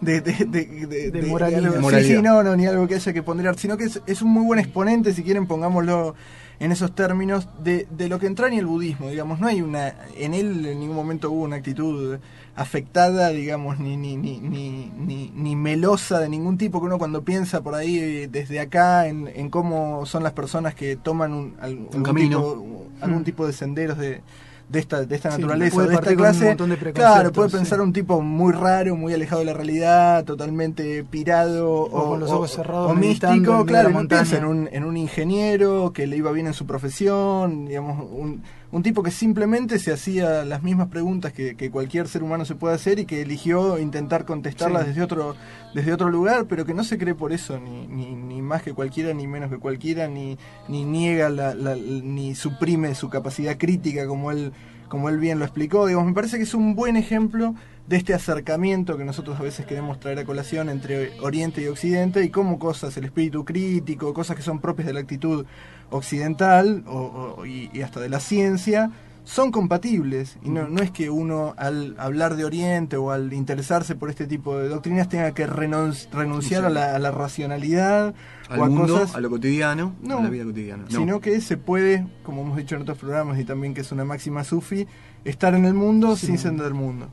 de, 0.00 0.20
de, 0.20 0.32
de, 0.32 0.44
de- 0.44 0.86
de- 0.86 1.10
De 1.10 1.20
de- 1.22 1.26
moralidad. 1.26 1.64
algo- 1.64 1.74
sí, 1.76 1.80
Moralidad. 1.82 2.16
sí, 2.16 2.22
no, 2.22 2.42
no, 2.44 2.54
ni 2.54 2.66
algo 2.66 2.86
que 2.86 2.94
haya 2.94 3.12
que 3.12 3.22
ponderar, 3.24 3.58
sino 3.58 3.76
que 3.76 3.84
es, 3.84 4.00
es 4.06 4.22
un 4.22 4.30
muy 4.30 4.44
buen 4.44 4.60
exponente, 4.60 5.12
si 5.12 5.24
quieren 5.24 5.48
pongámoslo 5.48 6.14
en 6.60 6.70
esos 6.72 6.94
términos, 6.94 7.48
de, 7.64 7.88
de 7.90 8.08
lo 8.08 8.18
que 8.20 8.26
entraña 8.26 8.58
el 8.60 8.66
budismo, 8.66 9.08
digamos, 9.08 9.40
no 9.40 9.46
hay 9.48 9.62
una, 9.62 9.94
en 10.16 10.34
él 10.34 10.66
en 10.66 10.78
ningún 10.78 10.94
momento 10.94 11.30
hubo 11.32 11.42
una 11.44 11.56
actitud 11.56 12.18
afectada, 12.60 13.30
digamos, 13.30 13.78
ni, 13.78 13.96
ni, 13.96 14.16
ni, 14.16 14.38
ni, 14.38 14.92
ni, 14.98 15.32
ni 15.34 15.56
melosa 15.56 16.18
de 16.20 16.28
ningún 16.28 16.58
tipo, 16.58 16.78
que 16.80 16.86
uno 16.86 16.98
cuando 16.98 17.22
piensa 17.22 17.62
por 17.62 17.74
ahí 17.74 17.98
eh, 17.98 18.28
desde 18.30 18.60
acá 18.60 19.06
en, 19.06 19.28
en 19.28 19.48
cómo 19.48 20.04
son 20.04 20.22
las 20.22 20.32
personas 20.34 20.74
que 20.74 20.96
toman 20.96 21.32
un, 21.32 21.54
al- 21.60 21.70
algún, 21.90 22.02
camino. 22.02 22.38
tipo, 22.38 22.86
algún 23.00 23.20
Mm. 23.22 23.24
tipo 23.24 23.46
de 23.46 23.52
senderos 23.54 23.96
de, 23.96 24.20
de 24.68 24.78
esta, 24.78 25.04
de 25.04 25.16
esta 25.16 25.30
Sí, 25.30 25.36
naturaleza, 25.40 25.82
de 25.82 25.94
esta 25.94 26.10
un 26.10 26.16
clase, 26.16 26.44
de 26.54 26.92
claro, 26.92 27.32
puede 27.32 27.48
sí. 27.48 27.56
pensar 27.56 27.80
un 27.80 27.92
tipo 27.94 28.20
muy 28.20 28.52
raro, 28.52 28.94
muy 28.94 29.14
alejado 29.14 29.40
de 29.40 29.46
la 29.46 29.54
realidad, 29.54 30.24
totalmente 30.24 31.02
pirado 31.02 31.72
o, 31.72 32.08
con 32.10 32.20
los 32.20 32.30
ojos 32.30 32.52
cerrados 32.52 32.90
o 32.90 32.94
meditando 32.94 33.34
en 33.34 33.40
místico, 33.40 33.66
claro, 33.66 33.88
no 33.90 34.06
piensa 34.06 34.36
en 34.36 34.44
un, 34.44 34.68
en 34.70 34.84
un 34.84 34.96
ingeniero 34.98 35.92
que 35.94 36.06
le 36.06 36.16
iba 36.18 36.30
bien 36.30 36.46
en 36.46 36.54
su 36.54 36.66
profesión, 36.66 37.66
digamos, 37.66 38.06
un, 38.12 38.42
un 38.72 38.82
tipo 38.82 39.02
que 39.02 39.10
simplemente 39.10 39.78
se 39.78 39.92
hacía 39.92 40.44
las 40.44 40.62
mismas 40.62 40.88
preguntas 40.88 41.32
que, 41.32 41.56
que 41.56 41.70
cualquier 41.70 42.06
ser 42.06 42.22
humano 42.22 42.44
se 42.44 42.54
puede 42.54 42.74
hacer 42.74 42.98
y 43.00 43.04
que 43.04 43.20
eligió 43.22 43.78
intentar 43.78 44.24
contestarlas 44.24 44.82
Sí. 44.82 44.88
desde 44.90 45.02
otro 45.02 45.34
desde 45.74 45.92
otro 45.92 46.08
lugar, 46.10 46.46
pero 46.48 46.64
que 46.64 46.74
no 46.74 46.82
se 46.84 46.98
cree 46.98 47.14
por 47.14 47.32
eso, 47.32 47.58
ni, 47.60 47.86
ni, 47.86 48.14
ni 48.14 48.42
más 48.42 48.62
que 48.62 48.72
cualquiera, 48.72 49.12
ni 49.14 49.26
menos 49.26 49.50
que 49.50 49.58
cualquiera, 49.58 50.08
ni, 50.08 50.36
ni 50.68 50.84
niega, 50.84 51.28
la, 51.30 51.54
la- 51.54 51.76
ni 51.76 52.34
suprime 52.34 52.94
su 52.94 53.08
capacidad 53.08 53.56
crítica 53.56 54.06
como 54.06 54.30
él, 54.32 54.52
como 54.88 55.08
él 55.08 55.18
bien 55.18 55.38
lo 55.38 55.44
explicó. 55.44 55.86
Digamos, 55.86 56.08
me 56.08 56.14
parece 56.14 56.36
que 56.38 56.42
es 56.44 56.54
un 56.54 56.74
buen 56.74 56.96
ejemplo 56.96 57.54
de 57.86 57.96
este 57.96 58.14
acercamiento 58.14 58.96
que 58.96 59.04
nosotros 59.04 59.38
a 59.38 59.42
veces 59.42 59.66
queremos 59.66 59.98
traer 59.98 60.18
a 60.20 60.24
colación 60.24 60.68
entre 60.68 61.10
Oriente 61.20 61.60
y 61.62 61.66
Occidente 61.66 62.22
y 62.24 62.28
cómo 62.30 62.58
cosas, 62.58 62.96
el 62.96 63.04
espíritu 63.04 63.44
crítico, 63.44 64.12
cosas 64.14 64.36
que 64.36 64.42
son 64.42 64.60
propias 64.60 64.86
de 64.86 64.92
la 64.94 65.00
actitud 65.00 65.44
occidental 65.90 66.84
o- 66.86 67.36
o- 67.38 67.46
y, 67.46 67.70
y 67.72 67.82
hasta 67.82 68.00
de 68.00 68.08
la 68.08 68.20
ciencia, 68.20 68.90
son 69.24 69.52
compatibles. 69.52 70.38
Y 70.42 70.48
no, 70.48 70.66
no 70.68 70.82
es 70.82 70.90
que 70.90 71.10
uno 71.10 71.54
al 71.56 71.94
hablar 71.98 72.36
de 72.36 72.44
Oriente 72.44 72.96
o 72.96 73.10
al 73.12 73.32
interesarse 73.32 73.94
por 73.94 74.10
este 74.10 74.26
tipo 74.26 74.56
de 74.58 74.68
doctrinas 74.68 75.08
tenga 75.08 75.32
que 75.32 75.46
renunci- 75.46 76.08
renunciar 76.10 76.64
a 76.64 76.70
la, 76.70 76.96
a 76.96 76.98
la 76.98 77.10
racionalidad 77.10 78.14
Al 78.48 78.60
o 78.60 78.64
a 78.64 78.68
mundo, 78.68 78.94
cosas 78.94 79.14
a 79.14 79.20
lo 79.20 79.30
cotidiano, 79.30 79.94
No, 80.02 80.18
a 80.18 80.22
la 80.22 80.30
vida 80.30 80.44
cotidiana. 80.44 80.84
No. 80.90 80.98
sino 80.98 81.20
que 81.20 81.40
se 81.40 81.56
puede, 81.58 82.06
como 82.24 82.42
hemos 82.42 82.56
dicho 82.56 82.74
en 82.76 82.82
otros 82.82 82.98
programas 82.98 83.38
y 83.38 83.44
también 83.44 83.74
que 83.74 83.82
es 83.82 83.92
una 83.92 84.04
máxima 84.04 84.42
sufi, 84.42 84.86
estar 85.24 85.54
en 85.54 85.64
el 85.66 85.74
mundo 85.74 86.16
sin 86.16 86.38
ser 86.38 86.52
del 86.54 86.74
mundo. 86.74 87.08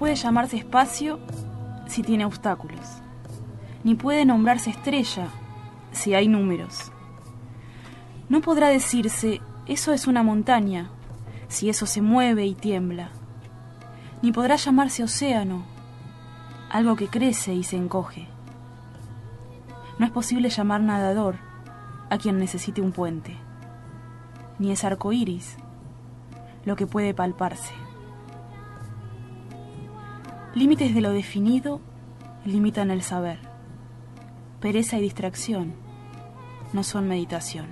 Puede 0.00 0.14
llamarse 0.14 0.56
espacio 0.56 1.20
si 1.86 2.02
tiene 2.02 2.24
obstáculos, 2.24 2.80
ni 3.84 3.94
puede 3.94 4.24
nombrarse 4.24 4.70
estrella 4.70 5.28
si 5.92 6.14
hay 6.14 6.26
números. 6.26 6.90
No 8.30 8.40
podrá 8.40 8.68
decirse, 8.68 9.42
eso 9.66 9.92
es 9.92 10.06
una 10.06 10.22
montaña, 10.22 10.88
si 11.48 11.68
eso 11.68 11.84
se 11.84 12.00
mueve 12.00 12.46
y 12.46 12.54
tiembla, 12.54 13.10
ni 14.22 14.32
podrá 14.32 14.56
llamarse 14.56 15.02
océano, 15.02 15.64
algo 16.70 16.96
que 16.96 17.08
crece 17.08 17.52
y 17.52 17.62
se 17.62 17.76
encoge. 17.76 18.26
No 19.98 20.06
es 20.06 20.12
posible 20.12 20.48
llamar 20.48 20.80
nadador 20.80 21.36
a 22.08 22.16
quien 22.16 22.38
necesite 22.38 22.80
un 22.80 22.92
puente, 22.92 23.36
ni 24.58 24.72
es 24.72 24.82
arco 24.82 25.12
iris 25.12 25.58
lo 26.64 26.74
que 26.74 26.86
puede 26.86 27.12
palparse. 27.12 27.89
Límites 30.54 30.92
de 30.96 31.00
lo 31.00 31.12
definido 31.12 31.80
limitan 32.44 32.90
el 32.90 33.02
saber. 33.02 33.38
Pereza 34.60 34.98
y 34.98 35.00
distracción 35.00 35.74
no 36.72 36.82
son 36.82 37.06
meditación. 37.06 37.68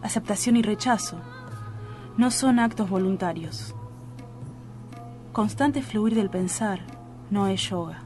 Aceptación 0.00 0.56
y 0.56 0.62
rechazo 0.62 1.20
no 2.16 2.30
son 2.30 2.58
actos 2.58 2.88
voluntarios. 2.88 3.74
Constante 5.32 5.82
fluir 5.82 6.14
del 6.14 6.30
pensar 6.30 6.80
no 7.30 7.46
es 7.46 7.68
yoga. 7.68 8.04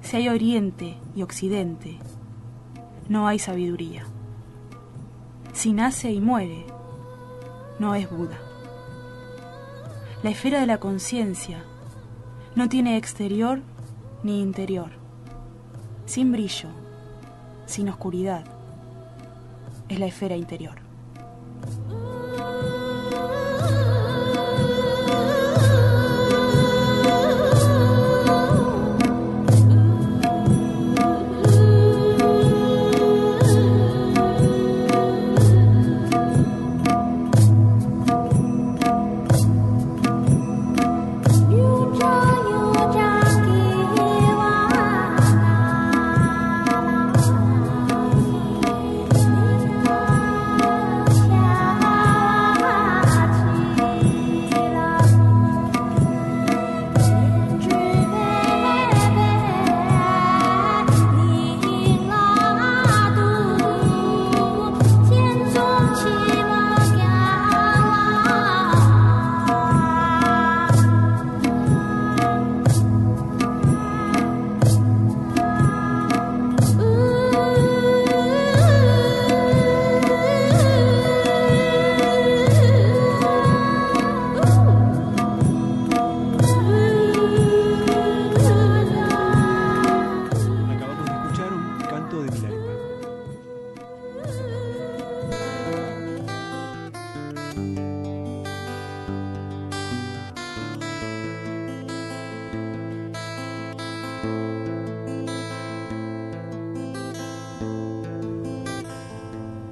Si 0.00 0.16
hay 0.16 0.30
oriente 0.30 0.96
y 1.14 1.22
occidente, 1.22 1.98
no 3.10 3.28
hay 3.28 3.38
sabiduría. 3.38 4.04
Si 5.52 5.74
nace 5.74 6.12
y 6.12 6.22
muere, 6.22 6.64
no 7.78 7.94
es 7.94 8.08
Buda. 8.10 8.38
La 10.22 10.30
esfera 10.30 10.60
de 10.60 10.66
la 10.66 10.78
conciencia 10.78 11.62
no 12.56 12.70
tiene 12.70 12.96
exterior 12.96 13.60
ni 14.22 14.40
interior. 14.40 14.90
Sin 16.06 16.32
brillo, 16.32 16.70
sin 17.66 17.90
oscuridad, 17.90 18.44
es 19.90 20.00
la 20.00 20.06
esfera 20.06 20.36
interior. 20.36 20.85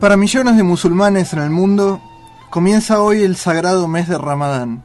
Para 0.05 0.19
millones 0.19 0.59
de 0.59 0.63
musulmanes 0.65 1.33
en 1.33 1.39
el 1.39 1.49
mundo, 1.49 1.99
comienza 2.51 3.01
hoy 3.01 3.23
el 3.23 3.37
sagrado 3.37 3.89
mes 3.89 4.07
de 4.07 4.19
Ramadán, 4.19 4.85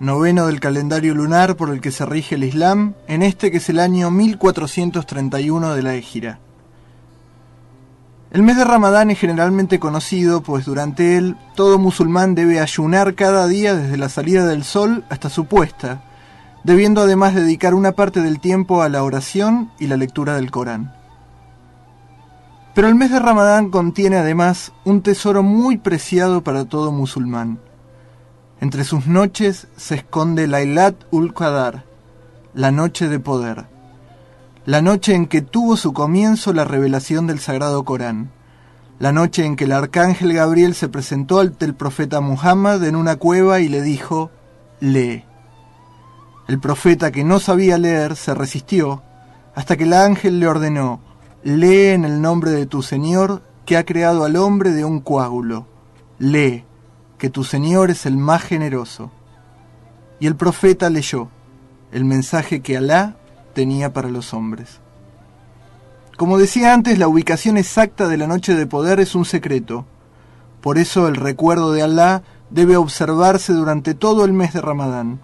noveno 0.00 0.48
del 0.48 0.58
calendario 0.58 1.14
lunar 1.14 1.54
por 1.54 1.70
el 1.70 1.80
que 1.80 1.92
se 1.92 2.04
rige 2.04 2.34
el 2.34 2.42
Islam, 2.42 2.94
en 3.06 3.22
este 3.22 3.52
que 3.52 3.58
es 3.58 3.68
el 3.68 3.78
año 3.78 4.10
1431 4.10 5.76
de 5.76 5.82
la 5.84 5.94
Égira. 5.94 6.40
El 8.32 8.42
mes 8.42 8.56
de 8.56 8.64
Ramadán 8.64 9.12
es 9.12 9.20
generalmente 9.20 9.78
conocido, 9.78 10.42
pues 10.42 10.64
durante 10.64 11.16
él 11.16 11.36
todo 11.54 11.78
musulmán 11.78 12.34
debe 12.34 12.58
ayunar 12.58 13.14
cada 13.14 13.46
día 13.46 13.76
desde 13.76 13.98
la 13.98 14.08
salida 14.08 14.46
del 14.46 14.64
sol 14.64 15.04
hasta 15.10 15.30
su 15.30 15.44
puesta, 15.44 16.02
debiendo 16.64 17.02
además 17.02 17.36
dedicar 17.36 17.72
una 17.72 17.92
parte 17.92 18.20
del 18.20 18.40
tiempo 18.40 18.82
a 18.82 18.88
la 18.88 19.04
oración 19.04 19.70
y 19.78 19.86
la 19.86 19.96
lectura 19.96 20.34
del 20.34 20.50
Corán. 20.50 20.99
Pero 22.74 22.86
el 22.86 22.94
mes 22.94 23.10
de 23.10 23.18
Ramadán 23.18 23.70
contiene 23.70 24.16
además 24.16 24.72
un 24.84 25.02
tesoro 25.02 25.42
muy 25.42 25.76
preciado 25.76 26.42
para 26.42 26.64
todo 26.64 26.92
musulmán. 26.92 27.58
Entre 28.60 28.84
sus 28.84 29.06
noches 29.06 29.66
se 29.76 29.96
esconde 29.96 30.46
Lailat 30.46 30.94
ul 31.10 31.34
Qadar, 31.34 31.84
la 32.54 32.70
noche 32.70 33.08
de 33.08 33.18
poder, 33.18 33.66
la 34.66 34.82
noche 34.82 35.14
en 35.14 35.26
que 35.26 35.40
tuvo 35.40 35.76
su 35.76 35.92
comienzo 35.92 36.52
la 36.52 36.64
revelación 36.64 37.26
del 37.26 37.40
Sagrado 37.40 37.84
Corán, 37.84 38.30
la 39.00 39.12
noche 39.12 39.46
en 39.46 39.56
que 39.56 39.64
el 39.64 39.72
arcángel 39.72 40.34
Gabriel 40.34 40.74
se 40.74 40.88
presentó 40.88 41.40
ante 41.40 41.64
el 41.64 41.74
profeta 41.74 42.20
Muhammad 42.20 42.84
en 42.84 42.96
una 42.96 43.16
cueva 43.16 43.60
y 43.60 43.68
le 43.68 43.80
dijo, 43.80 44.30
lee. 44.78 45.24
El 46.46 46.60
profeta 46.60 47.10
que 47.10 47.24
no 47.24 47.40
sabía 47.40 47.78
leer 47.78 48.14
se 48.14 48.34
resistió 48.34 49.02
hasta 49.54 49.76
que 49.76 49.84
el 49.84 49.94
ángel 49.94 50.38
le 50.38 50.46
ordenó, 50.46 51.00
lee 51.42 51.88
en 51.88 52.04
el 52.04 52.20
nombre 52.20 52.50
de 52.50 52.66
tu 52.66 52.82
Señor 52.82 53.42
que 53.64 53.76
ha 53.76 53.84
creado 53.84 54.24
al 54.24 54.36
hombre 54.36 54.70
de 54.72 54.84
un 54.84 55.00
coágulo. 55.00 55.66
Lee, 56.18 56.64
que 57.18 57.30
tu 57.30 57.44
Señor 57.44 57.90
es 57.90 58.06
el 58.06 58.16
más 58.16 58.42
generoso. 58.42 59.10
Y 60.18 60.26
el 60.26 60.36
profeta 60.36 60.90
leyó 60.90 61.28
el 61.92 62.04
mensaje 62.04 62.60
que 62.60 62.76
Alá 62.76 63.16
tenía 63.54 63.92
para 63.92 64.08
los 64.08 64.34
hombres. 64.34 64.80
Como 66.16 66.36
decía 66.36 66.74
antes, 66.74 66.98
la 66.98 67.08
ubicación 67.08 67.56
exacta 67.56 68.06
de 68.06 68.18
la 68.18 68.26
noche 68.26 68.54
de 68.54 68.66
poder 68.66 69.00
es 69.00 69.14
un 69.14 69.24
secreto. 69.24 69.86
Por 70.60 70.76
eso 70.76 71.08
el 71.08 71.16
recuerdo 71.16 71.72
de 71.72 71.82
Alá 71.82 72.22
debe 72.50 72.76
observarse 72.76 73.52
durante 73.52 73.94
todo 73.94 74.24
el 74.24 74.32
mes 74.32 74.52
de 74.52 74.60
Ramadán. 74.60 75.20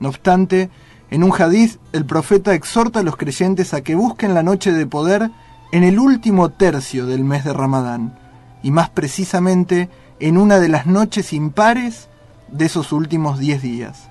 No 0.00 0.10
obstante, 0.10 0.70
en 1.10 1.24
un 1.24 1.32
hadiz, 1.32 1.78
el 1.92 2.04
profeta 2.04 2.54
exhorta 2.54 3.00
a 3.00 3.02
los 3.02 3.16
creyentes 3.16 3.72
a 3.72 3.80
que 3.80 3.94
busquen 3.94 4.34
la 4.34 4.42
noche 4.42 4.72
de 4.72 4.86
poder 4.86 5.30
en 5.72 5.84
el 5.84 5.98
último 5.98 6.50
tercio 6.50 7.06
del 7.06 7.24
mes 7.24 7.44
de 7.44 7.52
Ramadán, 7.52 8.18
y 8.62 8.70
más 8.70 8.90
precisamente 8.90 9.88
en 10.20 10.36
una 10.36 10.58
de 10.58 10.68
las 10.68 10.86
noches 10.86 11.32
impares 11.32 12.08
de 12.50 12.66
esos 12.66 12.92
últimos 12.92 13.38
diez 13.38 13.62
días. 13.62 14.08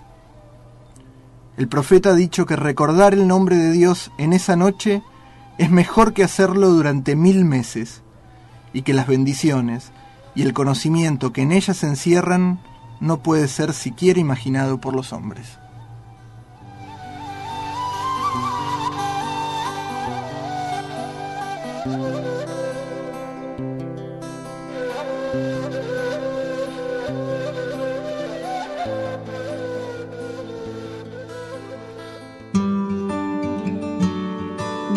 El 1.57 1.67
profeta 1.67 2.09
ha 2.09 2.15
dicho 2.15 2.45
que 2.45 2.55
recordar 2.55 3.13
el 3.13 3.27
nombre 3.27 3.57
de 3.57 3.71
Dios 3.71 4.11
en 4.17 4.33
esa 4.33 4.55
noche 4.55 5.01
es 5.57 5.71
mejor 5.71 6.13
que 6.13 6.23
hacerlo 6.23 6.69
durante 6.69 7.15
mil 7.15 7.45
meses, 7.45 8.03
y 8.73 8.83
que 8.83 8.93
las 8.93 9.07
bendiciones 9.07 9.91
y 10.35 10.43
el 10.43 10.53
conocimiento 10.53 11.33
que 11.33 11.41
en 11.41 11.51
ellas 11.51 11.77
se 11.77 11.87
encierran 11.87 12.59
no 12.99 13.23
puede 13.23 13.47
ser 13.47 13.73
siquiera 13.73 14.19
imaginado 14.19 14.79
por 14.79 14.95
los 14.95 15.13
hombres. 15.13 15.57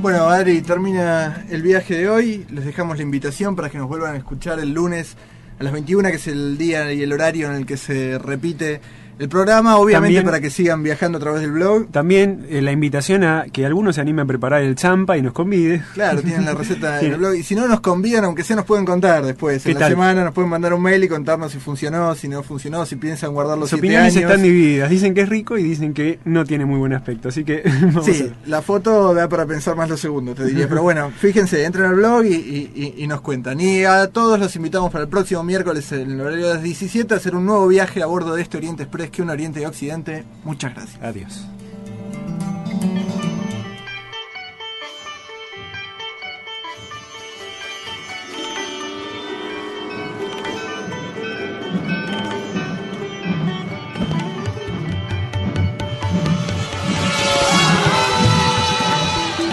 Bueno, 0.03 0.29
Adri, 0.29 0.61
termina 0.63 1.45
el 1.51 1.63
viaje 1.63 1.99
de 1.99 2.09
hoy. 2.09 2.47
Les 2.51 2.65
dejamos 2.65 2.97
la 2.97 3.05
invitación 3.05 3.55
para 3.55 3.71
que 3.71 3.79
nos 3.79 3.87
vuelvan 3.87 4.15
a 4.15 4.19
escuchar 4.19 4.59
el 4.59 4.73
lunes 4.73 5.17
a 5.61 5.63
las 5.63 5.75
21, 5.75 6.09
que 6.09 6.17
es 6.17 6.27
el 6.27 6.57
día 6.57 6.91
y 6.91 7.03
el 7.03 7.13
horario 7.13 7.49
en 7.49 7.55
el 7.55 7.67
que 7.67 7.77
se 7.77 8.19
repite 8.19 8.81
el 9.21 9.29
programa, 9.29 9.77
obviamente 9.77 10.07
También- 10.17 10.25
para 10.25 10.41
que 10.41 10.51
sigan 10.51 10.83
viajando 10.83 11.19
a 11.19 11.21
través 11.21 11.43
del 11.43 11.53
blog. 11.53 11.89
También 11.91 12.47
eh, 12.49 12.63
la 12.63 12.73
invitación 12.73 13.23
a 13.23 13.45
que 13.53 13.65
algunos 13.67 13.95
se 13.95 14.01
animen 14.01 14.25
a 14.25 14.27
preparar 14.27 14.63
el 14.63 14.75
champa 14.75 15.17
y 15.19 15.23
nos 15.23 15.33
convide. 15.33 15.83
Claro, 15.95 16.23
tienen 16.23 16.45
la 16.45 16.55
receta 16.55 16.95
en 17.01 17.01
Sí. 17.01 17.07
el 17.07 17.17
blog. 17.19 17.35
Y 17.35 17.43
si 17.43 17.55
no 17.55 17.69
nos 17.69 17.81
convidan, 17.81 18.25
aunque 18.25 18.43
sea 18.43 18.57
nos 18.57 18.65
pueden 18.65 18.85
contar 18.85 19.25
después. 19.25 19.63
¿Qué 19.63 19.71
En 19.73 19.75
la 19.75 19.81
tal? 19.81 19.91
semana 19.93 20.25
nos 20.25 20.33
pueden 20.35 20.51
mandar 20.51 20.73
un 20.75 20.83
mail 20.83 21.05
y 21.05 21.09
contarnos 21.09 21.53
si 21.53 21.59
funcionó, 21.59 22.15
si 22.15 22.29
no 22.29 22.43
funcionó, 22.43 22.85
si 22.87 22.97
piensan 22.97 23.33
guardar 23.33 23.59
los 23.59 23.71
Las 23.71 23.79
opiniones 23.79 24.17
años. 24.17 24.31
están 24.31 24.43
divididas. 24.43 24.89
Dicen 24.91 25.15
que 25.15 25.21
es 25.21 25.29
rico 25.29 25.59
y 25.59 25.63
dicen 25.63 25.93
que 25.95 26.19
no 26.25 26.45
tiene 26.45 26.65
muy 26.65 26.79
buen 26.79 26.93
aspecto. 26.95 27.29
Así 27.29 27.45
que 27.45 27.63
vamos 27.83 28.07
Sí, 28.07 28.33
la 28.47 28.63
foto 28.63 29.13
da 29.13 29.29
para 29.29 29.45
pensar 29.47 29.77
más 29.77 29.89
los 29.89 30.01
segundos, 30.01 30.35
te 30.37 30.45
diría. 30.47 30.67
Pero 30.69 30.83
bueno, 30.83 31.11
fíjense, 31.19 31.65
entren 31.65 31.85
al 31.87 31.95
blog 31.97 32.25
y, 32.25 32.35
y- 32.35 32.73
y- 32.97 33.05
y 33.05 33.07
nos 33.07 33.21
cuentan. 33.21 33.61
Y 33.61 33.85
a 33.85 34.07
todos 34.09 34.39
los 34.41 34.57
invitamos 34.57 34.91
para 34.91 35.05
el 35.05 35.11
próximo 35.11 35.43
miércoles 35.45 35.93
en 35.93 36.11
el 36.13 36.21
horario 36.21 36.49
de 36.49 36.55
las 36.55 36.63
17 36.63 37.13
a 37.13 37.17
hacer 37.19 37.35
un 37.37 37.45
nuevo 37.45 37.69
viaje 37.69 38.03
a 38.03 38.07
bordo 38.07 38.35
de 38.35 38.43
este 38.43 38.57
Oriente 38.57 38.85
Express, 38.85 39.10
que 39.11 39.23
un 39.23 39.31
Oriente 39.31 39.61
y 39.61 39.65
Occidente. 39.65 40.25
Muchas 40.45 40.75
gracias. 40.75 41.03
Adiós. 41.03 41.47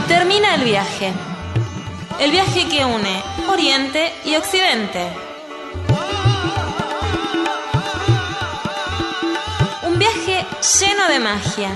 Termina 0.08 0.56
el 0.56 0.64
viaje. 0.64 1.12
El 2.20 2.32
viaje 2.32 2.68
que 2.68 2.86
une 2.86 3.22
Oriente 3.50 4.12
y 4.26 4.36
Occidente. 4.36 5.27
Lleno 10.62 11.08
de 11.08 11.20
magia 11.20 11.70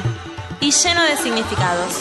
y 0.59 0.71
lleno 0.71 1.03
de 1.03 1.17
significados. 1.17 1.95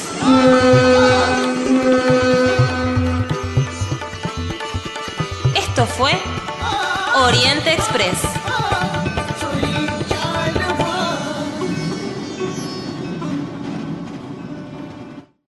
Esto 5.54 5.86
fue 5.86 6.12
Oriente 7.16 7.72
Express. 7.72 8.18